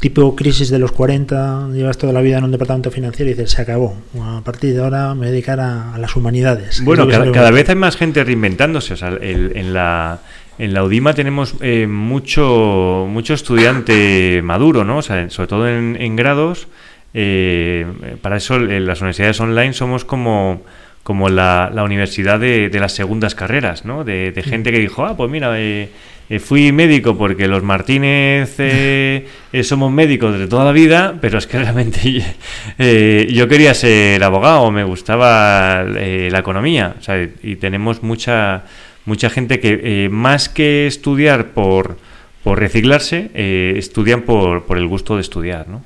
tipo 0.00 0.36
crisis 0.36 0.68
de 0.70 0.78
los 0.78 0.92
40, 0.92 1.68
llevas 1.72 1.96
toda 1.98 2.12
la 2.12 2.20
vida 2.20 2.38
en 2.38 2.44
un 2.44 2.50
departamento 2.52 2.90
financiero 2.90 3.30
y 3.30 3.34
dices, 3.34 3.50
se 3.52 3.62
acabó. 3.62 3.96
A 4.20 4.40
partir 4.44 4.74
de 4.74 4.82
ahora 4.82 5.14
me 5.14 5.30
dedicar 5.30 5.58
a, 5.60 5.94
a 5.94 5.98
las 5.98 6.14
humanidades. 6.16 6.82
Bueno, 6.84 7.08
cada, 7.08 7.50
vez 7.50 7.68
hay 7.68 7.76
más 7.76 7.96
gente 7.96 8.22
reinventándose. 8.22 8.94
O 8.94 8.96
sea, 8.96 9.08
el- 9.08 9.52
en, 9.56 9.72
la, 9.72 10.18
en 10.58 10.74
la 10.74 10.84
UDIMA 10.84 11.14
tenemos 11.14 11.54
eh, 11.60 11.86
mucho, 11.86 13.06
mucho 13.08 13.34
estudiante 13.34 14.40
maduro, 14.44 14.84
¿no? 14.84 14.98
O 14.98 15.02
sea, 15.02 15.28
sobre 15.30 15.48
todo 15.48 15.68
en, 15.68 15.96
en 16.00 16.14
grados. 16.16 16.68
eh, 17.14 17.86
para 18.20 18.36
eso 18.36 18.56
en 18.56 18.86
las 18.86 19.00
universidades 19.00 19.40
online 19.40 19.72
somos 19.72 20.04
como, 20.04 20.62
como 21.02 21.28
la, 21.30 21.70
la 21.74 21.82
universidad 21.84 22.38
de, 22.38 22.68
de 22.68 22.80
las 22.80 22.92
segundas 22.92 23.34
carreras, 23.34 23.84
¿no? 23.86 24.04
De, 24.04 24.32
de 24.32 24.42
gente 24.42 24.70
que 24.72 24.78
dijo, 24.78 25.06
ah, 25.06 25.16
pues 25.16 25.30
mira, 25.30 25.58
eh, 25.58 25.88
eh, 26.28 26.38
fui 26.38 26.72
médico 26.72 27.16
porque 27.16 27.46
los 27.48 27.62
Martínez 27.62 28.54
eh, 28.58 29.26
eh, 29.52 29.62
somos 29.62 29.92
médicos 29.92 30.38
de 30.38 30.46
toda 30.46 30.64
la 30.64 30.72
vida, 30.72 31.16
pero 31.20 31.38
es 31.38 31.46
que 31.46 31.58
realmente 31.58 31.98
eh, 32.78 33.28
yo 33.32 33.48
quería 33.48 33.74
ser 33.74 34.22
abogado, 34.24 34.70
me 34.70 34.84
gustaba 34.84 35.84
eh, 35.96 36.28
la 36.30 36.38
economía, 36.40 36.94
o 36.98 37.02
sea, 37.02 37.22
y 37.42 37.56
tenemos 37.56 38.02
mucha 38.02 38.64
mucha 39.04 39.30
gente 39.30 39.60
que 39.60 39.80
eh, 39.82 40.08
más 40.08 40.48
que 40.48 40.86
estudiar 40.86 41.52
por 41.52 41.96
por 42.42 42.60
reciclarse, 42.60 43.28
eh, 43.34 43.74
estudian 43.76 44.22
por, 44.22 44.66
por 44.66 44.78
el 44.78 44.86
gusto 44.86 45.16
de 45.16 45.20
estudiar, 45.22 45.66
¿no? 45.68 45.82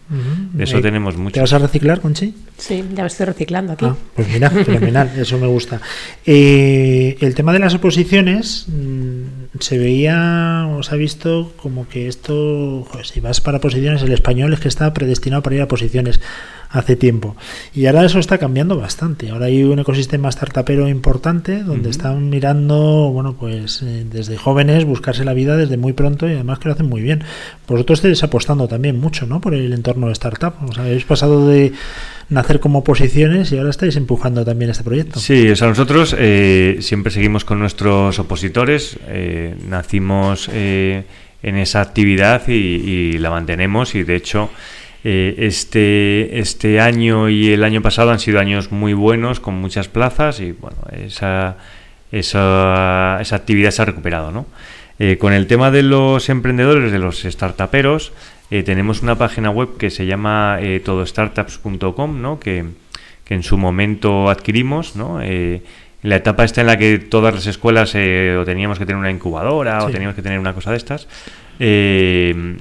De 0.52 0.64
eso 0.64 0.76
Eh, 0.76 0.82
tenemos 0.82 1.14
¿Te 1.14 1.20
mucho. 1.22 1.40
vas 1.40 1.54
a 1.54 1.58
reciclar, 1.58 2.02
Conchi? 2.02 2.34
Sí, 2.58 2.84
ya 2.94 3.02
me 3.02 3.06
estoy 3.06 3.24
reciclando 3.24 3.72
aquí. 3.72 3.86
Ah, 3.88 3.96
pues 4.14 4.28
mira, 4.28 4.50
fenomenal, 4.50 5.10
eso 5.18 5.38
me 5.38 5.46
gusta. 5.46 5.80
Eh, 6.26 7.16
el 7.20 7.34
tema 7.34 7.54
de 7.54 7.60
las 7.60 7.72
oposiciones 7.72 8.66
mm, 8.68 9.39
se 9.58 9.78
veía, 9.78 10.68
o 10.70 10.82
se 10.82 10.94
ha 10.94 10.98
visto 10.98 11.52
como 11.56 11.88
que 11.88 12.06
esto, 12.06 12.86
joder, 12.88 13.06
si 13.06 13.20
vas 13.20 13.40
para 13.40 13.60
posiciones, 13.60 14.02
el 14.02 14.12
español 14.12 14.52
es 14.52 14.60
que 14.60 14.68
está 14.68 14.92
predestinado 14.94 15.42
para 15.42 15.56
ir 15.56 15.62
a 15.62 15.68
posiciones 15.68 16.20
hace 16.70 16.94
tiempo. 16.94 17.36
Y 17.74 17.86
ahora 17.86 18.04
eso 18.04 18.20
está 18.20 18.38
cambiando 18.38 18.76
bastante. 18.76 19.30
Ahora 19.30 19.46
hay 19.46 19.64
un 19.64 19.80
ecosistema 19.80 20.30
startupero 20.30 20.88
importante 20.88 21.64
donde 21.64 21.90
están 21.90 22.30
mirando, 22.30 23.10
bueno, 23.12 23.34
pues 23.34 23.82
eh, 23.82 24.06
desde 24.08 24.36
jóvenes 24.36 24.84
buscarse 24.84 25.24
la 25.24 25.34
vida 25.34 25.56
desde 25.56 25.76
muy 25.76 25.94
pronto 25.94 26.28
y 26.28 26.34
además 26.34 26.60
que 26.60 26.68
lo 26.68 26.74
hacen 26.74 26.88
muy 26.88 27.02
bien. 27.02 27.24
Vosotros 27.66 27.98
estáis 27.98 28.22
apostando 28.22 28.68
también 28.68 29.00
mucho, 29.00 29.26
¿no? 29.26 29.40
Por 29.40 29.54
el 29.54 29.72
entorno 29.72 30.06
de 30.06 30.12
startup. 30.12 30.54
O 30.68 30.72
sea, 30.72 30.84
habéis 30.84 31.04
pasado 31.04 31.48
de 31.48 31.72
nacer 32.30 32.60
como 32.60 32.84
posiciones 32.84 33.50
y 33.52 33.58
ahora 33.58 33.70
estáis 33.70 33.96
empujando 33.96 34.44
también 34.44 34.70
este 34.70 34.84
proyecto. 34.84 35.18
Sí, 35.18 35.50
o 35.50 35.66
nosotros 35.66 36.14
eh, 36.16 36.78
siempre 36.80 37.12
seguimos 37.12 37.44
con 37.44 37.58
nuestros 37.58 38.18
opositores, 38.18 38.98
eh, 39.08 39.56
nacimos 39.66 40.48
eh, 40.52 41.04
en 41.42 41.56
esa 41.56 41.80
actividad 41.80 42.46
y, 42.48 43.18
la 43.18 43.30
mantenemos 43.30 43.94
y 43.94 44.04
de 44.04 44.16
hecho 44.16 44.48
este, 45.02 46.38
este 46.38 46.80
año 46.80 47.28
y 47.28 47.52
el 47.52 47.64
año 47.64 47.82
pasado 47.82 48.10
han 48.10 48.20
sido 48.20 48.38
años 48.38 48.70
muy 48.70 48.92
buenos 48.92 49.40
con 49.40 49.54
muchas 49.54 49.88
plazas 49.88 50.40
y 50.40 50.52
bueno, 50.52 50.76
esa, 50.92 51.56
esa, 52.12 53.18
esa 53.20 53.36
actividad 53.36 53.70
se 53.70 53.82
ha 53.82 53.86
recuperado, 53.86 54.30
¿no? 54.30 54.46
Con 55.18 55.32
el 55.32 55.46
tema 55.46 55.70
de 55.70 55.82
los 55.82 56.28
emprendedores, 56.28 56.92
de 56.92 56.98
los 56.98 57.22
startuperos, 57.22 58.12
eh, 58.50 58.62
tenemos 58.62 59.02
una 59.02 59.16
página 59.16 59.50
web 59.50 59.76
que 59.78 59.90
se 59.90 60.06
llama 60.06 60.58
eh, 60.60 60.80
todostartups.com, 60.80 62.20
¿no? 62.20 62.40
Que, 62.40 62.64
que 63.24 63.34
en 63.34 63.42
su 63.42 63.56
momento 63.58 64.28
adquirimos, 64.28 64.96
¿no? 64.96 65.20
Eh, 65.22 65.62
en 66.02 66.10
la 66.10 66.16
etapa 66.16 66.44
esta 66.44 66.62
en 66.62 66.66
la 66.66 66.78
que 66.78 66.98
todas 66.98 67.34
las 67.34 67.46
escuelas 67.46 67.92
eh, 67.94 68.36
o 68.40 68.44
teníamos 68.44 68.78
que 68.78 68.86
tener 68.86 68.98
una 68.98 69.10
incubadora 69.10 69.84
o 69.84 69.90
teníamos 69.90 70.16
que 70.16 70.22
tener 70.22 70.38
una 70.38 70.54
cosa 70.54 70.70
de 70.70 70.78
estas, 70.78 71.06
eh, 71.58 72.56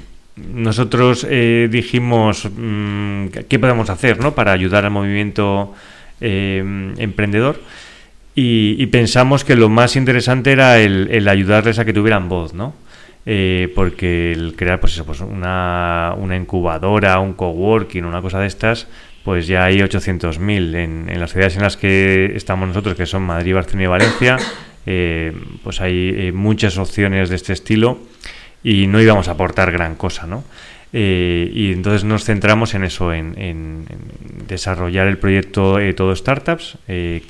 nosotros 0.53 1.25
eh, 1.29 1.67
dijimos 1.71 2.45
mm, 2.45 3.27
qué 3.47 3.59
podemos 3.59 3.89
hacer 3.89 4.19
¿no? 4.19 4.35
para 4.35 4.51
ayudar 4.51 4.85
al 4.85 4.91
movimiento 4.91 5.73
eh, 6.21 6.93
emprendedor 6.97 7.61
y, 8.35 8.75
y 8.77 8.85
pensamos 8.87 9.43
que 9.43 9.55
lo 9.55 9.69
más 9.69 9.95
interesante 9.95 10.51
era 10.51 10.79
el, 10.79 11.09
el 11.11 11.27
ayudarles 11.27 11.79
a 11.79 11.85
que 11.85 11.93
tuvieran 11.93 12.29
voz, 12.29 12.53
¿no? 12.53 12.73
Eh, 13.25 13.71
porque 13.75 14.31
el 14.31 14.55
crear 14.55 14.79
pues 14.79 14.93
eso, 14.93 15.05
pues 15.05 15.19
una, 15.21 16.15
una 16.17 16.35
incubadora, 16.35 17.19
un 17.19 17.33
coworking, 17.33 18.03
una 18.05 18.21
cosa 18.21 18.39
de 18.39 18.47
estas, 18.47 18.87
pues 19.23 19.45
ya 19.45 19.65
hay 19.65 19.79
800.000 19.81 20.75
en, 20.75 21.09
en 21.09 21.19
las 21.19 21.31
ciudades 21.31 21.55
en 21.57 21.61
las 21.63 21.77
que 21.77 22.31
estamos 22.35 22.67
nosotros, 22.67 22.95
que 22.95 23.05
son 23.05 23.21
Madrid, 23.23 23.53
Barcelona 23.53 23.83
y 23.83 23.87
Valencia, 23.87 24.37
eh, 24.85 25.33
pues 25.63 25.81
hay 25.81 26.13
eh, 26.15 26.31
muchas 26.31 26.77
opciones 26.77 27.29
de 27.29 27.35
este 27.35 27.53
estilo 27.53 27.99
y 28.63 28.87
no 28.87 28.99
íbamos 29.01 29.27
a 29.27 29.31
aportar 29.31 29.71
gran 29.71 29.95
cosa, 29.95 30.25
¿no? 30.25 30.43
Y 30.91 31.71
entonces 31.71 32.03
nos 32.03 32.23
centramos 32.23 32.73
en 32.73 32.83
eso, 32.83 33.13
en, 33.13 33.35
en- 33.39 33.85
en 33.89 34.47
desarrollar 34.47 35.05
el 35.05 35.19
proyecto 35.19 35.77
Todo 35.95 36.15
Startups, 36.15 36.79
que, 36.87 37.21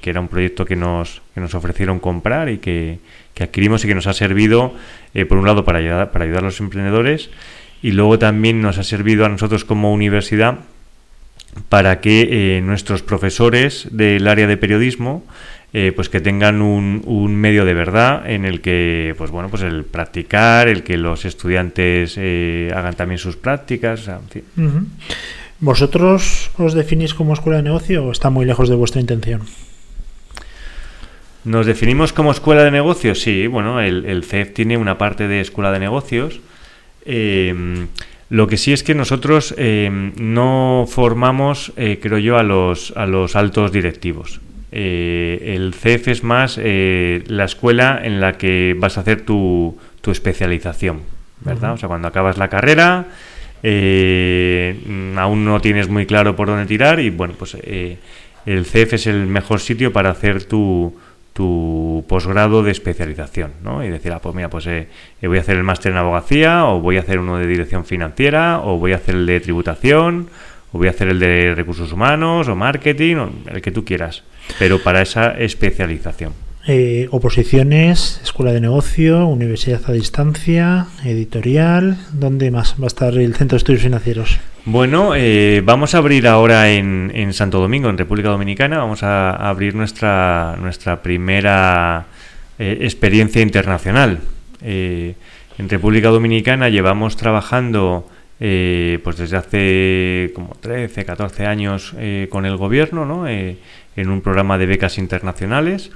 que 0.00 0.10
era 0.10 0.20
un 0.20 0.28
proyecto 0.28 0.64
que 0.64 0.76
nos, 0.76 1.20
que 1.34 1.40
nos 1.40 1.56
ofrecieron 1.56 1.98
comprar 1.98 2.48
y 2.50 2.58
que, 2.58 3.00
que 3.34 3.44
adquirimos 3.44 3.84
y 3.84 3.88
que 3.88 3.94
nos 3.94 4.06
ha 4.06 4.12
servido, 4.14 4.74
eh, 5.12 5.24
por 5.24 5.38
un 5.38 5.46
lado, 5.46 5.64
para 5.64 5.78
ayudar, 5.78 6.10
para 6.12 6.24
ayudar 6.24 6.42
a 6.42 6.46
los 6.46 6.60
emprendedores 6.60 7.30
y 7.82 7.92
luego 7.92 8.18
también 8.18 8.62
nos 8.62 8.78
ha 8.78 8.82
servido 8.82 9.26
a 9.26 9.28
nosotros 9.28 9.66
como 9.66 9.92
universidad 9.92 10.60
para 11.68 12.00
que 12.00 12.56
eh, 12.56 12.60
nuestros 12.62 13.02
profesores 13.02 13.88
del 13.90 14.26
área 14.26 14.46
de 14.46 14.56
periodismo 14.56 15.22
eh, 15.74 15.92
pues 15.94 16.08
que 16.08 16.20
tengan 16.20 16.62
un, 16.62 17.02
un 17.04 17.34
medio 17.34 17.64
de 17.64 17.74
verdad 17.74 18.30
en 18.30 18.44
el 18.44 18.60
que 18.60 19.14
pues 19.18 19.30
bueno 19.30 19.48
pues 19.48 19.62
el 19.62 19.84
practicar 19.84 20.68
el 20.68 20.82
que 20.82 20.96
los 20.96 21.24
estudiantes 21.24 22.14
eh, 22.16 22.72
hagan 22.74 22.94
también 22.94 23.18
sus 23.18 23.36
prácticas. 23.36 24.08
¿Vosotros 25.60 26.50
os 26.56 26.74
definís 26.74 27.12
como 27.12 27.34
escuela 27.34 27.58
de 27.58 27.64
negocio 27.64 28.04
o 28.04 28.12
está 28.12 28.30
muy 28.30 28.46
lejos 28.46 28.68
de 28.68 28.76
vuestra 28.76 29.00
intención? 29.00 29.42
¿Nos 31.44 31.66
definimos 31.66 32.12
como 32.12 32.30
escuela 32.30 32.64
de 32.64 32.70
negocios? 32.70 33.20
Sí, 33.20 33.46
bueno, 33.46 33.80
el, 33.80 34.06
el 34.06 34.24
CEF 34.24 34.54
tiene 34.54 34.76
una 34.76 34.98
parte 34.98 35.28
de 35.28 35.40
escuela 35.40 35.70
de 35.72 35.78
negocios. 35.78 36.40
Eh, 37.04 37.86
lo 38.30 38.46
que 38.46 38.56
sí 38.56 38.72
es 38.72 38.82
que 38.82 38.94
nosotros 38.94 39.54
eh, 39.58 40.10
no 40.16 40.86
formamos, 40.88 41.72
eh, 41.76 41.98
creo 42.00 42.18
yo, 42.18 42.38
a 42.38 42.42
los, 42.42 42.92
a 42.96 43.06
los 43.06 43.36
altos 43.36 43.72
directivos. 43.72 44.40
Eh, 44.72 45.54
el 45.54 45.72
CEF 45.74 46.08
es 46.08 46.24
más 46.24 46.58
eh, 46.60 47.22
la 47.28 47.44
escuela 47.44 48.00
en 48.02 48.20
la 48.20 48.32
que 48.32 48.74
vas 48.76 48.98
a 48.98 49.02
hacer 49.02 49.20
tu, 49.20 49.78
tu 50.00 50.10
especialización, 50.10 51.02
¿verdad? 51.44 51.74
O 51.74 51.76
sea, 51.76 51.88
cuando 51.88 52.08
acabas 52.08 52.38
la 52.38 52.48
carrera, 52.48 53.06
eh, 53.62 54.76
mm, 54.84 55.16
aún 55.16 55.44
no 55.44 55.60
tienes 55.60 55.88
muy 55.88 56.06
claro 56.06 56.34
por 56.34 56.48
dónde 56.48 56.66
tirar 56.66 56.98
y 56.98 57.10
bueno, 57.10 57.34
pues 57.38 57.56
eh, 57.62 57.98
el 58.46 58.66
CEF 58.66 58.94
es 58.94 59.06
el 59.06 59.26
mejor 59.26 59.60
sitio 59.60 59.92
para 59.92 60.10
hacer 60.10 60.42
tu, 60.44 60.94
tu 61.34 62.04
posgrado 62.08 62.62
de 62.62 62.70
especialización, 62.70 63.52
¿no? 63.62 63.84
Y 63.84 63.88
decir, 63.88 64.12
ah, 64.12 64.20
pues 64.20 64.34
mira, 64.34 64.48
pues 64.48 64.66
eh, 64.68 64.86
eh, 65.20 65.26
voy 65.26 65.38
a 65.38 65.40
hacer 65.40 65.56
el 65.56 65.64
máster 65.64 65.90
en 65.92 65.98
abogacía, 65.98 66.64
o 66.66 66.80
voy 66.80 66.96
a 66.96 67.00
hacer 67.00 67.18
uno 67.18 67.38
de 67.38 67.46
dirección 67.46 67.84
financiera, 67.84 68.60
o 68.60 68.78
voy 68.78 68.92
a 68.92 68.96
hacer 68.96 69.16
el 69.16 69.26
de 69.26 69.40
tributación, 69.40 70.28
o 70.72 70.78
voy 70.78 70.86
a 70.86 70.90
hacer 70.90 71.08
el 71.08 71.18
de 71.18 71.52
recursos 71.56 71.92
humanos, 71.92 72.46
o 72.48 72.54
marketing, 72.54 73.16
o 73.16 73.30
el 73.50 73.60
que 73.60 73.72
tú 73.72 73.84
quieras, 73.84 74.22
pero 74.60 74.80
para 74.80 75.02
esa 75.02 75.32
especialización. 75.32 76.32
Eh, 76.66 77.08
oposiciones, 77.10 78.20
escuela 78.22 78.50
de 78.50 78.60
negocio, 78.62 79.26
universidad 79.26 79.82
a 79.86 79.92
distancia, 79.92 80.86
editorial. 81.04 81.98
¿Dónde 82.14 82.50
más 82.50 82.76
va 82.80 82.84
a 82.84 82.86
estar 82.86 83.14
el 83.18 83.34
Centro 83.34 83.56
de 83.56 83.58
Estudios 83.58 83.82
Financieros? 83.82 84.40
Bueno, 84.64 85.12
eh, 85.14 85.60
vamos 85.62 85.94
a 85.94 85.98
abrir 85.98 86.26
ahora 86.26 86.70
en, 86.70 87.12
en 87.14 87.34
Santo 87.34 87.60
Domingo, 87.60 87.90
en 87.90 87.98
República 87.98 88.30
Dominicana, 88.30 88.78
vamos 88.78 89.02
a, 89.02 89.32
abrir 89.32 89.74
nuestra, 89.74 90.56
nuestra 90.58 91.02
primera 91.02 92.06
eh, 92.58 92.78
experiencia 92.80 93.42
internacional. 93.42 94.20
En 94.62 95.68
República 95.68 96.08
Dominicana 96.08 96.70
llevamos 96.70 97.18
trabajando 97.18 98.08
pues 98.38 99.16
desde 99.18 99.36
hace 99.36 100.32
como 100.34 100.54
13, 100.58 101.04
14 101.04 101.44
años 101.44 101.94
con 102.30 102.46
el 102.46 102.56
gobierno, 102.56 103.04
¿no? 103.04 103.28
En 103.28 104.08
un 104.08 104.22
programa 104.22 104.56
de 104.56 104.64
becas 104.64 104.96
internacionales. 104.96 105.90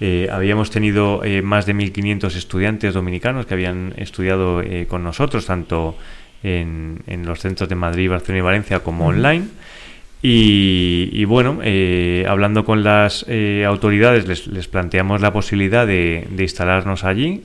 Eh, 0.00 0.28
habíamos 0.30 0.70
tenido 0.70 1.22
eh, 1.24 1.42
más 1.42 1.66
de 1.66 1.74
1.500 1.74 2.34
estudiantes 2.36 2.94
dominicanos 2.94 3.46
que 3.46 3.54
habían 3.54 3.94
estudiado 3.96 4.60
eh, 4.60 4.86
con 4.88 5.04
nosotros, 5.04 5.46
tanto 5.46 5.96
en, 6.42 7.00
en 7.06 7.24
los 7.24 7.40
centros 7.40 7.68
de 7.68 7.74
Madrid, 7.74 8.10
Barcelona 8.10 8.38
y 8.38 8.42
Valencia 8.42 8.80
como 8.80 9.06
online. 9.06 9.46
Y, 10.22 11.10
y 11.12 11.24
bueno, 11.26 11.60
hablando 12.26 12.64
con 12.64 12.82
las 12.82 13.26
autoridades, 13.66 14.26
les, 14.26 14.46
les 14.46 14.68
planteamos 14.68 15.20
la 15.20 15.34
posibilidad 15.34 15.86
de, 15.86 16.26
de 16.30 16.42
instalarnos 16.42 17.04
allí 17.04 17.42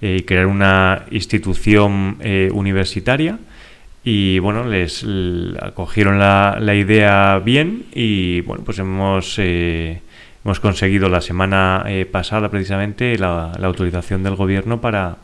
y 0.00 0.22
crear 0.22 0.46
una 0.46 1.04
institución 1.10 2.16
eh, 2.20 2.50
universitaria. 2.52 3.38
Y 4.04 4.38
bueno, 4.38 4.64
les 4.64 5.04
acogieron 5.60 6.18
la, 6.18 6.58
la 6.60 6.74
idea 6.74 7.40
bien 7.44 7.86
y 7.92 8.40
bueno, 8.42 8.62
pues 8.64 8.78
hemos, 8.78 9.40
hemos 10.46 10.60
conseguido 10.60 11.08
la 11.08 11.20
semana 11.20 11.84
eh, 11.88 12.06
pasada 12.06 12.48
precisamente 12.50 13.18
la, 13.18 13.50
la 13.58 13.66
autorización 13.66 14.22
del 14.22 14.36
gobierno 14.36 14.80
para, 14.80 15.16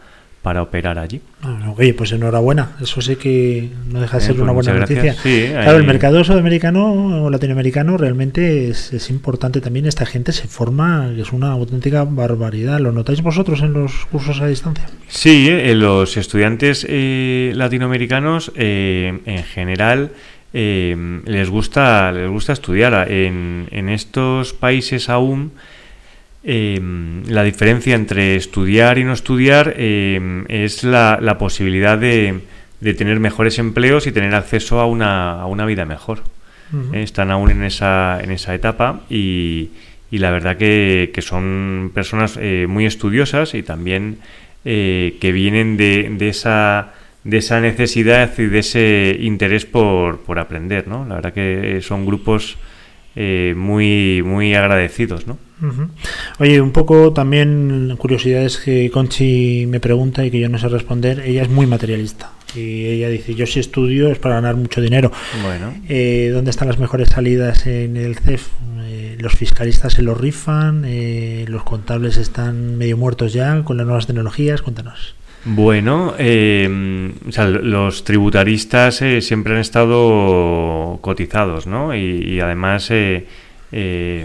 para 0.43 0.63
operar 0.63 0.99
allí. 0.99 1.21
Ah, 1.43 1.73
Oye, 1.77 1.95
pues 1.95 2.11
enhorabuena. 2.11 2.73
Eso 2.81 3.01
sí 3.01 3.15
que 3.15 3.69
no 3.89 4.01
deja 4.01 4.17
de 4.17 4.23
Eh, 4.25 4.27
ser 4.27 4.35
pues 4.35 4.43
una 4.43 4.51
buena 4.53 4.73
muchas 4.73 4.81
noticia. 4.91 5.13
gracias. 5.13 5.23
Sí, 5.23 5.47
claro, 5.53 5.77
el 5.79 5.85
mercado 5.85 6.25
sudamericano 6.25 7.25
o 7.25 7.31
latinoamericano 7.31 7.97
realmente 7.97 8.69
es, 8.69 8.93
es 8.93 9.11
importante 9.11 9.61
también. 9.61 9.87
Esta 9.87 10.07
gente 10.07 10.33
se 10.33 10.49
forma, 10.49 11.13
es 11.17 11.33
una 11.33 11.53
auténtica 11.53 12.03
barbaridad. 12.03 12.81
¿Lo 12.81 12.91
notáis 12.91 13.23
vosotros 13.23 13.63
en 13.63 13.75
los 13.75 14.07
cursos 14.07 14.41
a 14.41 14.49
distancia? 14.49 14.87
Sí, 15.07 15.47
eh, 15.49 15.77
los 15.77 16.17
estudiantes 16.17 16.85
eh, 16.89 17.53
latinoamericanos 17.55 18.51
eh, 18.57 19.21
en 19.25 19.45
general 19.45 20.11
eh, 20.53 21.21
les 21.25 21.49
gusta 21.49 22.13
les 22.13 22.29
gusta 22.29 22.53
estudiar 22.53 23.11
en, 23.11 23.69
en 23.71 23.89
estos 23.89 24.53
países 24.53 25.09
aún 25.09 25.53
eh, 26.45 26.81
la 27.29 27.45
diferencia 27.45 27.95
entre 27.95 28.35
estudiar 28.37 28.99
y 28.99 29.05
no 29.05 29.13
estudiar 29.13 29.75
eh, 29.77 30.45
es 30.49 30.83
la, 30.85 31.19
la 31.21 31.39
posibilidad 31.39 31.97
de, 31.97 32.41
de 32.81 32.95
tener 32.95 33.21
mejores 33.21 33.59
empleos 33.59 34.07
y 34.07 34.13
tener 34.13 34.35
acceso 34.35 34.81
a 34.81 34.87
una, 34.87 35.41
a 35.41 35.47
una 35.47 35.65
vida 35.67 35.85
mejor. 35.85 36.23
Eh, 36.93 37.03
Están 37.03 37.31
aún 37.31 37.51
en 37.51 37.63
esa, 37.65 38.19
en 38.23 38.31
esa 38.33 38.55
etapa 38.55 39.03
y, 39.09 39.69
y 40.11 40.19
la 40.19 40.31
verdad 40.31 40.57
que, 40.57 41.11
que 41.15 41.23
son 41.23 41.91
personas 41.95 42.39
eh, 42.41 42.67
muy 42.69 42.87
estudiosas 42.87 43.55
y 43.55 43.63
también 43.63 44.19
eh, 44.65 45.17
que 45.21 45.33
vienen 45.33 45.77
de, 45.77 46.09
de 46.17 46.29
esa 46.29 46.95
de 47.25 47.39
esa 47.39 47.61
necesidad 47.61 48.33
y 48.39 48.47
de 48.47 48.59
ese 48.59 49.17
interés 49.21 49.67
por, 49.67 50.21
por 50.21 50.39
aprender, 50.39 50.89
¿no? 50.89 51.07
La 51.07 51.17
verdad 51.17 51.33
que 51.33 51.81
son 51.83 52.05
grupos 52.07 52.57
eh, 53.15 53.55
muy 53.57 54.23
muy 54.25 54.55
agradecidos, 54.55 55.27
¿no? 55.27 55.39
Oye, 56.41 56.61
un 56.61 56.73
poco 56.73 57.13
también 57.13 57.95
curiosidades 57.97 58.59
que 58.59 58.91
Conchi 58.91 59.67
me 59.67 59.79
pregunta 59.79 60.25
y 60.25 60.31
que 60.31 60.41
yo 60.41 60.49
no 60.49 60.59
sé 60.59 60.69
responder. 60.69 61.21
Ella 61.21 61.43
es 61.43 61.49
muy 61.49 61.67
materialista 61.67 62.33
y 62.55 62.87
ella 62.87 63.09
dice, 63.09 63.35
yo 63.35 63.47
si 63.47 63.61
estudio 63.61 64.11
es 64.11 64.19
para 64.19 64.37
ganar 64.37 64.57
mucho 64.57 64.81
dinero. 64.81 65.13
Bueno. 65.43 65.75
Eh, 65.89 66.31
¿Dónde 66.33 66.51
están 66.51 66.69
las 66.69 66.79
mejores 66.79 67.11
salidas 67.11 67.67
en 67.67 67.97
el 67.97 68.17
CEF? 68.17 68.49
Eh, 68.83 69.17
los 69.21 69.35
fiscalistas 69.35 69.95
se 69.95 70.03
lo 70.03 70.15
rifan, 70.15 70.85
eh, 70.87 71.45
los 71.49 71.63
contables 71.63 72.17
están 72.17 72.77
medio 72.77 72.97
muertos 72.97 73.33
ya 73.33 73.63
con 73.65 73.77
las 73.77 73.87
nuevas 73.87 74.07
tecnologías. 74.07 74.63
Cuéntanos. 74.63 75.15
Bueno, 75.45 76.15
eh, 76.19 76.69
los 77.63 78.05
tributaristas 78.05 79.03
eh, 79.03 79.21
siempre 79.21 79.55
han 79.55 79.61
estado 79.61 80.99
cotizados, 81.01 81.67
¿no? 81.67 81.97
Y, 81.97 82.23
y 82.25 82.41
además, 82.41 82.89
eh, 82.93 83.27
eh, 83.73 84.25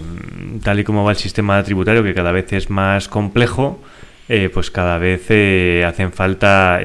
tal 0.62 0.78
y 0.78 0.84
como 0.84 1.02
va 1.02 1.10
el 1.10 1.16
sistema 1.16 1.60
tributario, 1.64 2.04
que 2.04 2.14
cada 2.14 2.30
vez 2.30 2.52
es 2.52 2.70
más 2.70 3.08
complejo, 3.08 3.82
eh, 4.28 4.48
pues 4.52 4.70
cada 4.70 4.98
vez 4.98 5.26
eh, 5.30 5.84
hacen 5.84 6.12
falta, 6.12 6.80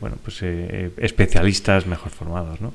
bueno, 0.00 0.16
pues 0.22 0.44
especialistas 0.98 1.86
mejor 1.86 2.12
formados, 2.12 2.60
¿no? 2.60 2.72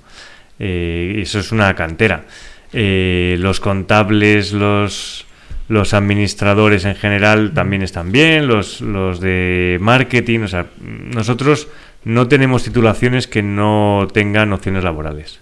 Y 0.59 1.21
eso 1.21 1.39
es 1.39 1.51
una 1.51 1.73
cantera. 1.73 2.25
Los 2.73 3.59
contables, 3.59 4.51
los 4.51 5.25
los 5.71 5.93
administradores 5.93 6.83
en 6.83 6.95
general 6.95 7.53
también 7.53 7.81
están 7.81 8.11
bien, 8.11 8.45
los, 8.45 8.81
los 8.81 9.21
de 9.21 9.77
marketing, 9.79 10.41
o 10.41 10.47
sea, 10.49 10.65
nosotros 10.81 11.69
no 12.03 12.27
tenemos 12.27 12.63
titulaciones 12.63 13.25
que 13.27 13.41
no 13.41 14.07
tengan 14.11 14.49
nociones 14.49 14.83
laborales. 14.83 15.39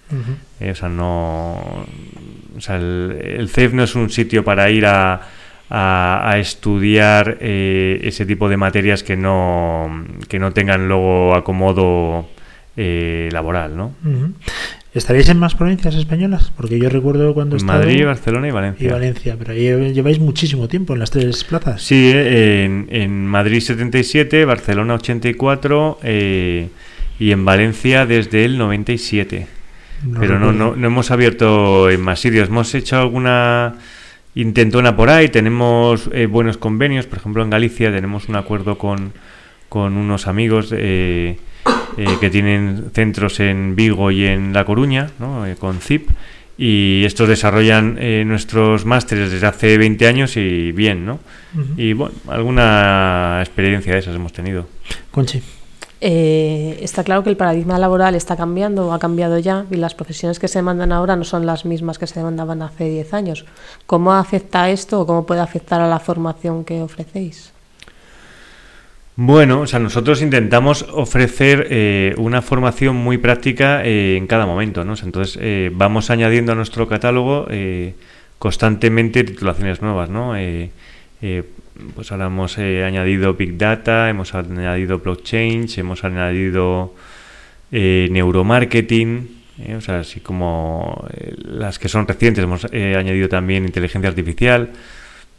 Eh, 0.59 0.69
o 0.71 0.75
sea, 0.75 0.87
no. 0.87 1.85
O 2.55 2.61
sea, 2.61 2.75
el, 2.75 3.19
el 3.39 3.49
CEF 3.49 3.73
no 3.73 3.83
es 3.83 3.95
un 3.95 4.11
sitio 4.11 4.43
para 4.43 4.69
ir 4.69 4.85
a, 4.85 5.21
a, 5.69 6.29
a 6.29 6.37
estudiar 6.37 7.37
eh, 7.41 7.99
ese 8.03 8.25
tipo 8.27 8.49
de 8.49 8.57
materias 8.57 9.01
que 9.01 9.17
no, 9.17 10.05
que 10.27 10.37
no 10.37 10.51
tengan 10.51 10.87
luego 10.87 11.33
acomodo 11.33 12.29
eh, 12.77 13.29
laboral, 13.31 13.75
¿no? 13.75 13.93
¿Estaréis 14.93 15.29
en 15.29 15.37
más 15.37 15.53
provincias 15.53 15.93
españolas? 15.95 16.51
Porque 16.57 16.79
yo 16.79 16.89
recuerdo 16.89 17.33
cuando 17.35 17.57
estaba 17.57 17.77
Madrid, 17.77 18.05
Barcelona 18.05 18.47
y 18.47 18.51
Valencia. 18.51 18.87
Y 18.87 18.91
Valencia, 18.91 19.35
pero 19.37 19.53
ahí 19.53 19.93
lleváis 19.93 20.19
muchísimo 20.19 20.67
tiempo 20.67 20.93
en 20.93 20.99
las 20.99 21.11
tres 21.11 21.43
plazas. 21.43 21.83
Sí, 21.83 22.11
eh, 22.13 22.65
en, 22.65 22.87
en 22.89 23.27
Madrid 23.27 23.59
77, 23.59 24.45
Barcelona 24.45 24.95
84 24.95 25.99
eh, 26.03 26.69
y 27.19 27.31
en 27.31 27.45
Valencia 27.45 28.07
desde 28.07 28.45
el 28.45 28.57
97. 28.57 29.59
No 30.07 30.19
Pero 30.19 30.39
no, 30.39 30.51
no, 30.51 30.75
no 30.75 30.87
hemos 30.87 31.11
abierto 31.11 31.89
en 31.89 32.01
más 32.01 32.19
sitios. 32.19 32.47
Hemos 32.47 32.73
hecho 32.73 32.97
alguna 32.97 33.75
intentona 34.35 34.95
por 34.95 35.09
ahí. 35.09 35.29
Tenemos 35.29 36.09
eh, 36.13 36.25
buenos 36.25 36.57
convenios. 36.57 37.05
Por 37.05 37.19
ejemplo, 37.19 37.43
en 37.43 37.49
Galicia 37.49 37.91
tenemos 37.91 38.29
un 38.29 38.37
acuerdo 38.37 38.77
con, 38.77 39.13
con 39.67 39.97
unos 39.97 40.27
amigos 40.27 40.73
eh, 40.75 41.37
eh, 41.97 42.05
que 42.19 42.29
tienen 42.29 42.91
centros 42.93 43.39
en 43.39 43.75
Vigo 43.75 44.11
y 44.11 44.25
en 44.25 44.53
La 44.53 44.65
Coruña, 44.65 45.11
¿no? 45.19 45.45
Eh, 45.45 45.55
con 45.55 45.79
CIP. 45.79 46.09
Y 46.57 47.05
estos 47.05 47.29
desarrollan 47.29 47.97
eh, 48.01 48.23
nuestros 48.25 48.85
másteres 48.85 49.31
desde 49.31 49.47
hace 49.47 49.77
20 49.77 50.07
años 50.07 50.35
y 50.35 50.73
bien, 50.73 51.05
¿no? 51.05 51.19
Y 51.77 51.93
bueno, 51.93 52.13
alguna 52.27 53.37
experiencia 53.39 53.93
de 53.93 53.99
esas 53.99 54.13
hemos 54.13 54.33
tenido. 54.33 54.67
Conchi. 55.09 55.41
Eh, 56.01 56.79
está 56.81 57.03
claro 57.03 57.23
que 57.23 57.29
el 57.29 57.35
paradigma 57.35 57.77
laboral 57.77 58.15
está 58.15 58.37
cambiando 58.37 58.87
o 58.87 58.93
ha 58.93 58.99
cambiado 58.99 59.37
ya 59.37 59.65
y 59.69 59.75
las 59.75 59.95
profesiones 59.95 60.39
que 60.39 60.47
se 60.47 60.59
demandan 60.59 60.93
ahora 60.93 61.15
no 61.17 61.25
son 61.25 61.45
las 61.45 61.65
mismas 61.65 61.99
que 61.99 62.07
se 62.07 62.19
demandaban 62.19 62.61
hace 62.61 62.89
10 62.89 63.13
años. 63.13 63.45
¿Cómo 63.85 64.13
afecta 64.13 64.69
esto 64.69 65.01
o 65.01 65.05
cómo 65.05 65.25
puede 65.25 65.41
afectar 65.41 65.81
a 65.81 65.89
la 65.89 65.99
formación 65.99 66.63
que 66.63 66.81
ofrecéis? 66.81 67.51
Bueno, 69.21 69.59
o 69.59 69.67
sea, 69.67 69.79
nosotros 69.79 70.21
intentamos 70.21 70.85
ofrecer 70.93 71.67
eh, 71.71 72.15
una 72.15 72.41
formación 72.41 72.95
muy 72.95 73.17
práctica 73.17 73.83
eh, 73.83 74.15
en 74.15 74.27
cada 74.27 74.45
momento, 74.45 74.85
¿no? 74.85 74.93
O 74.93 74.95
sea, 74.95 75.07
entonces 75.07 75.37
eh, 75.41 75.71
vamos 75.73 76.09
añadiendo 76.09 76.53
a 76.53 76.55
nuestro 76.55 76.87
catálogo 76.87 77.45
eh, 77.49 77.95
constantemente 78.37 79.25
titulaciones 79.25 79.81
nuevas, 79.81 80.09
¿no? 80.09 80.35
Pues 81.95 82.11
ahora 82.13 82.27
hemos 82.27 82.57
añadido 82.59 83.33
Big 83.33 83.57
Data, 83.57 84.09
hemos 84.09 84.33
añadido 84.33 84.99
Blockchain, 84.99 85.67
hemos 85.75 86.05
añadido 86.05 86.95
Neuromarketing, 87.71 89.27
o 89.75 89.81
sea, 89.81 89.99
así 89.99 90.21
como 90.21 91.05
las 91.43 91.77
que 91.77 91.89
son 91.89 92.07
recientes, 92.07 92.41
hemos 92.45 92.63
añadido 92.63 93.27
también 93.27 93.65
Inteligencia 93.65 94.07
Artificial. 94.07 94.69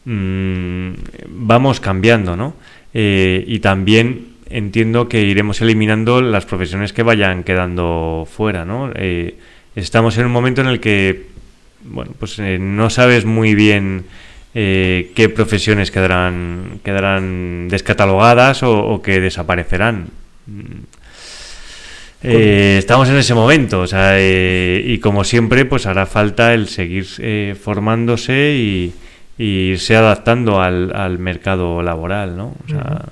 Mm, 0.04 0.92
vamos 1.28 1.78
cambiando, 1.78 2.36
¿no? 2.36 2.54
Eh, 2.92 3.44
y 3.46 3.60
también 3.60 4.30
entiendo 4.50 5.08
que 5.08 5.22
iremos 5.22 5.60
eliminando 5.60 6.20
las 6.20 6.44
profesiones 6.44 6.92
que 6.92 7.02
vayan 7.02 7.44
quedando 7.44 8.26
fuera, 8.30 8.64
¿no? 8.64 8.90
Eh, 8.94 9.36
estamos 9.76 10.18
en 10.18 10.26
un 10.26 10.32
momento 10.32 10.60
en 10.60 10.66
el 10.66 10.80
que, 10.80 11.26
bueno, 11.84 12.12
pues 12.18 12.38
eh, 12.38 12.58
no 12.58 12.90
sabes 12.90 13.24
muy 13.24 13.54
bien 13.54 14.04
eh, 14.54 15.12
qué 15.14 15.28
profesiones 15.28 15.90
quedarán, 15.90 16.80
quedarán 16.84 17.68
descatalogadas 17.68 18.62
o, 18.62 18.78
o 18.78 19.02
que 19.02 19.20
desaparecerán. 19.20 20.08
Eh, 22.22 22.76
estamos 22.78 23.08
en 23.08 23.16
ese 23.16 23.32
momento, 23.34 23.80
o 23.80 23.86
sea, 23.86 24.18
y 24.20 24.98
como 24.98 25.24
siempre, 25.24 25.64
pues 25.64 25.86
hará 25.86 26.04
falta 26.06 26.52
el 26.52 26.68
seguir 26.68 27.06
formándose 27.56 28.56
y, 28.56 28.92
y 29.40 29.70
irse 29.70 29.96
adaptando 29.96 30.60
al, 30.60 30.94
al 30.94 31.18
mercado 31.18 31.82
laboral, 31.82 32.36
¿no? 32.36 32.52
O 32.66 32.68
sea, 32.68 33.06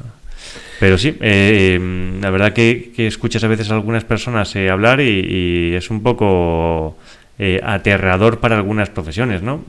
Pero 0.79 0.99
sí, 0.99 1.09
eh, 1.23 1.79
eh, 1.81 2.19
la 2.21 2.29
verdad 2.29 2.53
que, 2.53 2.93
que 2.95 3.07
escuchas 3.07 3.43
a 3.45 3.49
veces 3.49 3.71
a 3.71 3.75
algunas 3.75 4.05
personas 4.05 4.55
eh, 4.55 4.69
hablar 4.69 5.01
y, 5.01 5.75
es 5.75 5.89
un 5.91 6.03
poco 6.03 6.99
eh, 7.39 7.61
aterrador 7.65 8.41
para 8.41 8.57
algunas 8.57 8.91
profesiones, 8.91 9.41
¿no? 9.41 9.65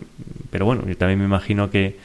Pero 0.51 0.65
bueno, 0.65 0.83
yo 0.85 0.97
también 0.97 1.19
me 1.19 1.25
imagino 1.25 1.69
que, 1.71 1.95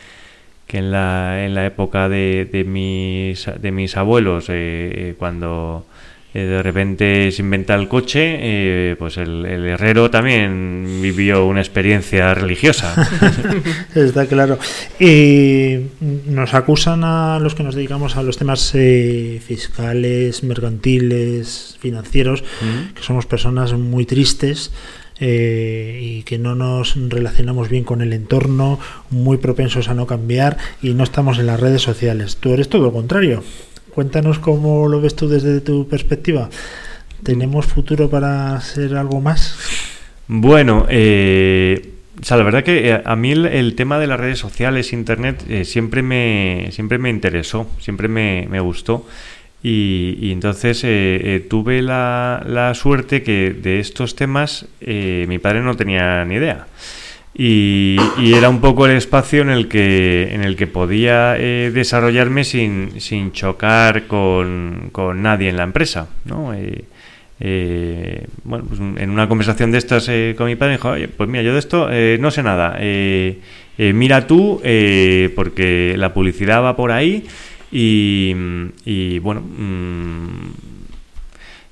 que 0.69 0.79
en, 0.79 0.93
la, 0.93 1.45
en 1.45 1.55
la 1.57 1.67
época 1.67 2.09
de, 2.09 2.49
de, 2.51 2.63
mis, 2.63 3.51
de 3.61 3.73
mis 3.73 3.97
abuelos, 3.97 4.47
eh, 4.51 5.17
cuando 5.19 5.85
eh, 6.35 6.41
de 6.45 6.63
repente 6.63 7.31
se 7.31 7.43
inventa 7.43 7.75
el 7.77 7.87
coche, 7.89 8.37
eh, 8.41 8.97
pues 8.99 9.17
el, 9.19 9.47
el 9.47 9.65
herrero 9.67 10.11
también 10.11 10.99
vivió 11.01 11.47
una 11.47 11.61
experiencia 11.61 12.35
religiosa. 12.35 12.95
Está 13.95 14.27
claro. 14.27 14.59
Eh, 14.99 15.87
nos 16.27 16.53
acusan 16.55 17.05
a 17.05 17.39
los 17.39 17.55
que 17.55 17.63
nos 17.63 17.75
dedicamos 17.77 18.17
a 18.17 18.23
los 18.23 18.37
temas 18.37 18.73
eh, 18.75 19.41
fiscales, 19.47 20.43
mercantiles, 20.43 21.77
financieros, 21.81 22.43
Ujú. 22.43 22.95
que 22.95 23.03
somos 23.03 23.27
personas 23.27 23.73
muy 23.75 24.05
tristes. 24.05 24.73
eh, 25.21 26.01
y 26.03 26.23
que 26.25 26.39
no 26.39 26.57
nos 26.57 26.97
relacionamos 27.09 27.69
bien 27.69 27.85
con 27.85 28.03
el 28.03 28.13
entorno, 28.13 28.81
muy 29.11 29.37
propensos 29.37 29.89
a 29.89 29.95
no 29.95 30.07
cambiar 30.09 30.57
y 30.83 30.91
no 30.95 31.05
estamos 31.05 31.39
en 31.39 31.47
las 31.47 31.61
redes 31.61 31.83
sociales. 31.83 32.37
Tú 32.41 32.53
eres 32.53 32.69
todo 32.69 32.83
lo 32.83 32.93
contrario. 32.93 33.45
Cuéntanos 33.95 34.39
cómo 34.39 34.89
lo 34.89 35.01
ves 35.01 35.15
tú 35.15 35.29
desde 35.29 35.61
tu 35.61 35.87
perspectiva. 35.87 36.51
¿Tenemos 37.23 37.67
futuro 37.67 38.11
para 38.11 38.61
ser 38.61 38.97
algo 38.97 39.21
más? 39.21 39.57
Bueno, 40.27 40.87
eh, 40.89 41.95
o 42.21 42.25
sea, 42.25 42.37
la 42.37 42.45
verdad 42.45 42.63
que 42.63 42.91
eh, 42.91 43.03
a 43.05 43.17
mí 43.17 43.33
el, 43.33 43.75
tema 43.75 43.99
de 43.99 44.07
las 44.07 44.19
redes 44.19 44.39
sociales, 44.39 44.93
internet, 44.93 45.45
eh, 45.49 45.65
siempre 45.65 46.03
me 46.03 46.69
siempre 46.71 46.99
me 46.99 47.11
interesó, 47.11 47.69
siempre 47.81 48.09
me, 48.09 48.47
me 48.51 48.61
gustó 48.61 49.07
Y, 49.63 50.31
entonces 50.33 50.85
eh, 50.85 51.21
eh, 51.23 51.47
tuve 51.49 51.83
la, 51.83 52.43
la 52.47 52.75
suerte 52.75 53.23
que 53.23 53.53
de 53.53 53.81
estos 53.81 54.15
temas 54.15 54.67
mi 54.81 55.39
padre 55.39 55.63
no 55.63 55.77
tenía 55.77 56.25
ni 56.25 56.35
idea. 56.35 56.67
Y, 57.37 57.97
y 58.19 58.35
era 58.35 58.49
un 58.49 58.61
poco 58.61 58.87
el 58.87 58.97
espacio 58.97 59.43
en 59.43 59.51
el 59.51 59.67
que, 59.67 60.33
en 60.33 60.43
el 60.43 60.55
que 60.55 60.69
podía 60.69 61.37
eh, 61.37 61.73
desarrollarme 61.75 62.45
sin, 62.45 63.01
sin 63.01 63.33
chocar 63.33 64.07
con, 64.07 64.91
con 64.93 65.21
nadie 65.23 65.49
en 65.49 65.57
la 65.57 65.65
empresa. 65.65 66.09
¿no? 66.27 66.55
Eh, 66.55 66.85
eh, 67.41 68.27
bueno, 68.45 68.65
pues 68.69 68.81
en 68.81 69.11
una 69.11 69.29
conversación 69.29 69.73
de 69.73 69.79
estas 69.79 70.09
eh, 70.09 70.35
con 70.39 70.47
mi 70.47 70.55
padre 70.57 70.75
dijo, 70.75 70.91
oye, 70.91 71.09
pues 71.09 71.29
mira, 71.29 71.43
yo 71.43 71.53
de 71.53 71.59
esto 71.59 71.89
eh, 71.91 72.17
no 72.21 72.31
sé 72.31 72.43
nada. 72.43 72.79
Mira 73.77 74.27
tú, 74.29 74.61
eh, 74.63 75.33
porque 75.35 75.95
la 75.99 76.15
publicidad 76.15 76.63
va 76.63 76.77
por 76.77 76.93
ahí 76.93 77.27
y, 77.73 78.33
y, 78.85 79.19
bueno, 79.19 79.41
mm, 79.41 80.53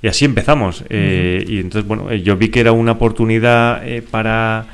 y 0.02 0.08
así 0.08 0.24
empezamos. 0.24 0.84
Y 0.90 1.60
entonces, 1.60 1.86
bueno, 1.86 2.12
yo 2.12 2.36
vi 2.36 2.48
que 2.48 2.58
era 2.58 2.72
una 2.72 2.92
oportunidad 2.92 3.86
eh, 3.86 4.02
para, 4.02 4.66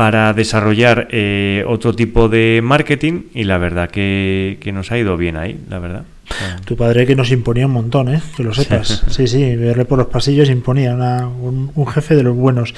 para 0.00 0.32
desarrollar 0.32 1.08
eh, 1.10 1.62
otro 1.68 1.92
tipo 1.94 2.30
de 2.30 2.60
marketing 2.64 3.24
y 3.34 3.44
la 3.44 3.58
verdad 3.58 3.90
que, 3.90 4.56
que 4.62 4.72
nos 4.72 4.90
ha 4.92 4.96
ido 4.96 5.18
bien 5.18 5.36
ahí, 5.36 5.60
la 5.68 5.78
verdad. 5.78 6.04
Sea, 6.26 6.56
Tu 6.64 6.74
padre 6.74 7.06
que 7.06 7.14
nos 7.14 7.30
imponía 7.32 7.66
un 7.66 7.72
montón, 7.72 8.08
¿eh? 8.08 8.22
que 8.34 8.42
lo 8.42 8.54
sepas. 8.54 9.04
Sí, 9.08 9.26
sí, 9.26 9.56
verle 9.56 9.84
por 9.84 9.98
los 9.98 10.06
pasillos 10.06 10.48
imponía 10.48 10.94
una- 10.94 11.28
un, 11.28 11.70
un 11.74 11.86
jefe 11.86 12.16
de 12.16 12.22
los 12.22 12.34
buenos. 12.34 12.72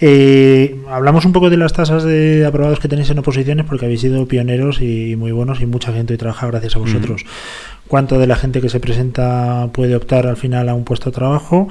Eh, 0.00 0.76
hablamos 0.88 1.26
un 1.26 1.32
poco 1.34 1.50
de 1.50 1.58
las 1.58 1.74
tasas 1.74 2.04
de 2.04 2.46
aprobados 2.46 2.80
que 2.80 2.88
tenéis 2.88 3.10
en 3.10 3.18
oposiciones 3.18 3.66
porque 3.66 3.84
habéis 3.84 4.00
sido 4.00 4.26
pioneros 4.26 4.80
y 4.80 5.14
muy 5.16 5.30
buenos 5.32 5.60
y 5.60 5.66
mucha 5.66 5.92
gente 5.92 6.14
hoy 6.14 6.18
trabaja 6.18 6.46
gracias 6.46 6.76
a 6.76 6.78
vosotros. 6.78 7.26
¿Cuánto 7.86 8.18
de 8.18 8.26
la 8.26 8.36
gente 8.36 8.62
que 8.62 8.70
se 8.70 8.80
presenta 8.80 9.68
puede 9.74 9.94
optar 9.94 10.26
al 10.26 10.38
final 10.38 10.70
a 10.70 10.74
un 10.74 10.84
puesto 10.84 11.10
de 11.10 11.16
trabajo? 11.16 11.68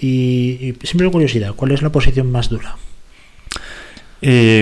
Y, 0.00 0.58
y 0.60 0.76
siempre 0.84 1.10
curiosidad, 1.10 1.54
¿cuál 1.56 1.72
es 1.72 1.82
la 1.82 1.90
posición 1.90 2.30
más 2.30 2.50
dura? 2.50 2.76
Eh, 4.26 4.60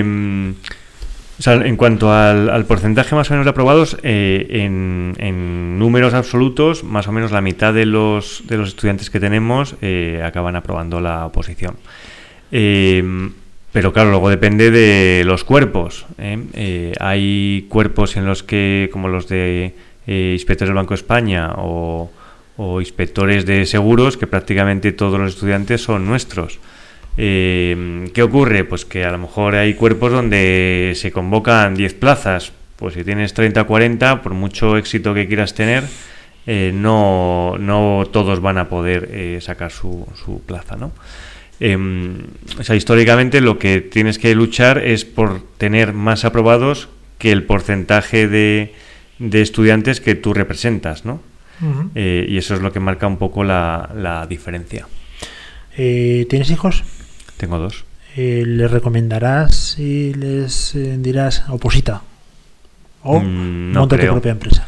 en 1.44 1.76
cuanto 1.76 2.12
al, 2.12 2.64
porcentaje 2.66 3.14
más 3.14 3.30
o 3.30 3.34
menos 3.34 3.46
de 3.46 3.50
aprobados, 3.50 3.96
eh, 4.02 4.46
en, 4.50 5.78
números 5.78 6.14
absolutos, 6.14 6.84
más 6.84 7.08
o 7.08 7.12
menos 7.12 7.32
la 7.32 7.40
mitad 7.40 7.74
de 7.74 7.86
los, 7.86 8.42
de 8.46 8.56
los 8.58 8.68
estudiantes 8.68 9.10
que 9.10 9.18
tenemos 9.18 9.74
eh, 9.82 10.22
acaban 10.24 10.56
aprobando 10.56 11.00
la 11.00 11.26
oposición. 11.26 11.76
Eh, 12.52 13.30
pero 13.72 13.92
claro, 13.92 14.10
luego 14.10 14.28
depende 14.28 14.70
de 14.70 15.24
los 15.24 15.44
cuerpos. 15.44 16.04
¿eh? 16.18 16.38
Eh, 16.52 16.92
hay 17.00 17.66
cuerpos 17.68 18.16
en 18.16 18.26
los 18.26 18.42
que, 18.42 18.90
como 18.92 19.08
los 19.08 19.28
de 19.28 19.74
inspectores 20.06 20.68
del 20.68 20.76
Banco 20.76 20.90
de 20.90 20.96
España 20.96 21.52
o, 21.56 22.10
o 22.56 22.80
inspectores 22.80 23.46
de 23.46 23.64
seguros, 23.64 24.16
que 24.16 24.26
prácticamente 24.26 24.92
todos 24.92 25.18
los 25.18 25.34
estudiantes 25.34 25.82
son 25.82 26.06
nuestros. 26.06 26.58
Eh, 27.16 28.08
¿Qué 28.14 28.22
ocurre? 28.22 28.64
Pues 28.64 28.84
que 28.84 29.04
a 29.04 29.12
lo 29.12 29.18
mejor 29.18 29.54
hay 29.54 29.74
cuerpos 29.74 30.12
donde 30.12 30.92
se 30.96 31.12
convocan 31.12 31.74
10 31.74 31.94
plazas. 31.94 32.52
Pues 32.76 32.94
si 32.94 33.04
tienes 33.04 33.34
30 33.34 33.62
o 33.62 33.66
40, 33.66 34.22
por 34.22 34.34
mucho 34.34 34.76
éxito 34.76 35.14
que 35.14 35.28
quieras 35.28 35.54
tener, 35.54 35.84
eh, 36.46 36.72
no, 36.74 37.56
no 37.58 38.04
todos 38.10 38.40
van 38.40 38.58
a 38.58 38.68
poder 38.68 39.08
eh, 39.12 39.38
sacar 39.40 39.70
su, 39.70 40.06
su 40.16 40.40
plaza, 40.40 40.76
¿no? 40.76 40.92
Em, 41.60 42.16
o 42.58 42.64
sea, 42.64 42.74
históricamente 42.74 43.40
lo 43.40 43.58
que 43.58 43.80
tienes 43.80 44.18
que 44.18 44.34
luchar 44.34 44.78
es 44.78 45.04
por 45.04 45.42
tener 45.58 45.92
más 45.92 46.24
aprobados 46.24 46.88
que 47.18 47.30
el 47.30 47.44
porcentaje 47.44 48.26
de, 48.26 48.74
de 49.20 49.42
estudiantes 49.42 50.00
que 50.00 50.16
tú 50.16 50.34
representas, 50.34 51.04
¿no? 51.04 51.20
Eh, 51.94 52.26
y 52.28 52.38
eso 52.38 52.54
es 52.54 52.60
lo 52.60 52.72
que 52.72 52.80
marca 52.80 53.06
un 53.06 53.18
poco 53.18 53.44
la, 53.44 53.90
la 53.94 54.26
diferencia. 54.26 54.88
Eh, 55.76 56.26
¿Tienes 56.28 56.50
hijos? 56.50 56.82
Tengo 57.42 57.58
dos. 57.58 57.84
Eh, 58.16 58.44
¿Les 58.46 58.70
recomendarás 58.70 59.76
y 59.76 60.14
les 60.14 60.76
eh, 60.76 60.94
dirás 60.96 61.42
oposita? 61.48 62.02
¿O 63.02 63.18
Mm, 63.18 63.72
no 63.72 63.80
monta 63.80 63.98
tu 63.98 64.06
propia 64.06 64.30
empresa? 64.30 64.64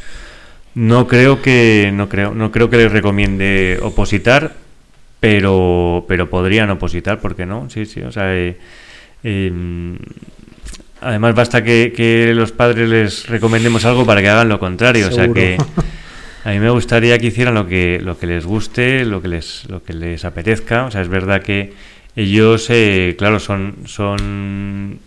No 0.75 1.07
creo 1.07 1.41
que 1.41 1.93
no 1.95 2.09
creo 2.09 2.35
no 2.35 2.51
creo 2.51 2.68
que 2.70 2.79
les 2.79 2.91
recomiende 2.91 3.79
opositar, 3.81 4.55
pero 5.20 6.05
pero 6.09 6.29
podrían 6.29 6.68
opositar, 6.70 7.20
¿por 7.20 7.37
qué 7.37 7.47
no? 7.47 7.70
Sí, 7.70 7.87
sí, 7.87 8.03
o 8.03 8.11
sea, 8.11 8.35
eh, 8.35 8.59
eh, 9.22 9.53
además 11.01 11.37
basta 11.37 11.62
que, 11.62 11.93
que 11.95 12.35
los 12.35 12.51
padres 12.51 12.89
les 12.89 13.29
recomendemos 13.29 13.85
algo 13.85 14.05
para 14.05 14.20
que 14.20 14.31
hagan 14.31 14.49
lo 14.49 14.59
contrario, 14.59 15.07
o 15.07 15.12
sea 15.12 15.33
que 15.33 15.59
a 16.45 16.51
mí 16.51 16.59
me 16.59 16.70
gustaría 16.70 17.20
que 17.20 17.27
hicieran 17.27 17.55
lo 17.55 17.68
que 17.68 18.01
lo 18.03 18.18
que 18.18 18.27
les 18.27 18.45
guste, 18.45 19.05
lo 19.05 19.22
que 19.22 19.29
les 19.29 19.64
lo 19.68 19.85
que 19.85 19.93
les 19.93 20.25
apetezca, 20.25 20.87
o 20.87 20.91
sea, 20.91 21.03
es 21.03 21.09
verdad 21.09 21.41
que 21.41 21.94
ellos 22.17 22.69
eh, 22.71 23.15
claro, 23.19 23.41
son 23.41 23.77
son 23.87 25.01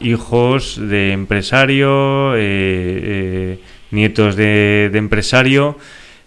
hijos 0.00 0.78
de 0.80 1.12
empresario, 1.12 2.34
eh, 2.36 2.40
eh, 2.40 3.60
nietos 3.90 4.36
de, 4.36 4.90
de 4.92 4.98
empresario 4.98 5.76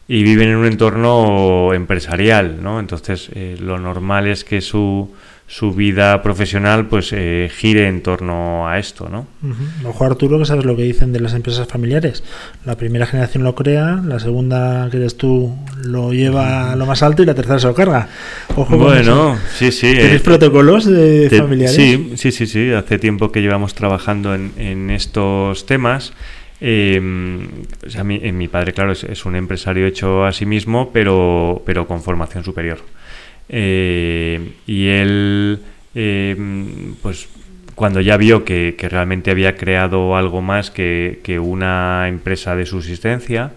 y 0.07 0.23
viven 0.23 0.49
en 0.49 0.55
un 0.57 0.65
entorno 0.65 1.73
empresarial, 1.73 2.61
¿no? 2.61 2.79
Entonces, 2.79 3.29
eh, 3.33 3.57
lo 3.59 3.79
normal 3.79 4.27
es 4.27 4.43
que 4.43 4.61
su, 4.61 5.13
su 5.47 5.73
vida 5.73 6.23
profesional 6.23 6.87
pues 6.87 7.11
eh, 7.13 7.51
gire 7.55 7.87
en 7.87 8.01
torno 8.01 8.67
a 8.67 8.79
esto, 8.79 9.09
¿no? 9.09 9.27
Ujú. 9.43 9.89
Ojo 9.89 10.03
Arturo, 10.05 10.39
que 10.39 10.45
sabes 10.45 10.65
lo 10.65 10.75
que 10.75 10.81
dicen 10.81 11.13
de 11.13 11.19
las 11.19 11.33
empresas 11.35 11.67
familiares. 11.67 12.23
La 12.65 12.75
primera 12.77 13.05
generación 13.05 13.43
lo 13.43 13.53
crea, 13.53 14.01
la 14.03 14.17
segunda, 14.19 14.89
que 14.89 14.97
eres 14.97 15.17
tú, 15.17 15.55
lo 15.83 16.13
lleva 16.13 16.71
a 16.71 16.75
lo 16.75 16.87
más 16.87 17.03
alto 17.03 17.21
y 17.21 17.27
la 17.27 17.35
tercera 17.35 17.59
se 17.59 17.67
lo 17.67 17.75
carga. 17.75 18.07
Ojo 18.55 18.75
Bueno, 18.75 19.37
sí, 19.55 19.71
sí. 19.71 19.93
¿Tenéis 19.93 20.21
eh, 20.21 20.23
protocolos 20.23 20.85
de 20.85 21.29
te- 21.29 21.37
familiares? 21.39 21.75
Sí, 21.75 22.13
sí, 22.15 22.31
sí, 22.31 22.47
sí. 22.47 22.71
Hace 22.71 22.97
tiempo 22.97 23.31
que 23.31 23.41
llevamos 23.41 23.75
trabajando 23.75 24.33
en, 24.33 24.51
en 24.57 24.89
estos 24.89 25.67
temas. 25.67 26.13
Eh, 26.59 26.99
o 27.85 27.89
sea, 27.89 28.03
mi, 28.03 28.15
eh, 28.23 28.31
mi 28.31 28.47
padre, 28.47 28.73
claro, 28.73 28.93
es, 28.93 29.03
es 29.03 29.25
un 29.25 29.35
empresario 29.35 29.85
hecho 29.85 30.25
a 30.25 30.31
sí 30.31 30.45
mismo, 30.47 30.91
pero, 30.91 31.61
pero 31.65 31.85
con 31.85 32.01
formación 32.01 32.43
superior. 32.43 32.79
Eh, 33.49 34.53
y 34.65 34.87
él, 34.87 35.59
eh, 35.93 36.35
pues, 37.01 37.27
cuando 37.75 38.01
ya 38.01 38.17
vio 38.17 38.45
que, 38.45 38.75
realmente 38.89 39.31
había 39.31 39.55
creado 39.55 40.15
algo 40.15 40.41
más 40.41 40.71
que, 40.71 41.39
una 41.41 42.07
empresa 42.07 42.55
de 42.55 42.65
subsistencia, 42.65 43.51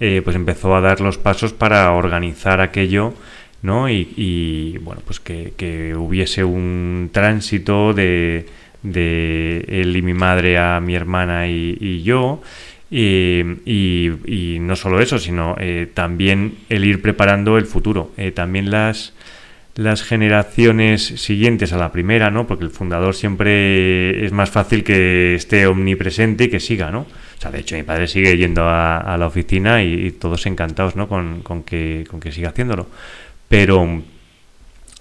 eh, 0.00 0.22
pues 0.24 0.36
empezó 0.36 0.74
a 0.76 0.80
dar 0.80 1.00
los 1.00 1.18
pasos 1.18 1.52
para 1.52 1.92
organizar 1.92 2.60
aquello, 2.60 3.14
¿no? 3.62 3.88
Y, 3.90 4.78
bueno, 4.82 5.02
pues 5.04 5.20
que, 5.20 5.94
hubiese 5.96 6.44
un 6.44 7.10
tránsito 7.12 7.92
de, 7.94 8.46
él 8.84 9.96
y 9.96 10.02
mi 10.02 10.14
madre 10.14 10.58
a 10.58 10.80
mi 10.80 10.94
hermana 10.94 11.48
y, 11.48 12.02
yo. 12.02 12.42
Y, 12.90 14.58
no 14.60 14.76
solo 14.76 15.00
eso, 15.00 15.18
sino 15.18 15.56
también 15.94 16.58
el 16.68 16.84
ir 16.84 17.02
preparando 17.02 17.58
el 17.58 17.66
futuro. 17.66 18.12
También 18.34 18.70
las, 18.70 19.12
las 19.78 20.02
generaciones 20.02 21.06
siguientes 21.06 21.72
a 21.72 21.76
la 21.76 21.92
primera, 21.92 22.32
¿no? 22.32 22.48
Porque 22.48 22.64
el 22.64 22.70
fundador 22.70 23.14
siempre 23.14 24.26
es 24.26 24.32
más 24.32 24.50
fácil 24.50 24.82
que 24.82 25.36
esté 25.36 25.68
omnipresente 25.68 26.44
y 26.44 26.48
que 26.48 26.58
siga, 26.58 26.90
¿no? 26.90 27.02
O 27.02 27.40
sea, 27.40 27.52
de 27.52 27.60
hecho, 27.60 27.76
mi 27.76 27.84
padre 27.84 28.08
sigue 28.08 28.36
yendo 28.36 28.64
a, 28.64 29.16
la 29.16 29.26
oficina 29.28 29.84
y, 29.84 30.10
todos 30.10 30.46
encantados, 30.46 30.96
¿no? 30.96 31.06
Con, 31.06 31.62
que, 31.62 32.04
con 32.10 32.18
que 32.18 32.32
siga 32.32 32.48
haciéndolo. 32.48 32.88
Pero 33.48 34.02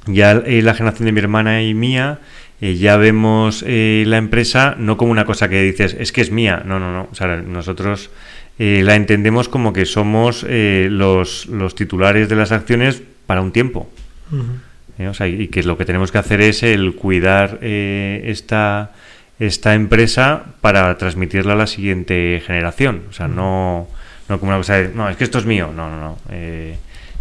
ya 0.06 0.44
eh, 0.46 0.62
la 0.62 0.76
generación 0.76 1.08
de 1.08 1.12
mi 1.12 1.22
hermana 1.22 1.64
y 1.64 1.74
mía, 1.74 2.20
eh, 2.62 2.76
ya 2.76 2.98
vemos 2.98 3.64
eh, 3.66 4.04
la 4.06 4.18
empresa 4.18 4.76
no 4.78 4.96
como 4.96 5.12
una 5.12 5.26
cosa 5.26 5.50
que 5.50 5.64
dices, 5.64 5.98
es 6.00 6.12
que 6.12 6.22
es 6.22 6.30
mía. 6.30 6.62
No, 6.64 6.80
no, 6.80 6.94
no. 6.94 7.08
O 7.12 7.16
sea, 7.16 7.38
nosotros 7.38 8.12
la 8.60 8.96
entendemos 8.96 9.50
como 9.50 9.74
que 9.74 9.86
somos 9.86 10.46
los, 10.48 11.48
los 11.48 11.74
titulares 11.74 12.30
de 12.30 12.36
las 12.36 12.52
acciones 12.52 13.02
para 13.26 13.42
un 13.42 13.52
tiempo. 13.52 13.90
Ujú. 14.32 14.67
¿Eh? 15.00 15.08
O 15.08 15.14
sea, 15.14 15.28
y 15.28 15.48
que 15.48 15.64
lo 15.64 15.78
que 15.78 15.86
tenemos 15.86 16.12
que 16.12 16.18
hacer 16.18 16.42
es 16.42 16.64
el 16.64 16.96
cuidar 16.96 17.60
eh, 17.62 18.24
esta, 18.26 18.92
esta 19.40 19.74
empresa 19.76 20.46
para 20.62 20.98
transmitirla 20.98 21.54
a 21.54 21.58
la 21.58 21.68
siguiente 21.68 22.42
generación. 22.46 23.04
O 23.10 23.14
sea, 23.14 23.28
no, 23.28 23.88
no 24.30 24.40
como 24.40 24.52
una 24.52 24.60
cosa 24.60 24.76
de, 24.76 24.90
no, 24.90 25.10
es 25.10 25.18
que 25.18 25.24
esto 25.24 25.40
es 25.40 25.46
mío. 25.46 25.72
No, 25.76 25.90
no, 25.90 26.00
no. 26.00 26.18
Eh, 26.32 26.76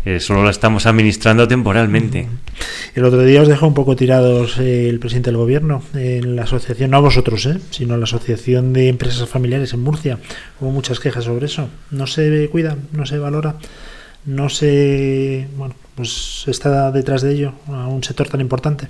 eh, 0.06 0.20
solo 0.20 0.44
la 0.44 0.50
estamos 0.50 0.86
administrando 0.86 1.48
temporalmente. 1.48 2.28
El 2.94 3.04
otro 3.04 3.22
día 3.22 3.42
os 3.42 3.48
dejó 3.48 3.66
un 3.66 3.74
poco 3.74 3.96
tirados 3.96 4.56
el 4.58 5.00
presidente 5.00 5.30
del 5.30 5.36
gobierno 5.36 5.82
en 5.94 6.36
la 6.36 6.44
asociación, 6.44 6.92
no 6.92 7.02
vosotros, 7.02 7.44
eh, 7.46 7.58
sino 7.70 7.96
la 7.96 8.04
asociación 8.04 8.72
de 8.72 8.88
empresas 8.88 9.28
familiares 9.28 9.72
en 9.72 9.80
Murcia. 9.80 10.18
Hubo 10.60 10.70
muchas 10.70 11.00
quejas 11.00 11.24
sobre 11.24 11.46
eso. 11.46 11.68
No 11.90 12.06
se 12.06 12.48
cuida, 12.50 12.76
no 12.92 13.04
se 13.04 13.18
valora, 13.18 13.56
no 14.26 14.48
se. 14.48 15.46
Bueno, 15.56 15.74
pues 15.94 16.44
está 16.46 16.90
detrás 16.92 17.22
de 17.22 17.32
ello 17.32 17.52
a 17.68 17.86
un 17.88 18.02
sector 18.04 18.28
tan 18.28 18.40
importante. 18.40 18.88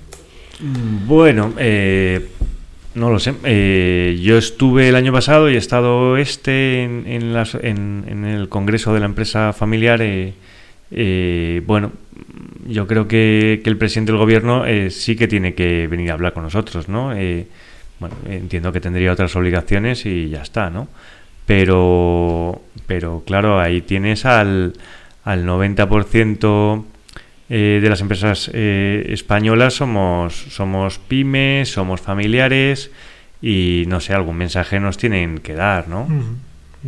Bueno, 1.05 1.53
eh, 1.57 2.27
No 2.95 3.11
lo 3.11 3.19
sé. 3.19 3.35
Eh, 3.43 4.19
yo 4.23 4.39
estuve 4.39 4.89
el 4.89 4.95
año 4.95 5.13
pasado 5.13 5.51
y 5.51 5.53
he 5.53 5.57
estado 5.57 6.17
este 6.17 6.81
en, 6.83 7.03
en, 7.05 7.31
las- 7.31 7.53
en- 7.53 8.05
en 8.07 8.25
el 8.25 8.49
congreso 8.49 8.91
de 8.93 8.99
la 8.99 9.05
empresa 9.05 9.53
familiar. 9.53 10.01
eh, 10.01 10.33
eh, 10.89 11.61
bueno, 11.67 11.91
yo 12.67 12.87
creo 12.87 13.07
que, 13.07 13.61
que 13.63 13.69
el 13.69 13.77
presidente 13.77 14.11
del 14.13 14.19
gobierno 14.19 14.65
eh, 14.65 14.89
sí 14.89 15.15
que 15.15 15.27
tiene 15.27 15.53
que 15.53 15.85
venir 15.87 16.09
a 16.09 16.13
hablar 16.15 16.33
con 16.33 16.41
nosotros, 16.43 16.89
¿no? 16.89 17.09
Bueno, 17.99 18.15
entiendo 18.29 18.71
que 18.71 18.79
tendría 18.81 19.11
otras 19.11 19.35
obligaciones 19.35 20.05
y 20.07 20.29
ya 20.29 20.41
está, 20.41 20.69
¿no? 20.71 20.87
Pero, 21.45 22.61
pero 22.87 23.23
claro, 23.25 23.59
ahí 23.59 23.81
tienes 23.81 24.25
al, 24.25 24.73
al 25.27 25.45
90% 25.45 26.83
eh, 27.49 27.79
de 27.81 27.89
las 27.89 27.99
empresas 27.99 28.49
eh, 28.53 29.07
españolas 29.09 29.73
somos, 29.73 30.33
somos 30.49 30.99
pymes, 30.99 31.69
somos 31.69 31.99
familiares 31.99 32.91
y 33.41 33.83
no 33.87 33.99
sé, 33.99 34.13
algún 34.13 34.37
mensaje 34.37 34.79
nos 34.79 34.97
tienen 34.97 35.39
que 35.39 35.53
dar, 35.53 35.89
¿no? 35.89 36.07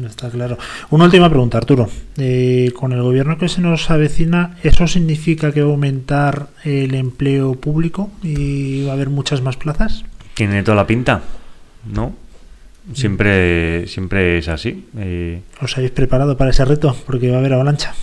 Está 0.05 0.29
claro. 0.29 0.57
Una 0.89 1.03
última 1.03 1.29
pregunta, 1.29 1.57
Arturo. 1.57 1.89
Eh, 2.15 2.71
con 2.73 2.93
el 2.93 3.01
gobierno 3.01 3.37
que 3.37 3.49
se 3.49 3.59
nos 3.59 3.89
avecina, 3.91 4.55
¿eso 4.63 4.87
significa 4.87 5.51
que 5.51 5.61
va 5.61 5.67
a 5.67 5.71
aumentar 5.71 6.47
el 6.63 6.95
empleo 6.95 7.55
público 7.55 8.09
y 8.23 8.85
va 8.85 8.91
a 8.91 8.93
haber 8.93 9.09
muchas 9.09 9.41
más 9.41 9.57
plazas? 9.57 10.05
Tiene 10.35 10.63
toda 10.63 10.77
la 10.77 10.87
pinta, 10.87 11.23
¿no? 11.93 12.15
Siempre, 12.93 13.85
siempre 13.87 14.37
es 14.37 14.47
así. 14.47 14.85
eh, 14.97 15.41
¿Os 15.61 15.77
habéis 15.77 15.91
preparado 15.91 16.37
para 16.37 16.51
ese 16.51 16.63
reto? 16.63 16.95
Porque 17.05 17.29
va 17.29 17.35
a 17.35 17.39
haber 17.39 17.53
avalancha. 17.53 17.93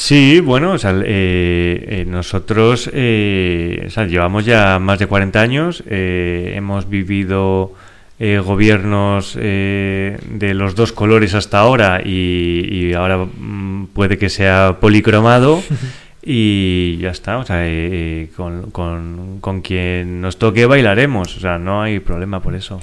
Sí, 0.00 0.38
bueno, 0.38 0.74
o 0.74 0.78
sea, 0.78 0.92
eh, 0.92 1.84
eh, 1.88 2.04
nosotros 2.06 2.88
eh, 2.94 3.82
o 3.84 3.90
sea, 3.90 4.06
llevamos 4.06 4.44
ya 4.44 4.78
más 4.78 5.00
de 5.00 5.08
40 5.08 5.40
años, 5.40 5.82
eh, 5.88 6.52
hemos 6.54 6.88
vivido 6.88 7.74
eh, 8.20 8.38
gobiernos 8.38 9.36
eh, 9.40 10.16
de 10.30 10.54
los 10.54 10.76
dos 10.76 10.92
colores 10.92 11.34
hasta 11.34 11.58
ahora 11.58 12.00
y, 12.04 12.68
y 12.70 12.94
ahora 12.94 13.18
mm, 13.26 13.88
puede 13.92 14.18
que 14.18 14.28
sea 14.28 14.76
policromado 14.80 15.64
y 16.22 16.98
ya 16.98 17.10
está, 17.10 17.38
o 17.38 17.44
sea, 17.44 17.66
eh, 17.66 17.70
eh, 17.90 18.30
con, 18.36 18.70
con, 18.70 19.38
con 19.40 19.62
quien 19.62 20.20
nos 20.20 20.38
toque 20.38 20.66
bailaremos, 20.66 21.36
o 21.36 21.40
sea, 21.40 21.58
no 21.58 21.82
hay 21.82 21.98
problema 21.98 22.40
por 22.40 22.54
eso. 22.54 22.80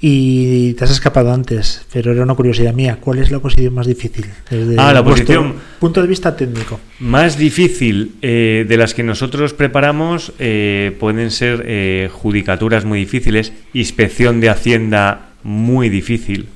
Y 0.00 0.74
te 0.74 0.84
has 0.84 0.92
escapado 0.92 1.32
antes, 1.32 1.84
pero 1.92 2.12
era 2.12 2.22
una 2.22 2.34
curiosidad 2.34 2.72
mía. 2.72 2.98
¿Cuál 3.00 3.18
es 3.18 3.32
la 3.32 3.40
posición 3.40 3.74
más 3.74 3.86
difícil? 3.86 4.26
Desde 4.48 4.76
Ah, 4.78 4.92
la 4.92 5.02
posición. 5.04 5.54
Punto 5.80 6.00
de 6.00 6.06
vista 6.06 6.36
técnico. 6.36 6.78
Más 7.00 7.36
difícil 7.36 8.14
eh, 8.22 8.64
de 8.68 8.76
las 8.76 8.94
que 8.94 9.02
nosotros 9.02 9.54
preparamos 9.54 10.32
eh, 10.38 10.96
pueden 11.00 11.32
ser 11.32 11.64
eh, 11.66 12.08
judicaturas 12.12 12.84
muy 12.84 13.00
difíciles, 13.00 13.52
inspección 13.72 14.40
de 14.40 14.50
Hacienda 14.50 15.30
muy 15.42 15.88
difícil, 15.88 16.46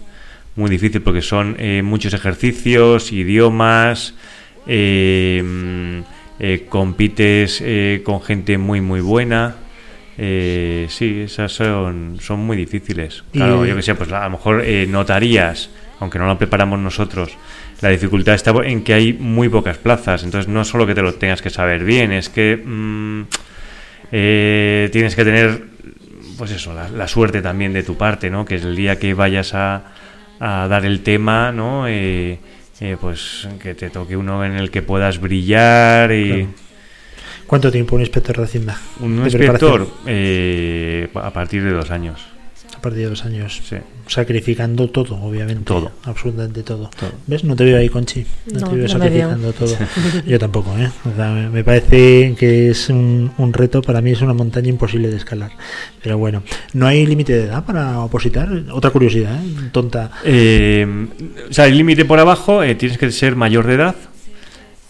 muy 0.54 0.70
difícil 0.70 1.02
porque 1.02 1.22
son 1.22 1.56
eh, 1.58 1.82
muchos 1.82 2.14
ejercicios, 2.14 3.10
idiomas, 3.10 4.14
eh, 4.68 5.42
mm, 5.44 5.98
eh, 6.38 6.66
compites 6.68 7.60
eh, 7.60 8.02
con 8.04 8.20
gente 8.22 8.56
muy 8.58 8.80
muy 8.80 9.00
buena. 9.00 9.56
Eh, 10.24 10.86
sí, 10.88 11.22
esas 11.24 11.50
son, 11.52 12.16
son 12.20 12.38
muy 12.38 12.56
difíciles. 12.56 13.24
Claro, 13.32 13.66
Y- 13.66 13.70
yo 13.70 13.76
que 13.76 13.82
sé, 13.82 13.96
pues 13.96 14.12
a 14.12 14.22
lo 14.22 14.30
mejor 14.30 14.62
eh, 14.64 14.86
notarías, 14.88 15.68
aunque 15.98 16.18
no 16.20 16.26
lo 16.28 16.38
preparamos 16.38 16.78
nosotros, 16.78 17.36
la 17.80 17.88
dificultad 17.88 18.34
está 18.34 18.52
en 18.64 18.84
que 18.84 18.94
hay 18.94 19.12
muy 19.14 19.48
pocas 19.48 19.78
plazas. 19.78 20.22
Entonces 20.22 20.46
no 20.48 20.64
solo 20.64 20.86
que 20.86 20.94
te 20.94 21.02
lo 21.02 21.14
tengas 21.14 21.42
que 21.42 21.50
saber 21.50 21.82
bien, 21.82 22.12
es 22.12 22.28
que 22.28 22.56
mm, 22.64 23.22
eh, 24.12 24.88
tienes 24.92 25.16
que 25.16 25.24
tener, 25.24 25.64
pues 26.38 26.52
eso, 26.52 26.72
la, 26.72 26.88
la 26.88 27.08
suerte 27.08 27.42
también 27.42 27.72
de 27.72 27.82
tu 27.82 27.96
parte, 27.96 28.30
¿no? 28.30 28.44
Que 28.44 28.56
es 28.56 28.64
el 28.64 28.76
día 28.76 29.00
que 29.00 29.14
vayas 29.14 29.54
a, 29.54 29.82
a 30.38 30.68
dar 30.68 30.84
el 30.84 31.00
tema, 31.02 31.50
¿no? 31.50 31.88
Eh, 31.88 32.38
eh, 32.80 32.96
pues 33.00 33.48
que 33.60 33.74
te 33.74 33.90
toque 33.90 34.16
uno 34.16 34.44
en 34.44 34.52
el 34.52 34.70
que 34.70 34.82
puedas 34.82 35.20
brillar 35.20 36.12
y... 36.12 36.28
Claro. 36.28 36.48
¿Cuánto 37.52 37.70
tiempo 37.70 37.96
un 37.96 38.00
inspector 38.00 38.34
de 38.38 38.44
Hacienda? 38.44 38.80
Un 39.00 39.14
de 39.18 39.24
inspector 39.24 39.86
eh, 40.06 41.10
a 41.12 41.30
partir 41.34 41.62
de 41.62 41.72
dos 41.72 41.90
años. 41.90 42.18
A 42.74 42.80
partir 42.80 43.00
de 43.02 43.10
dos 43.10 43.26
años. 43.26 43.60
Sí. 43.68 43.76
Sacrificando 44.06 44.88
todo, 44.88 45.16
obviamente. 45.16 45.64
Todo. 45.64 45.92
Absolutamente 46.04 46.62
todo. 46.62 46.88
Todo. 46.98 47.10
¿Ves? 47.26 47.44
No 47.44 47.54
te 47.54 47.64
veo 47.64 47.76
ahí, 47.76 47.90
Conchi. 47.90 48.24
No, 48.54 48.60
No, 48.60 48.68
te 48.70 48.76
veo 48.76 48.88
no 48.88 48.98
me 48.98 49.10
veo. 49.10 49.28
sacrificando 49.28 49.52
todo. 49.52 49.76
Yo 50.26 50.38
tampoco, 50.38 50.74
¿eh? 50.78 50.90
O 51.04 51.14
sea, 51.14 51.28
me, 51.30 51.50
me 51.50 51.62
parece 51.62 52.34
que 52.38 52.70
es 52.70 52.88
un, 52.88 53.30
un 53.36 53.52
reto, 53.52 53.82
para 53.82 54.00
mí 54.00 54.12
es 54.12 54.22
una 54.22 54.32
montaña 54.32 54.70
imposible 54.70 55.08
de 55.10 55.18
escalar. 55.18 55.50
Pero 56.02 56.16
bueno, 56.16 56.42
¿no 56.72 56.86
hay 56.86 57.04
límite 57.04 57.34
de 57.34 57.44
edad 57.44 57.66
para 57.66 58.00
opositar? 58.00 58.48
Otra 58.72 58.88
curiosidad, 58.90 59.34
¿eh? 59.44 59.68
Tonta. 59.72 60.10
Eh, 60.24 60.86
o 61.50 61.52
sea, 61.52 61.66
el 61.66 61.76
límite 61.76 62.06
por 62.06 62.18
abajo 62.18 62.62
eh, 62.62 62.74
tienes 62.76 62.96
que 62.96 63.10
ser 63.12 63.36
mayor 63.36 63.66
de 63.66 63.74
edad. 63.74 63.94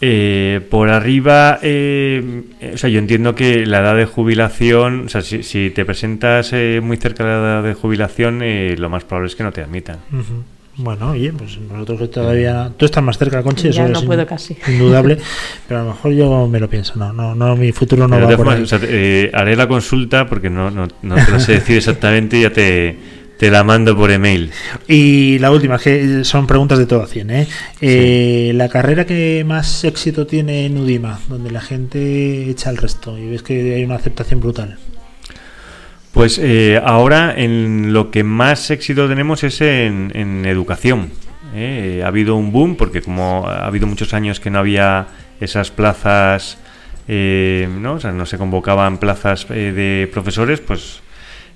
Eh, 0.05 0.59
por 0.69 0.89
arriba, 0.89 1.59
eh, 1.61 2.41
eh, 2.59 2.71
o 2.73 2.77
sea, 2.77 2.89
yo 2.89 2.99
entiendo 2.99 3.35
que 3.35 3.65
la 3.65 3.79
edad 3.79 3.95
de 3.95 4.03
jubilación, 4.05 5.05
o 5.05 5.09
sea, 5.09 5.21
si, 5.21 5.43
si 5.43 5.69
te 5.69 5.85
presentas 5.85 6.51
eh, 6.51 6.81
muy 6.83 6.97
cerca 6.97 7.23
de 7.23 7.29
la 7.29 7.37
edad 7.37 7.63
de 7.63 7.73
jubilación, 7.73 8.41
eh, 8.43 8.75
lo 8.77 8.89
más 8.89 9.05
probable 9.05 9.27
es 9.27 9.35
que 9.37 9.43
no 9.43 9.53
te 9.53 9.61
admitan. 9.61 9.99
Bueno, 10.75 11.11
oye, 11.11 11.31
pues 11.31 11.57
nosotros 11.57 11.99
que 12.01 12.07
todavía... 12.07 12.69
Tú 12.75 12.83
estás 12.85 13.01
más 13.01 13.17
cerca, 13.17 13.41
Conchi, 13.43 13.69
Ya 13.71 13.83
eso 13.85 13.93
no 13.93 13.99
es 13.99 14.05
puedo 14.05 14.21
in- 14.23 14.27
casi. 14.27 14.57
indudable. 14.67 15.19
pero 15.69 15.79
a 15.79 15.83
lo 15.83 15.89
mejor 15.91 16.11
yo 16.11 16.47
me 16.47 16.59
lo 16.59 16.67
pienso. 16.69 16.95
No, 16.97 17.13
no, 17.13 17.33
no 17.33 17.55
mi 17.55 17.71
futuro 17.71 18.05
no 18.05 18.15
Pero 18.15 18.27
va 18.29 18.35
por 18.35 18.45
todas 18.45 18.59
ahí. 18.59 18.65
formas, 18.67 18.73
o 18.73 18.79
sea, 18.79 18.89
eh, 18.91 19.31
haré 19.33 19.55
la 19.55 19.67
consulta 19.69 20.25
porque 20.27 20.49
no, 20.49 20.69
no, 20.69 20.87
no 21.01 21.15
te 21.15 21.31
lo 21.31 21.39
sé 21.39 21.53
decir 21.53 21.77
exactamente, 21.77 22.41
ya 22.41 22.49
te, 22.49 22.97
te 23.43 23.51
la 23.51 23.65
mando 23.65 23.93
por 23.93 24.09
email. 24.09 24.51
Y 24.87 25.37
la 25.39 25.51
última, 25.51 25.77
que 25.77 26.23
son 26.23 26.47
preguntas 26.47 26.79
de 26.79 26.85
todo 26.85 27.03
a 27.03 27.07
100, 27.07 27.29
¿eh? 27.29 27.47
Eh, 27.81 28.53
La 28.55 28.69
carrera 28.69 29.05
que 29.05 29.43
más 29.45 29.83
éxito 29.83 30.25
tiene 30.25 30.65
en 30.65 30.77
UDIMA, 30.77 31.19
donde 31.27 31.51
la 31.51 31.59
gente 31.59 32.49
echa 32.49 32.69
el 32.69 32.77
resto 32.77 33.17
y 33.17 33.27
ves 33.27 33.43
que 33.43 33.75
hay 33.75 33.83
una 33.83 33.95
aceptación 33.95 34.39
brutal. 34.39 34.77
Pues 36.13 36.39
eh, 36.41 36.81
ahora 36.85 37.33
en 37.35 37.91
lo 37.91 38.11
que 38.11 38.23
más 38.23 38.71
éxito 38.71 39.09
tenemos 39.09 39.43
es 39.43 39.59
en, 39.59 40.13
en 40.15 40.45
educación. 40.45 41.11
¿eh? 41.53 42.01
Ha 42.01 42.07
habido 42.07 42.37
un 42.37 42.53
boom 42.53 42.77
porque 42.77 43.01
como 43.01 43.45
ha 43.45 43.65
habido 43.67 43.87
muchos 43.87 44.13
años 44.13 44.39
que 44.39 44.51
no 44.51 44.59
había 44.59 45.07
esas 45.41 45.69
plazas, 45.69 46.59
eh, 47.09 47.67
¿no? 47.69 47.95
O 47.95 47.99
sea, 47.99 48.13
no 48.13 48.25
se 48.25 48.37
convocaban 48.37 48.99
plazas 48.99 49.45
eh, 49.49 49.73
de 49.73 50.07
profesores, 50.07 50.61
pues 50.61 51.02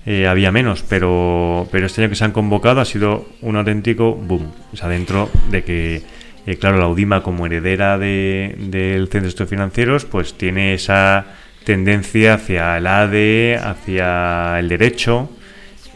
eh, 0.07 0.25
había 0.27 0.51
menos. 0.51 0.83
Pero, 0.87 1.67
pero 1.71 1.85
este 1.85 2.01
año 2.01 2.09
que 2.09 2.15
se 2.15 2.23
han 2.25 2.31
convocado 2.31 2.81
ha 2.81 2.85
sido 2.85 3.27
un 3.41 3.55
auténtico 3.57 4.15
boom. 4.15 4.51
O 4.73 4.75
sea, 4.77 4.87
dentro 4.89 5.29
de 5.51 5.63
que, 5.63 6.01
eh, 6.47 6.55
claro, 6.55 6.77
la 6.79 6.87
UDIMA 6.87 7.21
como 7.21 7.45
heredera 7.45 7.97
de- 7.99 8.55
del 8.57 9.03
Centro 9.09 9.21
de 9.23 9.27
Estudios 9.27 9.49
Financieros, 9.49 10.05
pues 10.05 10.33
tiene 10.33 10.73
esa 10.73 11.25
tendencia 11.65 12.35
hacia 12.35 12.77
el 12.77 12.87
ADE, 12.87 13.57
hacia 13.61 14.57
el 14.57 14.69
derecho, 14.69 15.29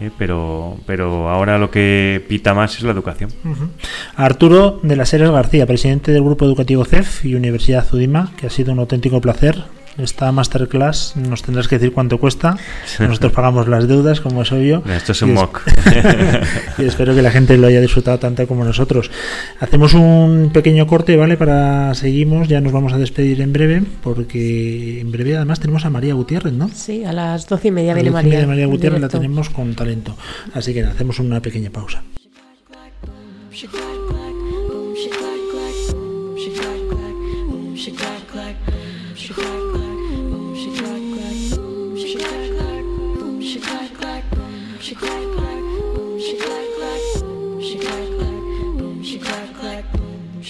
eh, 0.01 0.09
pero, 0.17 0.77
pero 0.85 1.29
ahora 1.29 1.57
lo 1.57 1.71
que 1.71 2.21
pita 2.27 2.53
más 2.53 2.75
es 2.75 2.83
la 2.83 2.91
educación. 2.91 3.29
Arturo 4.15 4.79
de 4.83 4.95
las 4.97 5.13
Heras 5.13 5.31
García, 5.31 5.65
presidente 5.65 6.11
del 6.11 6.23
Grupo 6.23 6.43
Educativo 6.43 6.83
CEF 6.83 7.23
y 7.23 7.35
Universidad 7.35 7.85
UDIMA, 7.93 8.31
que 8.35 8.47
ha 8.47 8.49
sido 8.49 8.73
un 8.73 8.79
auténtico 8.79 9.21
placer. 9.21 9.63
Esta 9.97 10.31
masterclass 10.31 11.15
nos 11.17 11.41
tendrás 11.43 11.67
que 11.67 11.77
decir 11.77 11.93
cuánto 11.93 12.17
cuesta. 12.17 12.57
Nosotros 12.99 13.33
pagamos 13.33 13.67
las 13.67 13.87
deudas, 13.87 14.21
como 14.21 14.41
es 14.41 14.51
obvio. 14.51 14.83
Esto 14.87 15.11
es 15.11 15.21
un 15.21 15.29
Y 15.29 15.33
es- 15.33 15.39
mock. 15.39 15.61
y 16.77 16.85
espero 16.85 17.13
que 17.13 17.21
la 17.21 17.29
gente 17.31 17.57
lo 17.57 17.67
haya 17.67 17.81
disfrutado 17.81 18.17
tanto 18.19 18.47
como 18.47 18.63
nosotros. 18.63 19.11
Hacemos 19.59 19.93
un 19.93 20.51
pequeño 20.53 20.87
corte, 20.87 21.15
¿vale? 21.17 21.35
Para 21.37 21.93
seguimos, 21.93 22.47
ya 22.47 22.61
nos 22.61 22.71
vamos 22.71 22.93
a 22.93 22.97
despedir 22.97 23.41
en 23.41 23.51
breve, 23.53 23.83
porque 24.01 25.01
en 25.01 25.11
breve 25.11 25.35
además 25.35 25.59
tenemos 25.59 25.85
a 25.85 25.89
María 25.89 26.13
Gutiérrez, 26.13 26.53
¿no? 26.53 26.69
Sí, 26.73 27.03
a 27.03 27.11
las 27.13 27.47
doce 27.47 27.67
y 27.67 27.71
media 27.71 27.91
A 27.91 27.95
las 27.95 28.03
viene 28.03 28.11
doce 28.15 28.21
y 28.23 28.29
media 28.29 28.37
María. 28.39 28.47
María 28.47 28.65
Gutiérrez 28.67 29.01
la 29.01 29.09
tenemos 29.09 29.49
con 29.49 29.75
talento. 29.75 30.15
Así 30.53 30.73
que 30.73 30.83
hacemos 30.83 31.19
una 31.19 31.41
pequeña 31.41 31.69
pausa. 31.69 32.01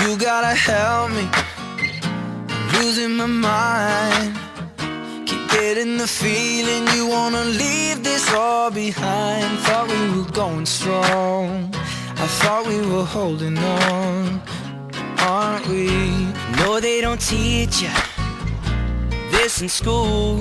You 0.07 0.17
gotta 0.17 0.55
help 0.55 1.11
me. 1.11 1.29
I'm 2.49 2.81
losing 2.81 3.17
my 3.17 3.27
mind. 3.27 4.39
Keep 5.27 5.51
getting 5.51 5.97
the 5.97 6.07
feeling 6.07 6.87
you 6.95 7.09
wanna 7.09 7.45
leave 7.45 8.05
this 8.05 8.33
all 8.33 8.71
behind. 8.71 9.59
Thought 9.67 9.89
we 9.89 10.17
were 10.17 10.31
going 10.31 10.65
strong. 10.65 11.75
I 11.75 12.27
thought 12.39 12.69
we 12.69 12.79
were 12.87 13.05
holding 13.05 13.59
on. 13.59 14.41
Aren't 15.19 15.67
we? 15.67 15.89
No, 16.59 16.79
they 16.79 17.01
don't 17.01 17.21
teach 17.21 17.83
you 17.83 17.91
this 19.33 19.61
in 19.61 19.69
school. 19.69 20.37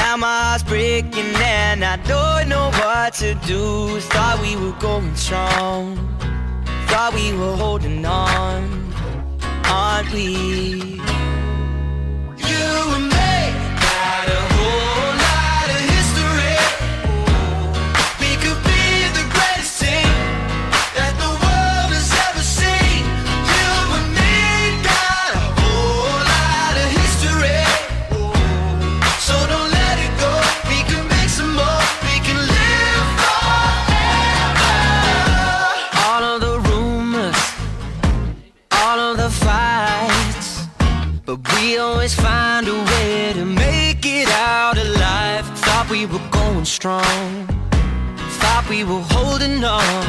Now 0.00 0.16
my 0.16 0.44
heart's 0.44 0.64
breaking 0.64 1.34
and 1.36 1.84
I 1.84 1.96
don't 2.08 2.48
know 2.48 2.70
what 2.70 3.12
to 3.20 3.34
do. 3.46 4.00
Thought 4.00 4.40
we 4.40 4.56
were 4.56 4.76
going 4.80 5.14
strong 5.14 5.98
thought 6.92 7.14
we 7.14 7.32
were 7.32 7.56
holding 7.56 8.04
on, 8.04 8.92
aren't 9.64 10.12
we? 10.12 11.00
You 12.36 12.66
and 12.96 13.06
me. 13.08 13.11
Strong. 46.64 47.46
Thought 48.40 48.66
we 48.68 48.84
were 48.84 49.04
holding 49.10 49.64
on, 49.64 50.04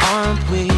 aren't 0.00 0.50
we? 0.50 0.73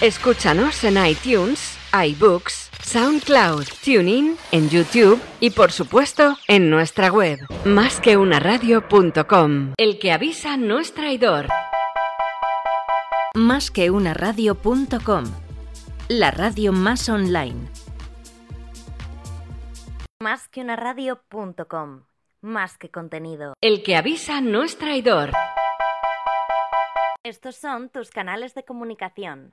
Escúchanos 0.00 0.82
en 0.84 0.96
iTunes, 1.04 1.76
iBooks, 1.92 2.70
SoundCloud, 2.82 3.64
TuneIn, 3.84 4.38
en 4.50 4.70
YouTube 4.70 5.20
y 5.40 5.50
por 5.50 5.72
supuesto 5.72 6.38
en 6.48 6.70
nuestra 6.70 7.12
web, 7.12 7.38
másqueunaradio.com. 7.66 9.74
El 9.76 9.98
que 9.98 10.12
avisa 10.12 10.56
no 10.56 10.78
es 10.78 10.94
traidor. 10.94 11.48
Más 13.34 13.70
que 13.70 13.90
una 13.90 14.14
radio.com, 14.14 15.24
la 16.08 16.30
radio 16.30 16.72
más 16.72 17.10
online. 17.10 17.68
Más 20.18 20.48
que 20.48 20.62
una 20.62 20.76
radio.com, 20.76 22.04
más 22.40 22.78
que 22.78 22.88
contenido. 22.88 23.52
El 23.60 23.82
que 23.82 23.96
avisa 23.96 24.40
no 24.40 24.62
es 24.62 24.78
traidor. 24.78 25.32
Estos 27.22 27.56
son 27.56 27.90
tus 27.90 28.08
canales 28.08 28.54
de 28.54 28.64
comunicación. 28.64 29.52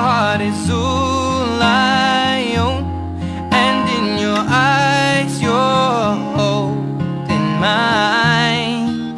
Heart 0.00 0.40
is 0.40 0.70
all 0.70 1.62
I 1.62 2.56
own, 2.58 2.84
and 3.52 3.88
in 3.96 4.18
your 4.18 4.38
eyes, 4.38 5.40
you're 5.40 6.14
holding 6.36 7.46
mine. 7.60 9.14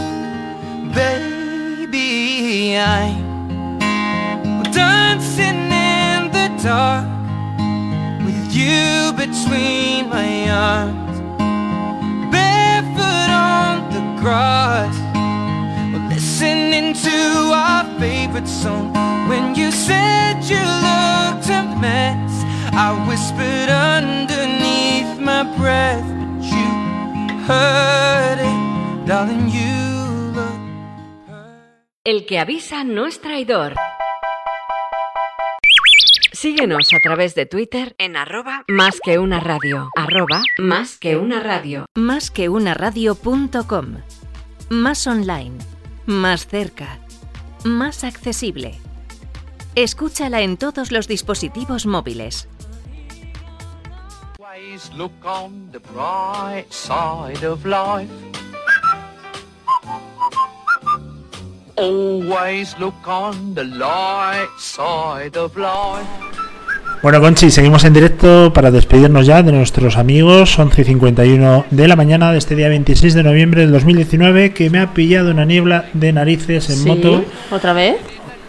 Baby, 0.93 2.77
I'm 2.77 4.63
dancing 4.73 5.71
in 5.91 6.31
the 6.37 6.49
dark 6.63 7.07
with 8.25 8.53
you 8.53 9.13
between 9.13 10.09
my 10.09 10.51
arms, 10.51 11.19
barefoot 12.31 13.31
on 13.31 13.75
the 13.95 14.03
grass, 14.21 14.97
listening 16.11 16.95
to 16.95 17.53
our 17.53 17.85
favorite 17.99 18.49
song. 18.49 18.93
When 19.29 19.57
you 19.57 19.73
said 19.87 20.43
you 20.51 20.63
looked 20.87 21.49
a 21.49 21.63
mess, 21.81 22.33
I 22.73 22.89
whispered 23.09 23.71
underneath 23.71 25.19
my 25.21 25.43
breath, 25.59 26.07
but 26.19 26.43
you 26.53 26.69
heard 27.49 28.39
it, 28.53 29.07
darling. 29.07 29.49
You 29.51 30.33
look. 30.35 30.61
El 32.05 32.27
que 32.27 32.39
avisa 32.39 32.85
no 32.85 33.07
es 33.07 33.21
traidor. 33.21 33.75
Síguenos 36.33 36.93
a 36.93 37.01
través 37.01 37.35
de 37.35 37.47
Twitter 37.47 37.95
en 37.99 38.15
arroba 38.17 38.65
más 38.69 39.01
que 39.03 39.19
una 39.19 39.41
radio. 39.41 39.91
Arroba 39.97 40.43
más 40.59 40.99
que 40.99 41.17
una 41.17 41.41
radio. 41.41 41.87
Más 41.95 42.31
que 42.31 42.49
una 42.49 42.75
radio.com. 42.75 44.03
Más 44.69 45.07
online. 45.07 45.59
Más 46.05 46.47
cerca. 46.47 46.99
Más 47.65 48.05
accesible. 48.05 48.79
Escúchala 49.77 50.41
en 50.41 50.57
todos 50.57 50.91
los 50.91 51.07
dispositivos 51.07 51.85
móviles. 51.85 52.49
Always 54.39 54.91
look 54.97 55.13
on 55.23 55.71
the 55.71 55.79
bright 55.93 56.65
side 56.71 57.47
of 57.47 57.63
life. 57.67 58.11
Always 61.77 62.75
look 62.79 62.95
on 63.07 63.55
the 63.55 63.65
light 63.65 64.49
side 64.59 65.39
of 65.39 65.55
life. 65.59 66.09
Bueno, 67.03 67.21
Conchi, 67.21 67.51
seguimos 67.51 67.85
en 67.85 67.93
directo 67.93 68.55
para 68.55 68.71
despedirnos 68.71 69.27
ya 69.27 69.43
de 69.43 69.53
nuestros 69.53 69.99
amigos. 69.99 70.59
11 70.59 70.81
y 70.81 70.85
51 70.85 71.67
de 71.71 71.87
la 71.87 71.97
mañana 71.97 72.33
de 72.33 72.39
este 72.39 72.57
día 72.57 72.71
26 72.71 73.13
de 73.13 73.23
noviembre 73.23 73.61
del 73.61 73.73
2019, 73.73 74.55
que 74.55 74.71
me 74.71 74.81
ha 74.81 74.95
pillado 74.95 75.33
una 75.33 75.45
niebla 75.45 75.85
de 75.93 76.15
narices 76.15 76.71
en 76.71 76.77
Sí, 76.77 76.89
moto. 76.89 77.23
¿Otra 77.51 77.75
vez? 77.75 77.97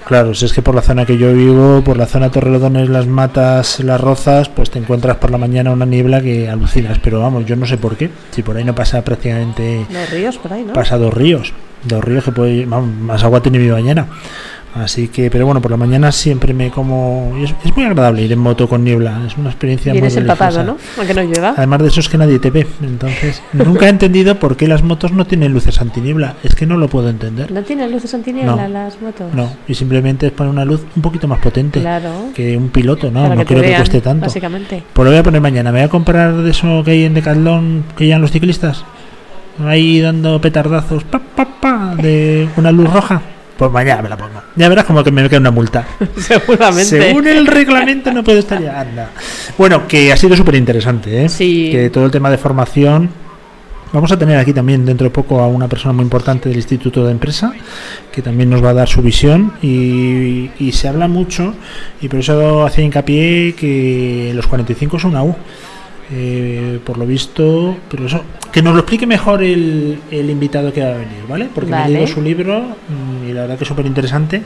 Claro, 0.08 0.34
si 0.34 0.46
es 0.46 0.54
que 0.54 0.62
por 0.62 0.74
la 0.74 0.82
zona 0.82 1.06
que 1.06 1.18
yo 1.18 1.34
vivo, 1.34 1.82
por 1.84 1.98
la 1.98 2.06
zona 2.06 2.32
Torrelodones, 2.32 2.88
las 2.88 3.08
matas, 3.08 3.82
las 3.82 4.00
rozas, 4.00 4.48
pues 4.48 4.72
te 4.72 4.80
encuentras 4.80 5.18
por 5.18 5.32
la 5.32 5.38
mañana 5.38 5.72
una 5.72 5.86
niebla 5.86 6.22
que 6.22 6.48
alucinas. 6.48 6.98
Pero 7.00 7.20
vamos, 7.20 7.46
yo 7.46 7.58
no 7.58 7.66
sé 7.66 7.78
por 7.78 7.98
qué. 7.98 8.10
Si 8.32 8.42
por 8.42 8.56
ahí 8.56 8.64
no 8.64 8.74
pasa 8.74 9.02
prácticamente. 9.04 9.86
Hay 9.94 10.06
ríos 10.06 10.38
por 10.38 10.54
ahí, 10.54 10.64
¿no? 10.64 10.72
Pasa 10.72 10.98
dos 10.98 11.14
ríos. 11.14 11.52
Dos 11.84 12.02
ríos 12.02 12.24
que 12.24 12.32
puede. 12.32 12.66
vamos, 12.66 12.90
más 13.02 13.22
agua 13.26 13.42
tiene 13.42 13.60
mi 13.60 13.68
mañana. 13.68 14.08
Así 14.80 15.08
que, 15.08 15.30
pero 15.32 15.45
bueno, 15.45 15.62
por 15.62 15.72
la 15.72 15.78
mañana 15.78 16.12
siempre 16.12 16.54
me 16.54 16.70
como. 16.70 17.34
y 17.40 17.44
Es, 17.45 17.56
es 17.66 17.76
muy 17.76 17.86
agradable 17.86 18.22
ir 18.22 18.32
en 18.32 18.40
moto 18.40 18.68
con 18.70 18.84
niebla. 18.84 19.22
Es 19.26 19.38
una 19.38 19.49
experiencia 19.49 19.91
muy 19.94 20.02
Vienes 20.02 20.18
empapado, 20.18 20.58
religiosa. 20.64 20.91
¿no? 20.95 21.02
Aunque 21.02 21.14
no 21.14 21.22
llueva. 21.24 21.54
Además 21.58 21.82
de 21.82 21.88
eso 21.88 21.99
es 21.99 22.10
que 22.10 22.18
nadie 22.18 22.40
te 22.40 22.52
ve. 22.52 22.68
Entonces, 22.82 23.41
nunca 23.54 23.88
he 23.88 23.90
entendido 23.90 24.36
por 24.40 24.56
qué 24.56 24.68
las 24.68 24.84
motos 24.84 25.12
no 25.12 25.26
tienen 25.26 25.54
luces 25.54 25.82
antiniebla. 25.82 26.36
Es 26.44 26.56
que 26.56 26.66
no 26.66 26.78
lo 26.78 26.88
puedo 26.90 27.10
entender. 27.10 27.52
¿No 27.52 27.62
tienen 27.64 27.91
luces 27.91 28.14
antiniebla 28.14 28.56
No. 28.56 28.68
las 28.68 29.02
motos? 29.02 29.34
No, 29.34 29.49
y 29.68 29.74
simplemente 29.74 30.28
es 30.28 30.32
poner 30.32 30.52
una 30.52 30.66
luz 30.66 30.82
un 30.95 31.02
poquito 31.02 31.28
más 31.28 31.40
potente 31.40 31.80
Claro. 31.82 32.12
que 32.36 32.56
un 32.58 32.70
piloto, 32.70 33.10
¿no? 33.12 33.24
Para 33.24 33.36
no 33.36 33.41
que 33.41 33.48
creo 33.48 33.62
que 33.64 33.76
cueste 33.76 34.02
tanto. 34.02 34.26
básicamente. 34.28 34.84
Pues 34.94 35.04
lo 35.06 35.12
voy 35.12 35.20
a 35.20 35.24
poner 35.24 35.41
mañana. 35.41 35.72
Me 35.72 35.80
voy 35.80 35.86
a 35.86 35.90
comprar 35.90 36.36
de 36.36 36.52
eso 36.52 36.84
que 36.84 36.91
hay 36.91 37.04
en 37.06 37.14
Decathlon 37.14 37.84
que 37.98 38.06
llevan 38.06 38.22
los 38.22 38.32
ciclistas. 38.32 38.84
Ahí 39.66 39.99
dando 40.02 40.40
petardazos, 40.40 41.04
pa, 41.06 41.20
pa, 41.20 41.48
pa, 41.60 41.95
de 41.95 42.48
una 42.58 42.72
luz 42.72 42.94
roja. 42.94 43.22
Pues 43.58 43.72
mañana 43.72 44.02
me 44.04 44.10
la 44.10 44.18
pongo. 44.18 44.42
Ya 44.56 44.70
verás 44.70 44.86
como 44.86 45.04
que 45.04 45.12
me 45.12 45.28
queda 45.28 45.40
una 45.40 45.52
multa. 45.52 45.86
Seguramente. 46.18 46.86
Según 46.86 47.28
el 47.28 47.48
reglamento 47.48 48.12
no 48.14 48.24
puedo 48.24 48.40
estar 48.40 48.62
ya. 48.62 48.82
Anda. 48.82 49.10
Bueno, 49.58 49.88
que 49.88 50.12
ha 50.12 50.18
sido 50.18 50.36
súper 50.36 50.56
interesante, 50.56 51.26
¿eh? 51.26 51.30
Que 51.72 51.90
todo 51.90 52.06
el 52.06 52.12
tema 52.12 52.30
de 52.30 52.38
formación. 52.38 53.10
Vamos 53.94 54.12
a 54.12 54.20
tener 54.20 54.38
aquí 54.38 54.54
también 54.54 54.86
dentro 54.86 55.06
de 55.06 55.12
poco 55.12 55.40
a 55.40 55.48
una 55.48 55.68
persona 55.70 55.94
muy 55.94 56.04
importante 56.04 56.50
del 56.50 56.58
Instituto 56.58 57.06
de 57.06 57.12
Empresa 57.12 57.54
que 58.12 58.22
también 58.22 58.50
nos 58.50 58.62
va 58.62 58.72
a 58.72 58.74
dar 58.74 58.90
su 58.90 59.02
visión 59.02 59.54
y, 59.62 60.52
y 60.60 60.74
se 60.74 60.90
habla 60.90 61.08
mucho 61.08 61.56
y 62.02 62.10
por 62.10 62.20
eso 62.20 62.66
hacía 62.66 62.84
hincapié 62.84 63.56
que 63.56 64.34
los 64.36 64.46
45 64.46 64.98
es 64.98 65.04
una 65.06 65.24
U. 65.24 65.34
Eh, 66.10 66.80
por 66.86 66.98
lo 66.98 67.06
visto, 67.06 67.76
pero 67.92 68.06
eso, 68.06 68.22
que 68.54 68.62
nos 68.62 68.74
lo 68.74 68.80
explique 68.80 69.06
mejor 69.06 69.44
el, 69.44 70.00
el 70.10 70.30
invitado 70.30 70.72
que 70.72 70.82
va 70.82 70.92
a 70.92 70.98
venir, 70.98 71.26
¿vale? 71.28 71.50
Porque 71.54 71.70
me 71.70 71.76
he 71.76 71.82
Vale. 71.82 71.94
leído 71.96 72.08
su 72.08 72.22
libro 72.22 72.64
y 73.28 73.34
la 73.34 73.42
verdad 73.42 73.58
que 73.58 73.66
es 73.66 73.68
súper 73.68 73.86
interesante 73.86 74.42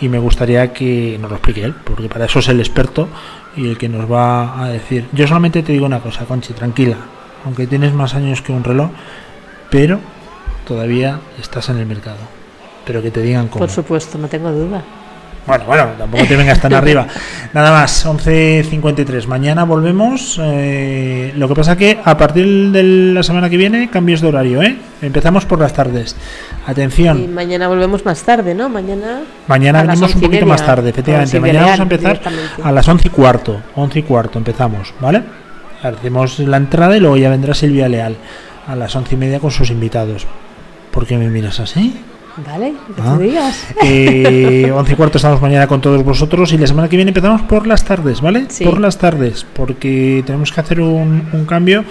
y 0.00 0.08
me 0.08 0.20
gustaría 0.20 0.72
que 0.72 1.18
nos 1.20 1.28
lo 1.30 1.36
explique 1.38 1.64
él, 1.64 1.74
porque 1.82 2.08
para 2.08 2.26
eso 2.26 2.38
es 2.38 2.48
el 2.48 2.60
experto 2.60 3.08
y 3.56 3.68
el 3.70 3.76
que 3.76 3.88
nos 3.88 4.08
va 4.10 4.62
a 4.64 4.68
decir. 4.68 5.06
Yo 5.12 5.26
solamente 5.26 5.64
te 5.64 5.72
digo 5.72 5.84
una 5.84 5.98
cosa, 5.98 6.26
Conchi, 6.26 6.52
tranquila, 6.52 6.96
aunque 7.44 7.66
tienes 7.66 7.92
más 7.92 8.14
años 8.14 8.40
que 8.40 8.52
un 8.52 8.62
reloj, 8.62 8.90
pero 9.68 9.98
todavía 10.64 11.18
estás 11.40 11.70
en 11.70 11.78
el 11.78 11.86
mercado. 11.86 12.18
Pero 12.86 13.02
que 13.02 13.10
te 13.10 13.20
digan 13.20 13.48
cómo. 13.48 13.58
Por 13.58 13.70
supuesto, 13.70 14.16
no 14.16 14.28
tengo 14.28 14.52
duda. 14.52 14.84
Bueno, 15.46 15.64
bueno, 15.64 15.88
tampoco 15.98 16.24
te 16.26 16.36
vengas 16.36 16.60
tan 16.60 16.72
arriba. 16.74 17.06
Nada 17.52 17.72
más, 17.72 18.06
11.53. 18.06 19.26
Mañana 19.26 19.64
volvemos. 19.64 20.38
eh, 20.42 21.32
lo 21.36 21.48
que 21.48 21.54
pasa 21.54 21.76
que 21.76 21.98
a 22.04 22.16
partir 22.16 22.70
de 22.70 22.82
la 23.14 23.22
semana 23.22 23.50
que 23.50 23.56
viene 23.56 23.90
cambios 23.90 24.20
de 24.20 24.28
horario, 24.28 24.62
¿eh? 24.62 24.76
Empezamos 25.02 25.46
por 25.46 25.58
las 25.58 25.72
tardes. 25.72 26.14
Y 26.66 26.70
Atención, 26.70 27.34
mañana 27.34 27.66
volvemos 27.68 28.04
más 28.04 28.22
tarde, 28.22 28.54
¿no? 28.54 28.68
Mañana. 28.68 29.22
mañana 29.48 29.82
venimos 29.82 30.14
un 30.14 30.20
y 30.22 30.24
poquito 30.26 30.46
más 30.46 30.64
tarde, 30.64 30.90
efectivamente. 30.90 31.36
Y 31.36 31.40
Mañana 31.40 31.62
vamos 31.62 31.80
a 31.80 31.82
empezar 31.82 32.20
a 32.62 32.70
las 32.72 32.86
11 32.86 33.08
y 33.08 33.10
cuarto. 33.10 33.60
11 33.74 33.98
y 33.98 34.02
cuarto 34.02 34.38
empezamos, 34.38 34.94
¿vale? 35.00 35.22
Hacemos 35.82 36.38
la 36.38 36.58
entrada 36.58 36.96
y 36.96 37.00
luego 37.00 37.16
ya 37.16 37.30
vendrá 37.30 37.54
Silvia 37.54 37.88
Leal 37.88 38.16
a 38.68 38.76
las 38.76 38.94
once 38.94 39.14
y 39.14 39.18
media 39.18 39.40
con 39.40 39.50
sus 39.50 39.70
invitados. 39.70 40.26
¿Por 40.90 41.06
qué 41.06 41.16
me 41.16 41.28
miras 41.28 41.58
así? 41.58 41.98
Vale, 42.46 42.72
que 42.96 43.02
Ah. 43.02 43.14
tú 43.16 43.20
digas. 43.22 43.66
Eh, 43.84 44.70
11 44.74 44.92
y 44.92 44.96
cuarto 44.96 45.18
estamos 45.18 45.40
mañana 45.42 45.66
con 45.66 45.80
todos 45.80 46.02
vosotros 46.04 46.52
y 46.52 46.58
la 46.58 46.66
semana 46.66 46.88
que 46.88 46.96
viene 46.96 47.10
empezamos 47.10 47.42
por 47.42 47.66
las 47.66 47.84
tardes, 47.84 48.20
¿vale? 48.20 48.46
Sí. 48.48 48.64
Por 48.64 48.80
las 48.80 48.98
tardes, 48.98 49.44
porque 49.54 50.22
tenemos 50.26 50.52
que 50.52 50.60
hacer 50.60 50.80
un, 50.80 51.28
un 51.32 51.44
cambio 51.46 51.84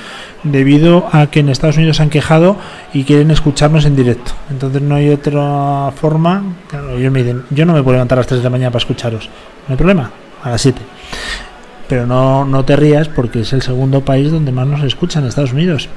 debido 0.44 1.08
a 1.12 1.28
que 1.28 1.42
en 1.42 1.50
Estados 1.50 1.78
Unidos 1.78 1.98
se 1.98 2.04
han 2.04 2.10
quejado 2.10 2.58
y 2.94 3.04
quieren 3.04 3.32
escucharnos 3.32 3.86
en 3.86 3.96
directo. 3.96 4.32
Entonces 4.50 4.82
no 4.82 4.96
hay 4.96 5.10
otra 5.10 5.92
forma. 5.96 6.44
Claro, 6.70 6.98
ellos 6.98 7.12
me 7.12 7.24
dicen, 7.24 7.44
yo 7.50 7.66
no 7.66 7.74
me 7.74 7.84
puedo 7.84 7.94
levantar 7.96 8.18
a 8.18 8.22
las 8.22 8.28
3 8.28 8.40
de 8.40 8.44
la 8.44 8.50
mañana 8.50 8.72
para 8.72 8.80
escucharos. 8.80 9.30
No 9.68 9.74
hay 9.74 9.78
problema, 9.78 10.12
a 10.44 10.50
las 10.52 10.62
7. 10.62 10.80
Pero 11.88 12.06
no, 12.06 12.46
no 12.46 12.64
te 12.66 12.76
rías 12.76 13.08
porque 13.10 13.42
es 13.42 13.52
el 13.54 13.62
segundo 13.62 14.02
país 14.02 14.32
donde 14.32 14.52
más 14.52 14.68
nos 14.68 14.84
escuchan, 14.84 15.26
Estados 15.26 15.54
Unidos. 15.54 15.90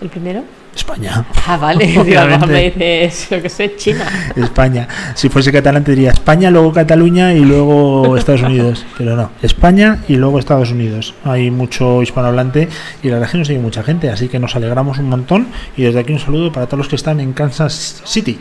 ¿El 0.00 0.08
primero? 0.08 0.42
España. 0.78 1.24
Ah, 1.46 1.56
vale. 1.56 1.86
Me 2.46 2.70
dices, 2.70 3.28
que 3.28 3.48
sé, 3.48 3.76
China. 3.76 4.06
España. 4.36 4.86
Si 5.14 5.28
fuese 5.28 5.52
catalán 5.52 5.84
te 5.84 5.92
diría 5.92 6.10
España, 6.10 6.50
luego 6.50 6.72
Cataluña 6.72 7.34
y 7.34 7.40
luego 7.40 8.16
Estados 8.16 8.42
Unidos. 8.42 8.86
Pero 8.98 9.16
no, 9.16 9.30
España 9.42 9.98
y 10.08 10.16
luego 10.16 10.38
Estados 10.38 10.70
Unidos. 10.70 11.14
Hay 11.24 11.50
mucho 11.50 12.02
hispanohablante 12.02 12.68
y 13.02 13.08
la 13.08 13.14
verdad 13.14 13.26
es 13.26 13.32
que 13.32 13.38
nos 13.38 13.48
sigue 13.48 13.58
mucha 13.58 13.82
gente, 13.82 14.08
así 14.08 14.28
que 14.28 14.38
nos 14.38 14.54
alegramos 14.54 14.98
un 14.98 15.08
montón 15.08 15.48
y 15.76 15.82
desde 15.82 16.00
aquí 16.00 16.12
un 16.12 16.20
saludo 16.20 16.52
para 16.52 16.66
todos 16.66 16.78
los 16.78 16.88
que 16.88 16.96
están 16.96 17.20
en 17.20 17.32
Kansas 17.32 18.02
City. 18.04 18.38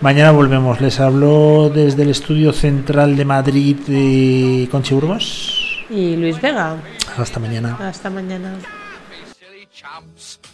Mañana 0.00 0.32
volvemos. 0.32 0.80
Les 0.80 0.98
hablo 0.98 1.70
desde 1.72 2.02
el 2.02 2.10
estudio 2.10 2.52
central 2.52 3.16
de 3.16 3.24
Madrid 3.24 3.76
de 3.86 4.68
Conchi 4.70 4.94
Burgos. 4.94 5.84
Y 5.88 6.16
Luis 6.16 6.40
Vega. 6.40 6.76
Hasta 7.16 7.38
mañana. 7.38 7.76
Hasta 7.80 8.10
mañana. 8.10 8.54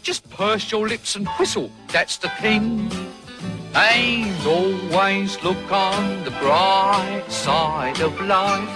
Just 0.07 0.31
purse 0.31 0.71
your 0.71 0.87
lips 0.87 1.17
and 1.17 1.27
whistle, 1.31 1.69
that's 1.89 2.17
the 2.17 2.29
thing. 2.41 2.89
And 3.75 4.47
always 4.47 5.43
look 5.43 5.73
on 5.73 6.23
the 6.23 6.31
bright 6.31 7.25
side 7.29 8.01
of 8.01 8.13
life. 8.21 8.71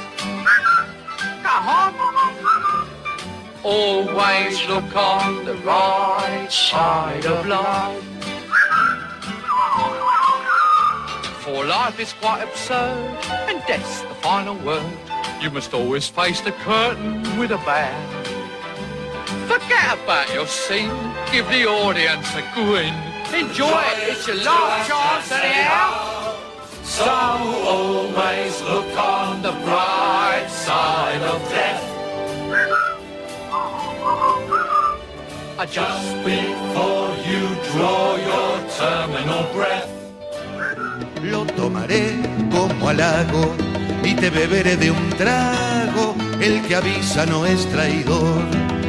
Always 3.62 4.66
look 4.66 4.96
on 4.96 5.44
the 5.44 5.54
right 5.58 6.48
side 6.50 7.24
of 7.26 7.46
life. 7.46 8.02
For 11.44 11.64
life 11.64 12.00
is 12.00 12.12
quite 12.14 12.42
absurd, 12.42 13.24
and 13.48 13.62
death's 13.68 14.00
the 14.00 14.16
final 14.16 14.56
word. 14.66 14.98
You 15.40 15.50
must 15.50 15.72
always 15.74 16.08
face 16.08 16.40
the 16.40 16.50
curtain 16.50 17.22
with 17.38 17.52
a 17.52 17.58
bow. 17.58 18.19
Forget 19.50 19.98
about 19.98 20.32
your 20.32 20.46
scene, 20.46 20.94
give 21.32 21.44
the 21.48 21.66
audience 21.66 22.28
a 22.36 22.42
grin. 22.54 22.94
Enjoy 23.34 23.82
it, 23.90 24.10
it's 24.10 24.24
your 24.28 24.36
last 24.36 24.88
chance 24.88 25.32
anyhow. 25.32 26.36
So 26.84 27.10
always 27.66 28.62
look 28.62 28.96
on 28.96 29.42
the 29.42 29.50
bright 29.66 30.46
side 30.48 31.22
of 31.22 31.40
death. 31.50 31.82
Just 35.68 36.14
before 36.24 37.10
you 37.26 37.42
draw 37.72 38.14
your 38.28 38.52
terminal 38.78 39.52
breath. 39.52 39.90
Lo 41.24 41.44
tomaré 41.58 42.22
como 42.52 42.88
halago 42.88 43.52
y 44.04 44.14
te 44.14 44.30
beberé 44.30 44.76
de 44.76 44.92
un 44.92 45.10
trago. 45.18 46.14
El 46.40 46.62
que 46.62 46.76
avisa 46.76 47.26
no 47.26 47.44
es 47.46 47.66
traidor. 47.66 48.79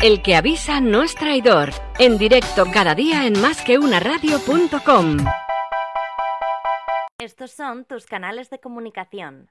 El 0.00 0.22
que 0.22 0.36
avisa 0.36 0.80
no 0.80 1.02
es 1.02 1.16
traidor. 1.16 1.70
En 1.98 2.18
directo 2.18 2.66
cada 2.72 2.94
día 2.94 3.26
en 3.26 3.40
másqueunaradio.com. 3.40 5.16
Estos 7.18 7.50
son 7.50 7.84
tus 7.84 8.06
canales 8.06 8.48
de 8.48 8.60
comunicación. 8.60 9.50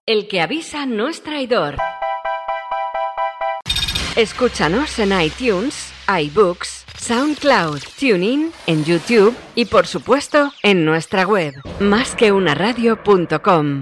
El 0.04 0.28
que 0.28 0.42
avisa 0.42 0.84
no 0.84 1.08
es 1.08 1.22
traidor. 1.22 1.78
Escúchanos 4.16 4.98
en 4.98 5.18
iTunes, 5.18 5.90
iBooks, 6.06 6.84
SoundCloud, 6.98 7.80
TuneIn, 7.98 8.52
en 8.66 8.84
YouTube 8.84 9.34
y 9.54 9.64
por 9.64 9.86
supuesto 9.86 10.52
en 10.62 10.84
nuestra 10.84 11.26
web, 11.26 11.54
másqueunaradio.com. 11.80 13.80